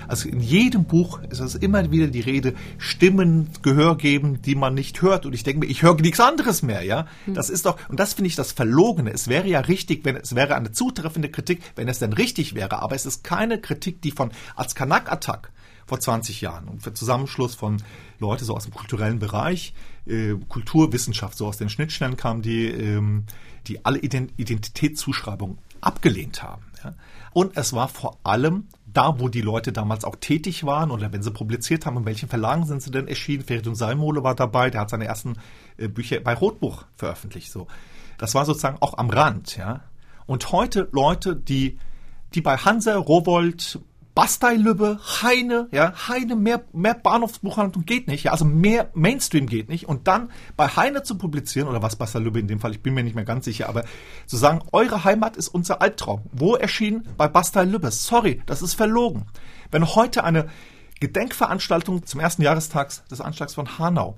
Also 0.09 0.29
in 0.29 0.41
jedem 0.41 0.85
Buch 0.85 1.21
ist 1.31 1.41
es 1.41 1.55
immer 1.55 1.91
wieder 1.91 2.09
die 2.09 2.21
Rede, 2.21 2.55
Stimmen 2.79 3.51
Gehör 3.63 3.97
geben, 3.97 4.43
die 4.43 4.55
man 4.55 4.75
nicht 4.75 5.03
hört. 5.03 5.27
Und 5.27 5.35
ich 5.35 5.43
denke 5.45 5.61
mir, 5.61 5.67
ich 5.67 5.83
höre 5.83 5.95
nichts 5.95 6.21
anderes 6.21 6.63
mehr, 6.63 6.83
ja. 6.83 7.07
Hm. 7.27 7.35
Das 7.35 7.51
ist 7.51 7.67
doch, 7.67 7.79
und 7.89 8.01
das 8.01 8.15
finde 8.15 8.29
ich 8.29 8.37
das 8.37 8.53
Verlogene. 8.53 9.13
Es 9.13 9.29
wäre 9.29 9.47
ja 9.47 9.61
richtig, 9.61 10.05
wenn 10.05 10.17
es 10.17 10.35
wäre 10.35 10.57
eine 10.57 10.73
zutreffende 10.73 11.31
Kritik, 11.31 11.63
wenn 11.77 11.89
es 11.89 11.99
denn 11.99 12.13
richtig 12.13 12.55
wäre. 12.55 12.81
Aber 12.81 12.95
es 12.95 13.07
ist 13.07 13.25
keine 13.25 13.61
Kritik, 13.61 14.03
die 14.03 14.11
von 14.11 14.31
als 14.57 14.75
Kanak-Attack 14.75 15.53
vor 15.87 16.01
20 16.01 16.41
Jahren 16.41 16.69
und 16.69 16.83
für 16.83 16.95
Zusammenschluss 16.95 17.55
von 17.55 17.83
Leute 18.19 18.45
so 18.45 18.55
aus 18.55 18.65
dem 18.65 18.73
kulturellen 18.73 19.19
Bereich, 19.19 19.75
äh, 20.07 20.35
Kulturwissenschaft, 20.49 21.37
so 21.37 21.47
aus 21.47 21.59
den 21.59 21.69
Schnittstellen 21.69 22.17
kam, 22.17 22.41
die 22.41 22.67
ähm, 22.67 23.25
die 23.67 23.85
alle 23.85 23.99
Identitätszuschreibungen 23.99 25.59
abgelehnt 25.81 26.43
haben. 26.43 26.63
Und 27.33 27.57
es 27.57 27.73
war 27.73 27.89
vor 27.89 28.19
allem 28.23 28.69
da, 28.87 29.19
wo 29.19 29.29
die 29.29 29.41
Leute 29.41 29.73
damals 29.73 30.05
auch 30.05 30.17
tätig 30.17 30.65
waren 30.65 30.91
oder 30.91 31.13
wenn 31.13 31.23
sie 31.23 31.33
publiziert 31.33 31.85
haben, 31.85 31.97
in 31.97 32.05
welchen 32.05 32.29
Verlagen 32.29 32.65
sind 32.65 32.83
sie 32.83 32.91
denn 32.91 33.09
erschienen. 33.09 33.43
Feridun 33.43 33.75
Salmole 33.75 34.23
war 34.23 34.35
dabei, 34.35 34.71
der 34.71 34.83
hat 34.83 34.91
seine 34.91 35.07
ersten 35.07 35.35
äh, 35.77 35.89
Bücher 35.89 36.21
bei 36.21 36.35
Rotbuch 36.35 36.85
veröffentlicht. 36.95 37.51
So, 37.51 37.67
Das 38.19 38.35
war 38.35 38.45
sozusagen 38.45 38.79
auch 38.81 38.97
am 38.99 39.11
Rand. 39.11 39.57
ja. 39.57 39.81
Und 40.27 40.53
heute 40.53 40.89
Leute, 40.93 41.35
die, 41.37 41.79
die 42.35 42.41
bei 42.41 42.57
Hansa, 42.57 42.97
Rowold, 42.97 43.81
Bastei-Lübbe, 44.15 45.01
Heine, 45.23 45.69
ja, 45.73 45.93
Heine, 46.09 46.37
mehr, 46.37 46.65
mehr 46.73 46.95
Bahnhofsbuchhandlung 46.95 47.85
geht 47.85 48.07
nicht, 48.07 48.25
ja, 48.25 48.33
also 48.33 48.45
mehr 48.45 48.91
Mainstream 48.95 49.47
geht 49.47 49.69
nicht. 49.69 49.89
Und 49.89 50.07
dann 50.07 50.31
bei 50.57 50.69
Heine 50.69 51.03
zu 51.03 51.19
publizieren, 51.19 51.69
oder 51.69 51.83
was 51.83 51.97
Bastei-Lübbe 51.97 52.39
in 52.39 52.47
dem 52.47 52.61
Fall, 52.61 52.71
ich 52.73 52.83
bin 52.83 52.95
mir 52.95 53.03
nicht 53.03 53.17
mehr 53.17 53.25
ganz 53.25 53.45
sicher, 53.45 53.69
aber 53.69 53.85
zu 54.27 54.37
sagen, 54.37 54.61
eure 54.71 55.03
Heimat 55.03 55.37
ist 55.37 55.49
unser 55.49 55.83
Albtraum. 55.83 56.23
Wo 56.33 56.55
erschien 56.55 57.09
bei 57.17 57.27
Bastei-Lübbe? 57.27 57.91
Sorry, 57.91 58.41
das 58.47 58.63
ist 58.63 58.75
verlogen. 58.75 59.27
Wenn 59.73 59.85
heute 59.85 60.23
eine 60.23 60.49
Gedenkveranstaltung 61.01 62.07
zum 62.07 62.21
ersten 62.21 62.43
Jahrestag 62.43 62.93
des 63.09 63.21
Anschlags 63.21 63.55
von 63.55 63.79
Hanau 63.79 64.17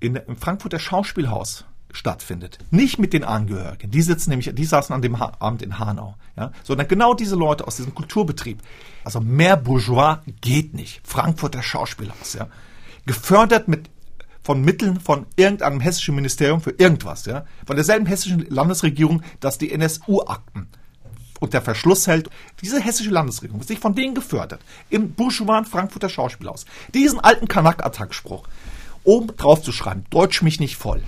in, 0.00 0.16
im 0.16 0.36
Frankfurter 0.36 0.78
Schauspielhaus 0.78 1.64
stattfindet. 1.92 2.58
Nicht 2.70 2.98
mit 2.98 3.12
den 3.12 3.24
Angehörigen. 3.24 3.90
Die 3.90 4.02
sitzen 4.02 4.30
nämlich, 4.30 4.52
die 4.54 4.64
saßen 4.64 4.94
an 4.94 5.02
dem 5.02 5.18
ha 5.18 5.32
Abend 5.38 5.62
in 5.62 5.78
Hanau, 5.78 6.16
ja, 6.36 6.52
sondern 6.62 6.88
genau 6.88 7.14
diese 7.14 7.34
Leute 7.34 7.66
aus 7.66 7.76
diesem 7.76 7.94
Kulturbetrieb. 7.94 8.60
Also 9.04 9.20
mehr 9.20 9.56
Bourgeois 9.56 10.18
geht 10.40 10.74
nicht. 10.74 11.00
Frankfurter 11.04 11.62
Schauspielhaus, 11.62 12.34
ja. 12.34 12.48
Gefördert 13.06 13.68
mit 13.68 13.88
von 14.42 14.62
Mitteln 14.62 14.98
von 15.00 15.26
irgendeinem 15.36 15.80
hessischen 15.80 16.14
Ministerium 16.14 16.60
für 16.60 16.70
irgendwas, 16.70 17.26
ja. 17.26 17.44
Von 17.66 17.76
derselben 17.76 18.06
hessischen 18.06 18.46
Landesregierung, 18.48 19.22
dass 19.40 19.58
die 19.58 19.72
NSU-Akten 19.72 20.68
unter 21.40 21.62
Verschluss 21.62 22.06
hält. 22.06 22.28
Diese 22.62 22.80
hessische 22.80 23.10
Landesregierung 23.10 23.60
wird 23.60 23.68
sich 23.68 23.78
von 23.78 23.94
denen 23.94 24.14
gefördert. 24.14 24.60
Im 24.90 25.12
bourgeois 25.12 25.64
Frankfurter 25.64 26.08
Schauspielhaus. 26.08 26.66
Diesen 26.94 27.20
alten 27.20 27.46
Kanak-Attack-Spruch 27.48 28.44
oben 29.04 29.28
drauf 29.36 29.62
zu 29.62 29.72
schreiben, 29.72 30.04
Deutsch 30.10 30.42
mich 30.42 30.60
nicht 30.60 30.76
voll 30.76 31.02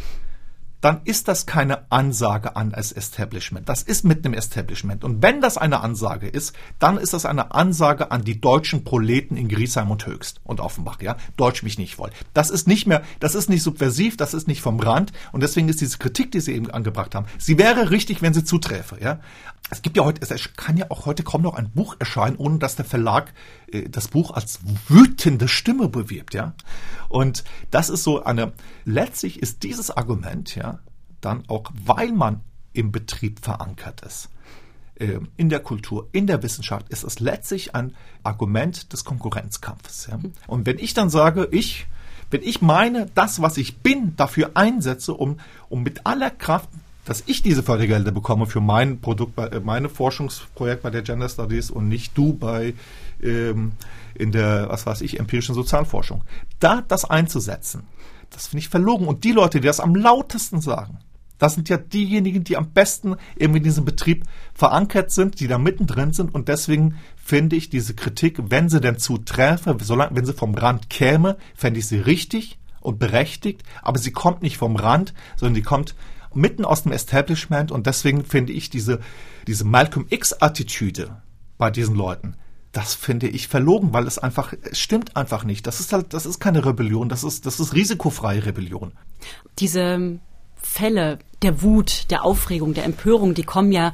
dann 0.80 1.00
ist 1.04 1.28
das 1.28 1.46
keine 1.46 1.90
Ansage 1.90 2.56
an 2.56 2.70
das 2.70 2.92
Establishment. 2.92 3.68
Das 3.68 3.82
ist 3.82 4.04
mit 4.04 4.24
einem 4.24 4.34
Establishment. 4.34 5.04
Und 5.04 5.22
wenn 5.22 5.40
das 5.40 5.58
eine 5.58 5.80
Ansage 5.80 6.28
ist, 6.28 6.54
dann 6.78 6.96
ist 6.96 7.12
das 7.12 7.26
eine 7.26 7.52
Ansage 7.52 8.10
an 8.10 8.24
die 8.24 8.40
deutschen 8.40 8.84
Proleten 8.84 9.36
in 9.36 9.48
Griesheim 9.48 9.90
und 9.90 10.06
Höchst 10.06 10.40
und 10.44 10.60
Offenbach, 10.60 11.00
ja. 11.02 11.16
Deutsch 11.36 11.62
mich 11.62 11.78
nicht 11.78 11.96
voll. 11.96 12.10
Das 12.34 12.50
ist 12.50 12.66
nicht 12.66 12.86
mehr, 12.86 13.02
das 13.20 13.34
ist 13.34 13.48
nicht 13.48 13.62
subversiv, 13.62 14.16
das 14.16 14.34
ist 14.34 14.48
nicht 14.48 14.62
vom 14.62 14.80
Rand. 14.80 15.12
Und 15.32 15.42
deswegen 15.42 15.68
ist 15.68 15.80
diese 15.80 15.98
Kritik, 15.98 16.32
die 16.32 16.40
Sie 16.40 16.54
eben 16.54 16.70
angebracht 16.70 17.14
haben, 17.14 17.26
sie 17.38 17.58
wäre 17.58 17.90
richtig, 17.90 18.22
wenn 18.22 18.34
sie 18.34 18.44
zuträfe, 18.44 18.98
ja. 19.00 19.20
Es 19.72 19.82
gibt 19.82 19.96
ja 19.96 20.04
heute, 20.04 20.20
es 20.22 20.56
kann 20.56 20.76
ja 20.76 20.86
auch 20.88 21.06
heute 21.06 21.22
kaum 21.22 21.42
noch 21.42 21.54
ein 21.54 21.70
Buch 21.70 21.94
erscheinen, 21.98 22.36
ohne 22.36 22.58
dass 22.58 22.74
der 22.74 22.84
Verlag 22.84 23.32
äh, 23.70 23.88
das 23.88 24.08
Buch 24.08 24.32
als 24.32 24.60
wütende 24.88 25.48
Stimme 25.48 25.88
bewirbt, 25.88 26.34
ja. 26.34 26.54
Und 27.08 27.44
das 27.70 27.90
ist 27.90 28.02
so 28.02 28.24
eine, 28.24 28.52
letztlich 28.84 29.40
ist 29.42 29.62
dieses 29.62 29.90
Argument, 29.90 30.54
ja, 30.56 30.69
dann 31.20 31.44
auch, 31.48 31.70
weil 31.84 32.12
man 32.12 32.40
im 32.72 32.92
Betrieb 32.92 33.40
verankert 33.40 34.02
ist, 34.02 34.30
ähm, 34.98 35.28
in 35.36 35.48
der 35.48 35.60
Kultur, 35.60 36.08
in 36.12 36.26
der 36.26 36.42
Wissenschaft, 36.42 36.88
ist 36.88 37.04
es 37.04 37.20
letztlich 37.20 37.74
ein 37.74 37.94
Argument 38.22 38.92
des 38.92 39.04
Konkurrenzkampfes. 39.04 40.10
Und 40.46 40.66
wenn 40.66 40.78
ich 40.78 40.94
dann 40.94 41.10
sage, 41.10 41.48
ich, 41.50 41.86
wenn 42.30 42.42
ich 42.42 42.62
meine, 42.62 43.06
das, 43.14 43.42
was 43.42 43.56
ich 43.56 43.78
bin, 43.78 44.14
dafür 44.16 44.52
einsetze, 44.54 45.14
um, 45.14 45.40
um 45.68 45.82
mit 45.82 46.06
aller 46.06 46.30
Kraft 46.30 46.68
dass 47.04 47.24
ich 47.26 47.42
diese 47.42 47.62
Fördergelder 47.62 48.12
bekomme 48.12 48.46
für 48.46 48.60
mein 48.60 49.00
Produkt, 49.00 49.38
äh, 49.38 49.60
meine 49.60 49.88
Forschungsprojekt 49.88 50.82
bei 50.82 50.90
der 50.90 51.02
Gender 51.02 51.28
Studies 51.28 51.70
und 51.70 51.88
nicht 51.88 52.16
du 52.16 52.34
bei 52.34 52.74
ähm, 53.22 53.72
in 54.14 54.32
der, 54.32 54.68
was 54.68 54.86
weiß 54.86 55.00
ich, 55.00 55.18
empirischen 55.18 55.54
Sozialforschung. 55.54 56.22
Da 56.60 56.82
das 56.86 57.04
einzusetzen, 57.04 57.82
das 58.30 58.48
finde 58.48 58.60
ich 58.60 58.68
verlogen. 58.68 59.08
Und 59.08 59.24
die 59.24 59.32
Leute, 59.32 59.60
die 59.60 59.66
das 59.66 59.80
am 59.80 59.94
lautesten 59.94 60.60
sagen, 60.60 60.98
Das 61.40 61.54
sind 61.54 61.70
ja 61.70 61.78
diejenigen, 61.78 62.44
die 62.44 62.58
am 62.58 62.70
besten 62.70 63.16
irgendwie 63.34 63.58
in 63.58 63.64
diesem 63.64 63.86
Betrieb 63.86 64.24
verankert 64.54 65.10
sind, 65.10 65.40
die 65.40 65.48
da 65.48 65.58
mittendrin 65.58 66.12
sind. 66.12 66.34
Und 66.34 66.48
deswegen 66.48 66.96
finde 67.16 67.56
ich 67.56 67.70
diese 67.70 67.94
Kritik, 67.94 68.38
wenn 68.50 68.68
sie 68.68 68.80
denn 68.80 68.98
zuträfe, 68.98 69.74
solange, 69.80 70.14
wenn 70.14 70.26
sie 70.26 70.34
vom 70.34 70.54
Rand 70.54 70.90
käme, 70.90 71.38
fände 71.54 71.80
ich 71.80 71.88
sie 71.88 71.98
richtig 71.98 72.58
und 72.80 72.98
berechtigt. 72.98 73.62
Aber 73.80 73.98
sie 73.98 74.12
kommt 74.12 74.42
nicht 74.42 74.58
vom 74.58 74.76
Rand, 74.76 75.14
sondern 75.36 75.54
die 75.54 75.62
kommt 75.62 75.94
mitten 76.34 76.66
aus 76.66 76.82
dem 76.82 76.92
Establishment. 76.92 77.72
Und 77.72 77.86
deswegen 77.86 78.22
finde 78.22 78.52
ich 78.52 78.68
diese, 78.68 79.00
diese 79.46 79.64
Malcolm 79.64 80.06
X-Attitüde 80.10 81.22
bei 81.56 81.70
diesen 81.70 81.96
Leuten, 81.96 82.36
das 82.72 82.94
finde 82.94 83.28
ich 83.28 83.48
verlogen, 83.48 83.94
weil 83.94 84.06
es 84.06 84.18
einfach, 84.18 84.52
es 84.70 84.78
stimmt 84.78 85.16
einfach 85.16 85.44
nicht. 85.44 85.66
Das 85.66 85.80
ist 85.80 85.94
halt, 85.94 86.12
das 86.12 86.26
ist 86.26 86.38
keine 86.38 86.66
Rebellion, 86.66 87.08
das 87.08 87.24
ist, 87.24 87.46
das 87.46 87.58
ist 87.58 87.74
risikofreie 87.74 88.44
Rebellion. 88.44 88.92
Diese 89.58 90.20
Fälle 90.62 91.18
der 91.42 91.62
Wut, 91.62 92.10
der 92.10 92.24
Aufregung, 92.24 92.74
der 92.74 92.84
Empörung, 92.84 93.34
die 93.34 93.44
kommen 93.44 93.72
ja 93.72 93.92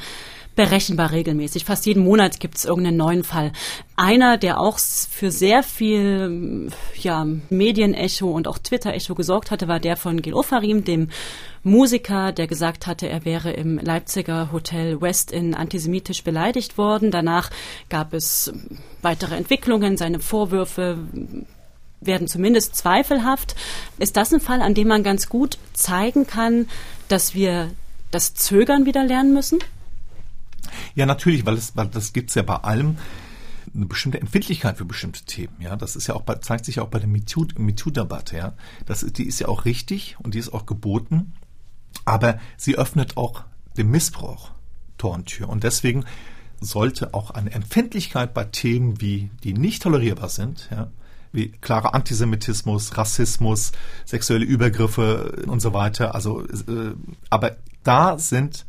berechenbar 0.57 1.13
regelmäßig. 1.13 1.67
Fast 1.67 1.87
jeden 1.87 2.03
Monat 2.03 2.41
gibt 2.41 2.57
es 2.57 2.65
irgendeinen 2.65 2.97
neuen 2.97 3.25
Fall. 3.25 3.53
Einer, 3.95 4.39
der 4.39 4.59
auch 4.59 4.79
für 4.79 5.31
sehr 5.31 5.63
viel 5.63 6.71
ja, 6.95 7.27
Medienecho 7.51 8.31
und 8.31 8.49
auch 8.49 8.59
Twitter-Echo 8.59 9.15
gesorgt 9.15 9.51
hatte, 9.51 9.69
war 9.69 9.79
der 9.79 9.97
von 9.97 10.23
Gil 10.23 10.35
Ofarim, 10.35 10.83
dem 10.83 11.11
Musiker, 11.63 12.33
der 12.33 12.47
gesagt 12.47 12.87
hatte, 12.87 13.09
er 13.09 13.25
wäre 13.25 13.51
im 13.53 13.79
Leipziger 13.79 14.51
Hotel 14.51 15.01
West 15.01 15.31
in 15.31 15.55
antisemitisch 15.55 16.25
beleidigt 16.25 16.79
worden. 16.79 17.11
Danach 17.11 17.51
gab 17.91 18.15
es 18.15 18.53
weitere 19.03 19.37
Entwicklungen, 19.37 19.97
seine 19.97 20.21
Vorwürfe 20.21 20.99
werden 22.07 22.29
zumindest 22.29 22.77
zweifelhaft. 22.77 23.57
Ist 23.99 24.17
das 24.17 24.33
ein 24.33 24.41
Fall, 24.41 24.63
an 24.63 24.75
dem 24.75 24.89
man 24.89 25.03
ganz 25.03 25.29
gut 25.29 25.59
zeigen 25.73 26.27
kann, 26.27 26.69
dass 27.09 27.35
wir 27.35 27.71
das 28.11 28.35
Zögern 28.35 28.87
wieder 28.87 29.05
lernen 29.05 29.33
müssen? 29.33 29.59
Ja, 30.95 31.07
natürlich, 31.07 31.47
weil, 31.47 31.55
es, 31.55 31.77
weil 31.77 31.89
das 31.89 32.13
gibt's 32.13 32.35
ja 32.35 32.43
bei 32.43 32.57
allem 32.57 32.97
eine 33.75 33.87
bestimmte 33.87 34.21
Empfindlichkeit 34.21 34.79
für 34.79 34.85
bestimmte 34.85 35.25
Themen. 35.25 35.55
Ja, 35.61 35.77
das 35.77 35.97
ist 35.97 36.07
ja 36.07 36.15
auch 36.15 36.23
bei, 36.23 36.37
zeigt 36.37 36.65
sich 36.65 36.77
ja 36.77 36.83
auch 36.83 36.89
bei 36.89 36.99
der 36.99 37.09
MeToo-Debatte. 37.09 38.37
Ja, 38.37 38.55
das 38.87 39.01
die 39.01 39.27
ist 39.27 39.39
ja 39.39 39.49
auch 39.49 39.65
richtig 39.65 40.17
und 40.21 40.35
die 40.35 40.39
ist 40.39 40.53
auch 40.53 40.67
geboten, 40.67 41.35
aber 42.05 42.39
sie 42.57 42.77
öffnet 42.77 43.17
auch 43.17 43.45
dem 43.77 43.91
Missbrauch 43.91 44.53
Tor 44.99 45.21
und 45.47 45.63
deswegen 45.63 46.07
sollte 46.59 47.13
auch 47.13 47.31
eine 47.31 47.53
Empfindlichkeit 47.53 48.33
bei 48.33 48.45
Themen 48.45 49.01
wie 49.01 49.31
die 49.45 49.53
nicht 49.53 49.83
tolerierbar 49.83 50.31
sind, 50.31 50.69
ja, 50.71 50.91
wie 51.37 51.51
klarer 51.51 51.95
Antisemitismus, 51.95 52.97
Rassismus, 52.97 53.71
sexuelle 54.05 54.45
Übergriffe 54.45 55.45
und 55.47 55.61
so 55.61 55.73
weiter. 55.73 56.15
Also, 56.15 56.45
äh, 56.45 56.95
aber 57.31 57.57
da 57.85 58.19
sind 58.19 58.67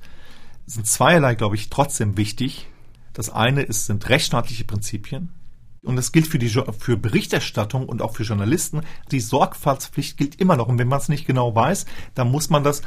sind 0.67 0.85
zweierlei, 0.85 1.33
glaube 1.35 1.55
ich, 1.55 1.69
trotzdem 1.69 2.17
wichtig. 2.17 2.67
Das 3.13 3.29
eine 3.29 3.63
ist, 3.63 3.85
sind 3.85 4.07
rechtsstaatliche 4.09 4.65
Prinzipien. 4.65 5.29
Und 5.81 5.95
das 5.95 6.11
gilt 6.11 6.27
für 6.27 6.39
die 6.39 6.49
für 6.49 6.97
Berichterstattung 6.97 7.87
und 7.87 8.01
auch 8.01 8.13
für 8.13 8.23
Journalisten. 8.23 8.81
Die 9.11 9.21
Sorgfaltspflicht 9.21 10.17
gilt 10.17 10.39
immer 10.41 10.57
noch. 10.57 10.67
Und 10.67 10.77
wenn 10.77 10.89
man 10.89 10.99
es 10.99 11.07
nicht 11.07 11.25
genau 11.25 11.55
weiß, 11.55 11.85
dann 12.13 12.29
muss 12.29 12.49
man 12.49 12.63
das 12.63 12.81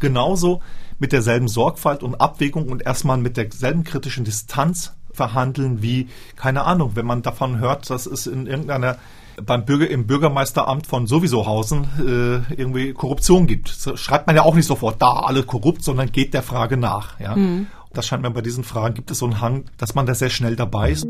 genauso 0.00 0.60
mit 0.98 1.12
derselben 1.12 1.46
Sorgfalt 1.46 2.02
und 2.02 2.16
Abwägung 2.16 2.68
und 2.68 2.82
erstmal 2.82 3.18
mit 3.18 3.36
derselben 3.36 3.84
kritischen 3.84 4.24
Distanz 4.24 4.94
verhandeln 5.20 5.82
wie, 5.82 6.08
keine 6.34 6.64
Ahnung, 6.64 6.92
wenn 6.94 7.04
man 7.04 7.20
davon 7.20 7.58
hört, 7.58 7.90
dass 7.90 8.06
es 8.06 8.26
in 8.26 8.46
irgendeiner 8.46 8.96
beim 9.44 9.66
Bürger, 9.66 9.88
im 9.88 10.06
Bürgermeisteramt 10.06 10.86
von 10.86 11.06
Sowiesohausen 11.06 11.84
äh, 11.98 12.54
irgendwie 12.54 12.94
Korruption 12.94 13.46
gibt. 13.46 13.68
So 13.68 13.96
schreibt 13.96 14.26
man 14.26 14.36
ja 14.36 14.42
auch 14.42 14.54
nicht 14.54 14.66
sofort 14.66 15.00
da 15.02 15.10
alle 15.10 15.42
korrupt, 15.42 15.82
sondern 15.82 16.10
geht 16.10 16.32
der 16.32 16.42
Frage 16.42 16.78
nach. 16.78 17.20
Ja? 17.20 17.36
Mhm. 17.36 17.66
Das 17.92 18.06
scheint 18.06 18.22
mir 18.22 18.30
bei 18.30 18.40
diesen 18.40 18.64
Fragen 18.64 18.94
gibt 18.94 19.10
es 19.10 19.18
so 19.18 19.26
einen 19.26 19.40
Hang, 19.42 19.64
dass 19.76 19.94
man 19.94 20.06
da 20.06 20.14
sehr 20.14 20.30
schnell 20.30 20.56
dabei 20.56 20.92
ist. 20.92 21.06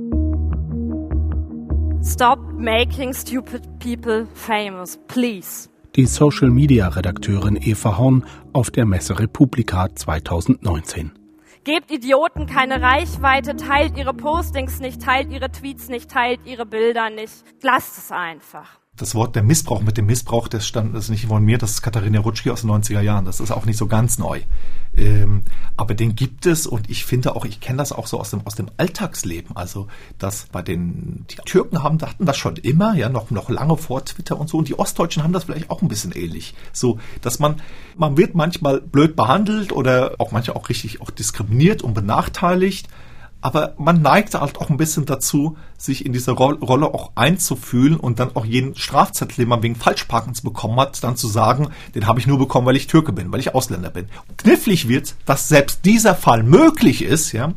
Stop 2.02 2.38
making 2.58 3.12
stupid 3.14 3.62
people 3.78 4.26
famous, 4.34 4.98
please. 5.06 5.68
Die 5.96 6.06
Social-Media-Redakteurin 6.06 7.58
Eva 7.60 7.98
Horn 7.98 8.24
auf 8.52 8.70
der 8.70 8.86
Messe 8.86 9.18
Republika 9.18 9.88
2019. 9.94 11.19
Gebt 11.62 11.90
Idioten 11.90 12.46
keine 12.46 12.80
Reichweite, 12.80 13.54
teilt 13.54 13.96
ihre 13.98 14.14
Postings 14.14 14.80
nicht, 14.80 15.02
teilt 15.02 15.30
ihre 15.30 15.50
Tweets 15.50 15.88
nicht, 15.88 16.10
teilt 16.10 16.40
ihre 16.46 16.64
Bilder 16.64 17.10
nicht. 17.10 17.44
Lasst 17.62 17.98
es 17.98 18.10
einfach 18.10 18.79
das 19.00 19.14
Wort 19.14 19.34
der 19.34 19.42
Missbrauch 19.42 19.80
mit 19.80 19.96
dem 19.96 20.06
Missbrauch, 20.06 20.46
das 20.46 20.66
stand 20.66 20.94
das 20.94 21.04
ist 21.04 21.10
nicht 21.10 21.26
von 21.26 21.42
mir, 21.42 21.56
das 21.56 21.70
ist 21.70 21.82
Katharina 21.82 22.20
Rutschki 22.20 22.50
aus 22.50 22.60
den 22.60 22.70
90er 22.70 23.00
Jahren. 23.00 23.24
Das 23.24 23.40
ist 23.40 23.50
auch 23.50 23.64
nicht 23.64 23.78
so 23.78 23.86
ganz 23.86 24.18
neu. 24.18 24.40
Ähm, 24.94 25.42
aber 25.76 25.94
den 25.94 26.16
gibt 26.16 26.44
es 26.44 26.66
und 26.66 26.90
ich 26.90 27.04
finde 27.04 27.34
auch, 27.34 27.44
ich 27.46 27.60
kenne 27.60 27.78
das 27.78 27.92
auch 27.92 28.06
so 28.06 28.20
aus 28.20 28.30
dem, 28.30 28.46
aus 28.46 28.56
dem 28.56 28.68
Alltagsleben. 28.76 29.56
Also, 29.56 29.88
dass 30.18 30.46
bei 30.52 30.60
den, 30.60 31.24
die 31.30 31.36
Türken 31.36 31.82
haben, 31.82 32.00
hatten 32.02 32.26
das 32.26 32.36
schon 32.36 32.56
immer, 32.56 32.94
ja, 32.94 33.08
noch, 33.08 33.30
noch 33.30 33.48
lange 33.48 33.78
vor 33.78 34.04
Twitter 34.04 34.38
und 34.38 34.50
so. 34.50 34.58
Und 34.58 34.68
die 34.68 34.78
Ostdeutschen 34.78 35.22
haben 35.22 35.32
das 35.32 35.44
vielleicht 35.44 35.70
auch 35.70 35.80
ein 35.80 35.88
bisschen 35.88 36.12
ähnlich. 36.12 36.54
So, 36.72 36.98
dass 37.22 37.38
man, 37.38 37.62
man 37.96 38.18
wird 38.18 38.34
manchmal 38.34 38.80
blöd 38.82 39.16
behandelt 39.16 39.72
oder 39.72 40.16
auch 40.18 40.32
manchmal 40.32 40.58
auch 40.58 40.68
richtig 40.68 41.00
auch 41.00 41.10
diskriminiert 41.10 41.82
und 41.82 41.94
benachteiligt 41.94 42.88
aber 43.40 43.74
man 43.78 44.02
neigt 44.02 44.34
halt 44.34 44.58
auch 44.58 44.70
ein 44.70 44.76
bisschen 44.76 45.06
dazu, 45.06 45.56
sich 45.78 46.04
in 46.04 46.12
diese 46.12 46.32
Rolle 46.32 46.86
auch 46.86 47.12
einzufühlen 47.14 47.96
und 47.96 48.20
dann 48.20 48.36
auch 48.36 48.44
jeden 48.44 48.76
Strafzettel, 48.76 49.36
den 49.36 49.48
man 49.48 49.62
wegen 49.62 49.76
Falschparkens 49.76 50.42
bekommen 50.42 50.78
hat, 50.78 51.02
dann 51.02 51.16
zu 51.16 51.26
sagen, 51.26 51.70
den 51.94 52.06
habe 52.06 52.20
ich 52.20 52.26
nur 52.26 52.38
bekommen, 52.38 52.66
weil 52.66 52.76
ich 52.76 52.86
Türke 52.86 53.12
bin, 53.12 53.32
weil 53.32 53.40
ich 53.40 53.54
Ausländer 53.54 53.90
bin. 53.90 54.06
Knifflig 54.36 54.88
wird, 54.88 55.14
dass 55.24 55.48
selbst 55.48 55.84
dieser 55.84 56.14
Fall 56.14 56.42
möglich 56.42 57.02
ist, 57.02 57.32
ja, 57.32 57.54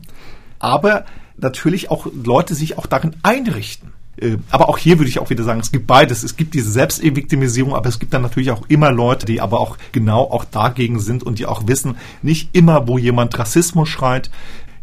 aber 0.60 1.06
natürlich 1.38 1.92
auch 1.92 2.08
Leute 2.14 2.56
sich 2.56 2.78
auch 2.78 2.86
darin 2.86 3.16
einrichten. 3.24 3.92
Äh, 4.18 4.38
aber 4.52 4.70
auch 4.70 4.78
hier 4.78 5.00
würde 5.00 5.10
ich 5.10 5.20
auch 5.20 5.30
wieder 5.30 5.44
sagen, 5.44 5.60
es 5.60 5.72
gibt 5.72 5.88
beides. 5.88 6.24
Es 6.24 6.36
gibt 6.36 6.54
diese 6.54 6.72
Selbstviktimisierung, 6.72 7.76
aber 7.76 7.90
es 7.90 8.00
gibt 8.00 8.14
dann 8.14 8.22
natürlich 8.22 8.52
auch 8.52 8.64
immer 8.68 8.92
Leute, 8.92 9.26
die 9.26 9.42
aber 9.42 9.60
auch 9.60 9.78
genau 9.92 10.22
auch 10.22 10.46
dagegen 10.46 11.00
sind 11.00 11.24
und 11.24 11.40
die 11.40 11.46
auch 11.46 11.68
wissen, 11.68 11.98
nicht 12.22 12.50
immer, 12.54 12.88
wo 12.88 12.98
jemand 12.98 13.38
Rassismus 13.38 13.90
schreit, 13.90 14.30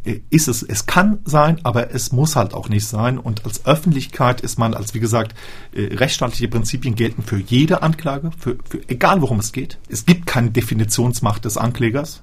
ist 0.04 0.48
es, 0.48 0.62
es 0.62 0.86
kann 0.86 1.18
sein, 1.24 1.60
aber 1.62 1.94
es 1.94 2.10
muss 2.10 2.34
halt 2.34 2.54
auch 2.54 2.68
nicht 2.68 2.86
sein. 2.86 3.18
Und 3.18 3.44
als 3.44 3.66
Öffentlichkeit 3.66 4.40
ist 4.40 4.58
man, 4.58 4.72
als 4.72 4.94
wie 4.94 5.00
gesagt, 5.00 5.34
äh, 5.72 5.94
rechtsstaatliche 5.94 6.48
Prinzipien 6.48 6.94
gelten 6.94 7.22
für 7.22 7.38
jede 7.38 7.82
Anklage, 7.82 8.30
für, 8.38 8.56
für 8.68 8.80
egal 8.88 9.20
worum 9.20 9.40
es 9.40 9.52
geht. 9.52 9.78
Es 9.88 10.06
gibt 10.06 10.26
keine 10.26 10.50
Definitionsmacht 10.50 11.44
des 11.44 11.58
Anklägers. 11.58 12.22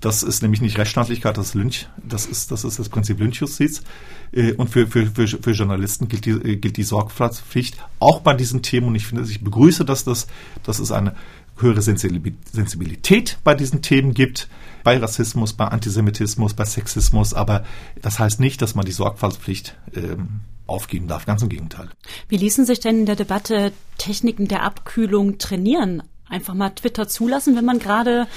Das 0.00 0.22
ist 0.22 0.42
nämlich 0.42 0.60
nicht 0.60 0.78
Rechtsstaatlichkeit, 0.78 1.38
das 1.38 1.46
ist 1.46 1.54
Lynch, 1.54 1.88
das 2.06 2.26
ist, 2.26 2.50
das 2.52 2.64
ist 2.64 2.78
das 2.78 2.90
Prinzip 2.90 3.18
Lynchjustiz. 3.18 3.82
Äh, 4.30 4.52
und 4.52 4.68
für, 4.68 4.86
für, 4.86 5.06
für, 5.06 5.26
für 5.26 5.52
Journalisten 5.52 6.06
gilt 6.06 6.26
die, 6.26 6.30
äh, 6.30 6.56
gilt 6.56 6.76
die 6.76 6.84
Sorgfaltspflicht 6.84 7.76
auch 7.98 8.20
bei 8.20 8.34
diesen 8.34 8.62
Themen. 8.62 8.88
Und 8.88 8.94
ich 8.94 9.06
finde, 9.06 9.24
ich 9.24 9.42
begrüße, 9.42 9.84
dass 9.84 10.04
das, 10.04 10.28
dass 10.62 10.78
es 10.78 10.92
eine 10.92 11.16
höhere 11.56 11.82
Sensibilität 11.82 13.38
bei 13.42 13.54
diesen 13.54 13.82
Themen 13.82 14.14
gibt 14.14 14.48
bei 14.86 14.98
Rassismus, 14.98 15.52
bei 15.52 15.64
Antisemitismus, 15.64 16.54
bei 16.54 16.64
Sexismus, 16.64 17.34
aber 17.34 17.64
das 18.02 18.20
heißt 18.20 18.38
nicht, 18.38 18.62
dass 18.62 18.76
man 18.76 18.86
die 18.86 18.92
Sorgfaltspflicht 18.92 19.76
ähm, 19.96 20.42
aufgeben 20.68 21.08
darf. 21.08 21.26
Ganz 21.26 21.42
im 21.42 21.48
Gegenteil. 21.48 21.88
Wie 22.28 22.36
ließen 22.36 22.64
sich 22.64 22.78
denn 22.78 23.00
in 23.00 23.06
der 23.06 23.16
Debatte 23.16 23.72
Techniken 23.98 24.46
der 24.46 24.62
Abkühlung 24.62 25.38
trainieren? 25.38 26.04
Einfach 26.28 26.54
mal 26.54 26.70
Twitter 26.70 27.08
zulassen, 27.08 27.56
wenn 27.56 27.64
man 27.64 27.80
gerade 27.80 28.28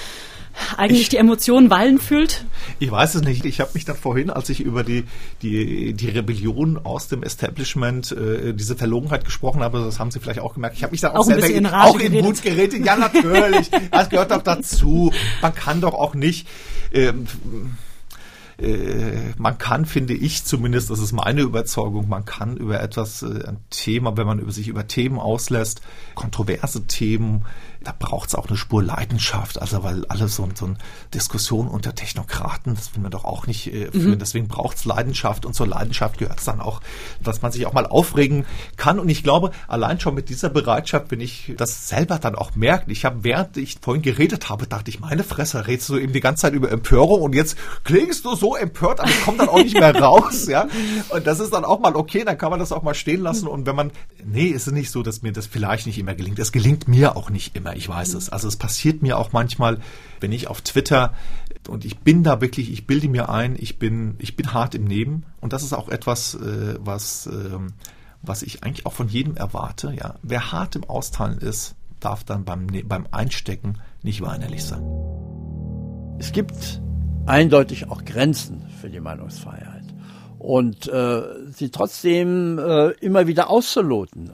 eigentlich 0.76 1.02
ich, 1.02 1.08
die 1.08 1.16
Emotionen 1.16 1.70
wallen 1.70 1.98
fühlt? 1.98 2.44
Ich 2.78 2.90
weiß 2.90 3.14
es 3.14 3.22
nicht. 3.22 3.44
Ich 3.44 3.60
habe 3.60 3.70
mich 3.74 3.84
dann 3.84 3.96
vorhin, 3.96 4.30
als 4.30 4.48
ich 4.48 4.60
über 4.60 4.84
die, 4.84 5.04
die, 5.42 5.94
die 5.94 6.08
Rebellion 6.08 6.78
aus 6.82 7.08
dem 7.08 7.22
Establishment, 7.22 8.12
äh, 8.12 8.52
diese 8.54 8.76
Verlogenheit 8.76 9.24
gesprochen 9.24 9.62
habe, 9.62 9.80
das 9.80 9.98
haben 9.98 10.10
Sie 10.10 10.20
vielleicht 10.20 10.40
auch 10.40 10.54
gemerkt, 10.54 10.76
ich 10.76 10.82
habe 10.82 10.92
mich 10.92 11.00
da 11.00 11.10
auch, 11.10 11.20
auch 11.20 11.24
selber 11.24 11.48
in, 11.48 11.66
auch 11.66 11.98
in 11.98 12.12
Mut 12.22 12.42
geredet. 12.42 12.84
Ja, 12.84 12.96
natürlich. 12.96 13.70
das 13.90 14.08
gehört 14.08 14.30
doch 14.30 14.42
dazu. 14.42 15.12
Man 15.42 15.54
kann 15.54 15.80
doch 15.80 15.94
auch 15.94 16.14
nicht... 16.14 16.46
Ähm, 16.92 17.26
äh, 18.60 19.32
man 19.38 19.56
kann, 19.58 19.86
finde 19.86 20.12
ich 20.14 20.44
zumindest, 20.44 20.90
das 20.90 20.98
ist 20.98 21.12
meine 21.12 21.40
Überzeugung, 21.40 22.08
man 22.08 22.24
kann 22.24 22.56
über 22.56 22.80
etwas, 22.80 23.22
äh, 23.22 23.46
ein 23.46 23.58
Thema, 23.70 24.16
wenn 24.16 24.26
man 24.26 24.38
über 24.38 24.52
sich 24.52 24.68
über 24.68 24.86
Themen 24.86 25.18
auslässt, 25.18 25.80
kontroverse 26.14 26.86
Themen, 26.86 27.46
da 27.82 27.94
braucht 27.98 28.28
es 28.28 28.34
auch 28.34 28.48
eine 28.48 28.56
Spur 28.56 28.82
Leidenschaft. 28.82 29.60
Also 29.60 29.82
weil 29.82 30.04
alles 30.06 30.36
so, 30.36 30.48
so 30.54 30.66
eine 30.66 30.76
Diskussion 31.14 31.68
unter 31.68 31.94
Technokraten, 31.94 32.74
das 32.74 32.94
will 32.94 33.02
man 33.02 33.10
doch 33.10 33.24
auch 33.24 33.46
nicht 33.46 33.72
äh, 33.72 33.90
führen. 33.90 34.12
Mhm. 34.12 34.18
Deswegen 34.18 34.48
braucht 34.48 34.76
es 34.76 34.84
Leidenschaft 34.84 35.46
und 35.46 35.54
zur 35.54 35.66
Leidenschaft 35.66 36.18
gehört 36.18 36.38
es 36.38 36.44
dann 36.44 36.60
auch, 36.60 36.80
dass 37.22 37.42
man 37.42 37.52
sich 37.52 37.66
auch 37.66 37.72
mal 37.72 37.86
aufregen 37.86 38.44
kann. 38.76 38.98
Und 38.98 39.08
ich 39.08 39.22
glaube, 39.22 39.50
allein 39.68 39.98
schon 40.00 40.14
mit 40.14 40.28
dieser 40.28 40.50
Bereitschaft, 40.50 41.10
wenn 41.10 41.20
ich 41.20 41.54
das 41.56 41.88
selber 41.88 42.18
dann 42.18 42.34
auch 42.34 42.54
merke, 42.54 42.90
ich 42.92 43.04
habe, 43.04 43.24
während 43.24 43.56
ich 43.56 43.78
vorhin 43.80 44.02
geredet 44.02 44.48
habe, 44.48 44.66
dachte 44.66 44.90
ich, 44.90 45.00
meine 45.00 45.24
Fresse, 45.24 45.66
redest 45.66 45.88
du 45.88 45.96
eben 45.96 46.12
die 46.12 46.20
ganze 46.20 46.42
Zeit 46.42 46.54
über 46.54 46.70
Empörung 46.70 47.22
und 47.22 47.34
jetzt 47.34 47.56
klingst 47.84 48.24
du 48.24 48.34
so, 48.34 48.56
empört, 48.56 49.00
aber 49.00 49.08
ich 49.08 49.24
komme 49.24 49.38
dann 49.38 49.48
auch 49.48 49.62
nicht 49.62 49.74
mehr 49.74 49.94
raus, 50.00 50.46
ja. 50.46 50.68
Und 51.10 51.26
das 51.26 51.40
ist 51.40 51.52
dann 51.52 51.64
auch 51.64 51.80
mal 51.80 51.94
okay, 51.94 52.24
dann 52.24 52.38
kann 52.38 52.50
man 52.50 52.60
das 52.60 52.72
auch 52.72 52.82
mal 52.82 52.94
stehen 52.94 53.22
lassen. 53.22 53.46
Und 53.46 53.66
wenn 53.66 53.76
man, 53.76 53.90
nee, 54.24 54.52
es 54.52 54.66
ist 54.66 54.72
nicht 54.72 54.90
so, 54.90 55.02
dass 55.02 55.22
mir 55.22 55.32
das 55.32 55.46
vielleicht 55.46 55.86
nicht 55.86 55.98
immer 55.98 56.14
gelingt. 56.14 56.38
Es 56.38 56.52
gelingt 56.52 56.88
mir 56.88 57.16
auch 57.16 57.30
nicht 57.30 57.56
immer, 57.56 57.69
ich 57.76 57.88
weiß 57.88 58.14
es. 58.14 58.28
Also 58.28 58.48
es 58.48 58.56
passiert 58.56 59.02
mir 59.02 59.18
auch 59.18 59.32
manchmal, 59.32 59.78
wenn 60.20 60.32
ich 60.32 60.48
auf 60.48 60.60
Twitter 60.60 61.14
und 61.68 61.84
ich 61.84 61.98
bin 61.98 62.22
da 62.22 62.40
wirklich, 62.40 62.70
ich 62.72 62.86
bilde 62.86 63.08
mir 63.08 63.28
ein, 63.28 63.56
ich 63.58 63.78
bin, 63.78 64.14
ich 64.18 64.36
bin 64.36 64.52
hart 64.52 64.74
im 64.74 64.84
Neben. 64.84 65.24
Und 65.40 65.52
das 65.52 65.62
ist 65.62 65.72
auch 65.72 65.88
etwas, 65.88 66.34
äh, 66.34 66.76
was, 66.80 67.26
äh, 67.26 67.58
was 68.22 68.42
ich 68.42 68.62
eigentlich 68.62 68.86
auch 68.86 68.92
von 68.92 69.08
jedem 69.08 69.36
erwarte. 69.36 69.92
Ja, 69.92 70.16
wer 70.22 70.52
hart 70.52 70.76
im 70.76 70.84
Austeilen 70.84 71.38
ist, 71.38 71.74
darf 72.00 72.24
dann 72.24 72.44
beim, 72.44 72.66
ne-, 72.66 72.84
beim 72.84 73.06
Einstecken 73.10 73.78
nicht 74.02 74.22
weinerlich 74.22 74.64
sein. 74.64 74.82
Es 76.18 76.32
gibt 76.32 76.80
eindeutig 77.26 77.88
auch 77.88 78.04
Grenzen 78.04 78.62
für 78.80 78.88
die 78.88 79.00
Meinungsfreiheit. 79.00 79.84
Und 80.38 80.88
äh, 80.88 81.22
sie 81.52 81.70
trotzdem 81.70 82.58
äh, 82.58 82.90
immer 82.92 83.26
wieder 83.26 83.50
auszuloten. 83.50 84.30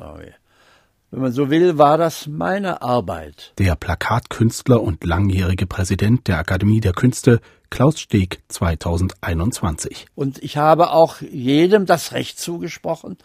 Wenn 1.13 1.21
man 1.21 1.33
so 1.33 1.51
will, 1.51 1.79
war 1.79 1.99
das 1.99 2.27
meine 2.27 2.83
Arbeit. 2.83 3.53
Der 3.59 3.77
Plakatkünstler 3.77 4.83
und 4.83 5.05
langjährige 5.05 5.67
Präsident 5.67 6.27
der 6.27 6.39
Akademie 6.39 6.81
der 6.81 6.93
Künste 6.93 7.41
Klaus 7.71 8.01
Steg 8.01 8.41
2021. 8.49 10.07
Und 10.17 10.43
ich 10.43 10.57
habe 10.57 10.91
auch 10.91 11.21
jedem 11.21 11.87
das 11.87 12.13
Recht 12.13 12.41
zugesprochen, 12.41 13.19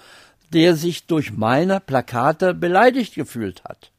der 0.53 0.75
sich 0.75 1.07
durch 1.07 1.33
meine 1.33 1.79
Plakate 1.79 2.53
beleidigt 2.53 3.15
gefühlt 3.15 3.63
hat. 3.63 3.91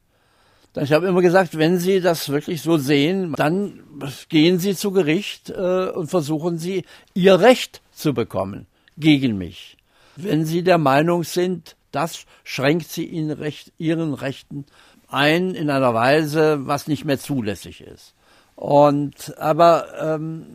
Ich 0.80 0.92
habe 0.92 1.08
immer 1.08 1.20
gesagt, 1.20 1.58
wenn 1.58 1.78
Sie 1.78 2.00
das 2.00 2.28
wirklich 2.28 2.62
so 2.62 2.78
sehen, 2.78 3.34
dann 3.36 3.80
gehen 4.28 4.60
Sie 4.60 4.76
zu 4.76 4.92
Gericht 4.92 5.50
äh, 5.50 5.88
und 5.90 6.08
versuchen 6.08 6.56
Sie, 6.56 6.84
Ihr 7.14 7.40
Recht 7.40 7.82
zu 7.92 8.14
bekommen 8.14 8.66
gegen 8.96 9.36
mich. 9.36 9.76
Wenn 10.16 10.46
Sie 10.46 10.62
der 10.62 10.78
Meinung 10.78 11.24
sind, 11.24 11.76
das 11.92 12.24
schränkt 12.44 12.88
Sie 12.88 13.04
in 13.04 13.30
Recht, 13.30 13.72
Ihren 13.78 14.14
Rechten 14.14 14.66
ein 15.08 15.54
in 15.54 15.70
einer 15.70 15.94
Weise, 15.94 16.66
was 16.66 16.88
nicht 16.88 17.04
mehr 17.04 17.18
zulässig 17.18 17.82
ist. 17.82 18.14
Und 18.56 19.38
aber 19.38 19.86
ähm, 20.00 20.46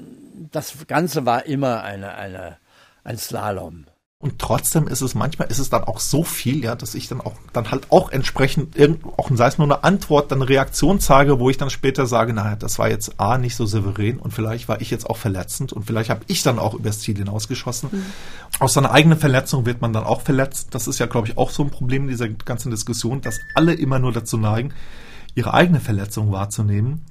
das 0.52 0.88
Ganze 0.88 1.26
war 1.26 1.46
immer 1.46 1.84
eine, 1.84 2.16
eine, 2.16 2.58
ein 3.04 3.18
Slalom. 3.18 3.86
Und 4.20 4.39
trotzdem 4.39 4.88
ist 4.88 5.01
es 5.01 5.13
manchmal 5.13 5.47
ist 5.49 5.59
es 5.59 5.70
dann 5.70 5.84
auch 5.84 5.99
so 5.99 6.24
viel, 6.24 6.63
ja, 6.63 6.74
dass 6.74 6.95
ich 6.95 7.07
dann 7.07 7.22
auch 7.22 7.36
dann 7.53 7.70
halt 7.70 7.91
auch 7.91 8.11
entsprechend 8.11 8.76
irgend, 8.76 9.05
auch 9.05 9.30
sei 9.32 9.45
es 9.45 9.59
nur 9.59 9.68
eine 9.68 9.84
Antwort, 9.84 10.32
dann 10.32 10.41
eine 10.41 10.49
Reaktion 10.49 10.99
zeige, 10.99 11.39
wo 11.39 11.51
ich 11.51 11.57
dann 11.57 11.70
später 11.70 12.07
sage, 12.07 12.34
naja, 12.34 12.55
das 12.55 12.80
war 12.80 12.89
jetzt 12.89 13.20
a 13.20 13.38
nicht 13.38 13.55
so 13.55 13.68
souverän 13.68 14.18
und 14.18 14.34
vielleicht 14.34 14.68
war 14.70 14.82
ich 14.82 14.89
jetzt 14.89 15.07
auch 15.07 15.18
verletzend 15.18 15.72
und 15.72 15.86
vielleicht 15.86 16.09
habe 16.09 16.22
ich 16.26 16.41
dann 16.41 16.57
auch 16.57 16.74
übers 16.74 17.01
Ziel 17.01 17.15
hinausgeschossen. 17.15 17.89
Mhm. 17.91 18.05
Aus 18.59 18.74
seiner 18.74 18.91
eigenen 18.91 19.20
Verletzung 19.20 19.68
wird 19.68 19.82
man 19.82 19.93
dann 19.93 20.03
auch 20.03 20.22
verletzt. 20.22 20.70
Das 20.72 20.88
ist 20.88 20.97
ja, 20.97 21.05
glaube 21.05 21.28
ich, 21.28 21.38
auch 21.38 21.51
so 21.51 21.61
ein 21.61 21.70
Problem 21.70 22.03
in 22.03 22.09
dieser 22.09 22.28
ganzen 22.28 22.72
Diskussion, 22.72 23.22
dass 23.22 23.39
alle 23.53 23.76
immer 23.76 23.99
nur 23.99 24.13
dazu 24.13 24.38
neigen, 24.38 24.74
ihre 25.36 25.53
eigene 25.53 25.80
Verletzung 25.80 26.32
wahrzunehmen 26.32 27.05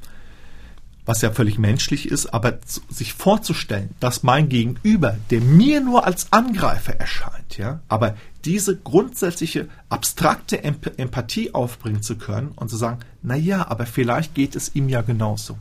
was 1.06 1.22
ja 1.22 1.30
völlig 1.30 1.58
menschlich 1.58 2.10
ist, 2.10 2.34
aber 2.34 2.58
sich 2.90 3.14
vorzustellen, 3.14 3.90
dass 4.00 4.24
mein 4.24 4.48
Gegenüber, 4.48 5.16
der 5.30 5.40
mir 5.40 5.80
nur 5.80 6.04
als 6.04 6.32
Angreifer 6.32 6.96
erscheint, 6.96 7.56
ja, 7.56 7.80
aber 7.88 8.16
diese 8.44 8.76
grundsätzliche 8.76 9.68
abstrakte 9.88 10.62
Empathie 10.62 11.54
aufbringen 11.54 12.02
zu 12.02 12.16
können 12.16 12.52
und 12.56 12.68
zu 12.68 12.76
sagen, 12.76 13.00
na 13.22 13.36
ja, 13.36 13.68
aber 13.68 13.86
vielleicht 13.86 14.34
geht 14.34 14.56
es 14.56 14.74
ihm 14.74 14.88
ja 14.88 15.00
genauso. 15.02 15.56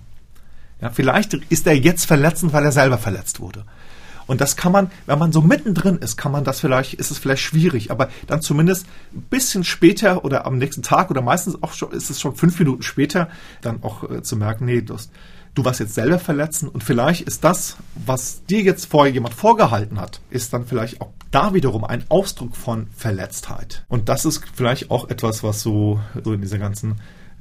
Ja, 0.81 0.89
vielleicht 0.89 1.33
ist 1.33 1.65
er 1.67 1.77
jetzt 1.77 2.05
verletzend, 2.05 2.51
weil 2.51 2.65
er 2.65 2.71
selber 2.71 2.97
verletzt 2.97 3.39
wurde. 3.39 3.65
Und 4.27 4.41
das 4.41 4.55
kann 4.55 4.71
man, 4.71 4.91
wenn 5.05 5.19
man 5.19 5.31
so 5.31 5.41
mittendrin 5.41 5.97
ist, 5.97 6.17
kann 6.17 6.31
man 6.31 6.43
das 6.43 6.59
vielleicht, 6.59 6.95
ist 6.95 7.11
es 7.11 7.19
vielleicht 7.19 7.43
schwierig, 7.43 7.91
aber 7.91 8.09
dann 8.27 8.41
zumindest 8.41 8.87
ein 9.13 9.21
bisschen 9.21 9.63
später 9.63 10.25
oder 10.25 10.45
am 10.45 10.57
nächsten 10.57 10.81
Tag 10.81 11.11
oder 11.11 11.21
meistens 11.21 11.61
auch 11.61 11.73
schon, 11.73 11.91
ist 11.91 12.09
es 12.09 12.19
schon 12.19 12.35
fünf 12.35 12.57
Minuten 12.57 12.81
später, 12.81 13.29
dann 13.61 13.83
auch 13.83 14.09
äh, 14.09 14.23
zu 14.23 14.35
merken, 14.35 14.65
nee, 14.65 14.81
das, 14.81 15.09
du 15.55 15.65
warst 15.65 15.79
jetzt 15.79 15.95
selber 15.95 16.19
verletzen 16.19 16.69
und 16.69 16.83
vielleicht 16.83 17.21
ist 17.21 17.43
das, 17.43 17.77
was 18.05 18.45
dir 18.45 18.61
jetzt 18.61 18.85
vorher 18.85 19.13
jemand 19.13 19.33
vorgehalten 19.33 19.99
hat, 19.99 20.21
ist 20.29 20.53
dann 20.53 20.65
vielleicht 20.65 21.01
auch 21.01 21.11
da 21.31 21.53
wiederum 21.53 21.83
ein 21.83 22.03
Ausdruck 22.09 22.55
von 22.55 22.87
Verletztheit. 22.95 23.85
Und 23.87 24.09
das 24.09 24.25
ist 24.25 24.43
vielleicht 24.53 24.91
auch 24.91 25.09
etwas, 25.09 25.43
was 25.43 25.61
so, 25.61 25.99
so 26.23 26.33
in 26.33 26.41
dieser 26.41 26.59
ganzen 26.59 26.95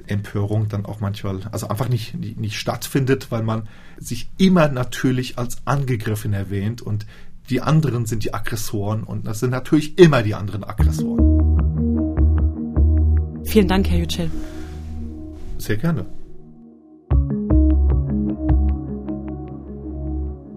Empörung 0.06 0.68
dann 0.68 0.86
auch 0.86 1.00
manchmal, 1.00 1.40
also 1.52 1.68
einfach 1.68 1.88
nicht, 1.88 2.14
nicht, 2.14 2.38
nicht 2.38 2.58
stattfindet, 2.58 3.30
weil 3.30 3.42
man 3.42 3.68
sich 3.98 4.30
immer 4.38 4.68
natürlich 4.68 5.38
als 5.38 5.58
angegriffen 5.64 6.32
erwähnt 6.32 6.82
und 6.82 7.06
die 7.50 7.60
anderen 7.60 8.06
sind 8.06 8.24
die 8.24 8.32
Aggressoren 8.32 9.02
und 9.02 9.26
das 9.26 9.40
sind 9.40 9.50
natürlich 9.50 9.98
immer 9.98 10.22
die 10.22 10.34
anderen 10.34 10.64
Aggressoren. 10.64 11.34
Vielen 13.44 13.68
Dank, 13.68 13.88
Herr 13.90 13.98
Yücel. 13.98 14.30
Sehr 15.58 15.76
gerne. 15.76 16.06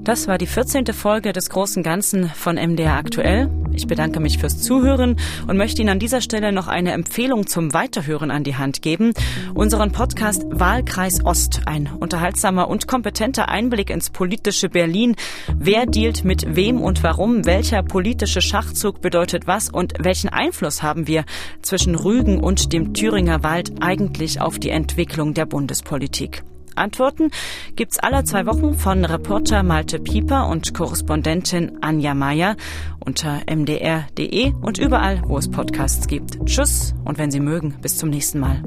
Das 0.08 0.30
war 0.30 0.38
die 0.38 0.47
14. 0.47 0.86
Folge 0.93 1.34
des 1.34 1.49
großen 1.49 1.84
Ganzen 1.84 2.30
von 2.30 2.55
MDR 2.55 2.95
aktuell. 2.95 3.51
Ich 3.74 3.88
bedanke 3.88 4.22
mich 4.22 4.38
fürs 4.38 4.58
Zuhören 4.58 5.18
und 5.47 5.58
möchte 5.58 5.82
Ihnen 5.82 5.89
an 5.89 5.99
dieser 5.99 6.22
Stelle 6.22 6.53
noch 6.53 6.70
eine 6.70 6.93
Empfehlung 6.93 7.45
zum 7.45 7.74
Weiterhören 7.74 8.32
an 8.32 8.45
die 8.45 8.55
Hand 8.55 8.82
geben. 8.82 9.12
Unseren 9.53 9.91
Podcast 9.91 10.45
Wahlkreis 10.47 11.26
Ost. 11.26 11.64
Ein 11.66 11.88
unterhaltsamer 11.91 12.70
und 12.70 12.88
kompetenter 12.88 13.49
Einblick 13.49 13.89
ins 13.89 14.10
politische 14.10 14.70
Berlin. 14.70 15.18
Wer 15.53 15.86
dealt 15.86 16.24
mit 16.24 16.55
wem 16.55 16.80
und 16.80 17.03
warum? 17.03 17.45
Welcher 17.45 17.84
politische 17.84 18.39
Schachzug 18.39 19.01
bedeutet 19.01 19.45
was? 19.45 19.68
Und 19.68 19.95
welchen 19.99 20.30
Einfluss 20.30 20.82
haben 20.82 21.08
wir 21.08 21.26
zwischen 21.62 21.95
Rügen 21.95 22.39
und 22.39 22.72
dem 22.72 22.93
Thüringer 22.93 23.43
Wald 23.43 23.82
eigentlich 23.82 24.39
auf 24.39 24.58
die 24.58 24.70
Entwicklung 24.70 25.34
der 25.34 25.47
Bundespolitik? 25.47 26.43
Antworten 26.78 27.32
gibt's 27.75 27.99
alle 27.99 28.23
zwei 28.23 28.45
Wochen 28.45 28.73
von 28.73 29.05
Reporter 29.05 29.63
Malte 29.63 29.99
Pieper 29.99 30.47
und 30.47 30.73
Korrespondentin 30.73 31.78
Anja 31.82 32.13
Meier 32.13 32.55
unter 32.99 33.41
mdr.de 33.49 34.53
und 34.61 34.78
überall, 34.78 35.21
wo 35.25 35.38
es 35.38 35.49
Podcasts 35.49 36.07
gibt. 36.07 36.45
Tschüss 36.45 36.93
und 37.05 37.17
wenn 37.17 37.32
Sie 37.32 37.39
mögen, 37.39 37.75
bis 37.82 37.97
zum 37.97 38.09
nächsten 38.09 38.39
Mal. 38.39 38.63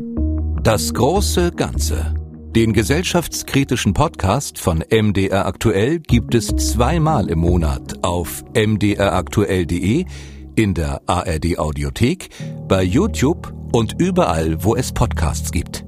Das 0.63 0.93
große 0.93 1.53
Ganze. 1.53 2.15
Den 2.55 2.73
gesellschaftskritischen 2.73 3.95
Podcast 3.95 4.59
von 4.59 4.83
MDR 4.91 5.47
Aktuell 5.47 6.01
gibt 6.01 6.35
es 6.35 6.49
zweimal 6.49 7.31
im 7.31 7.39
Monat 7.39 8.03
auf 8.03 8.45
mdraktuell.de, 8.55 10.05
in 10.57 10.75
der 10.75 11.01
ARD 11.07 11.59
Audiothek, 11.59 12.31
bei 12.67 12.83
YouTube 12.83 13.55
und 13.73 13.95
überall, 14.01 14.65
wo 14.65 14.75
es 14.75 14.91
Podcasts 14.93 15.53
gibt. 15.53 15.85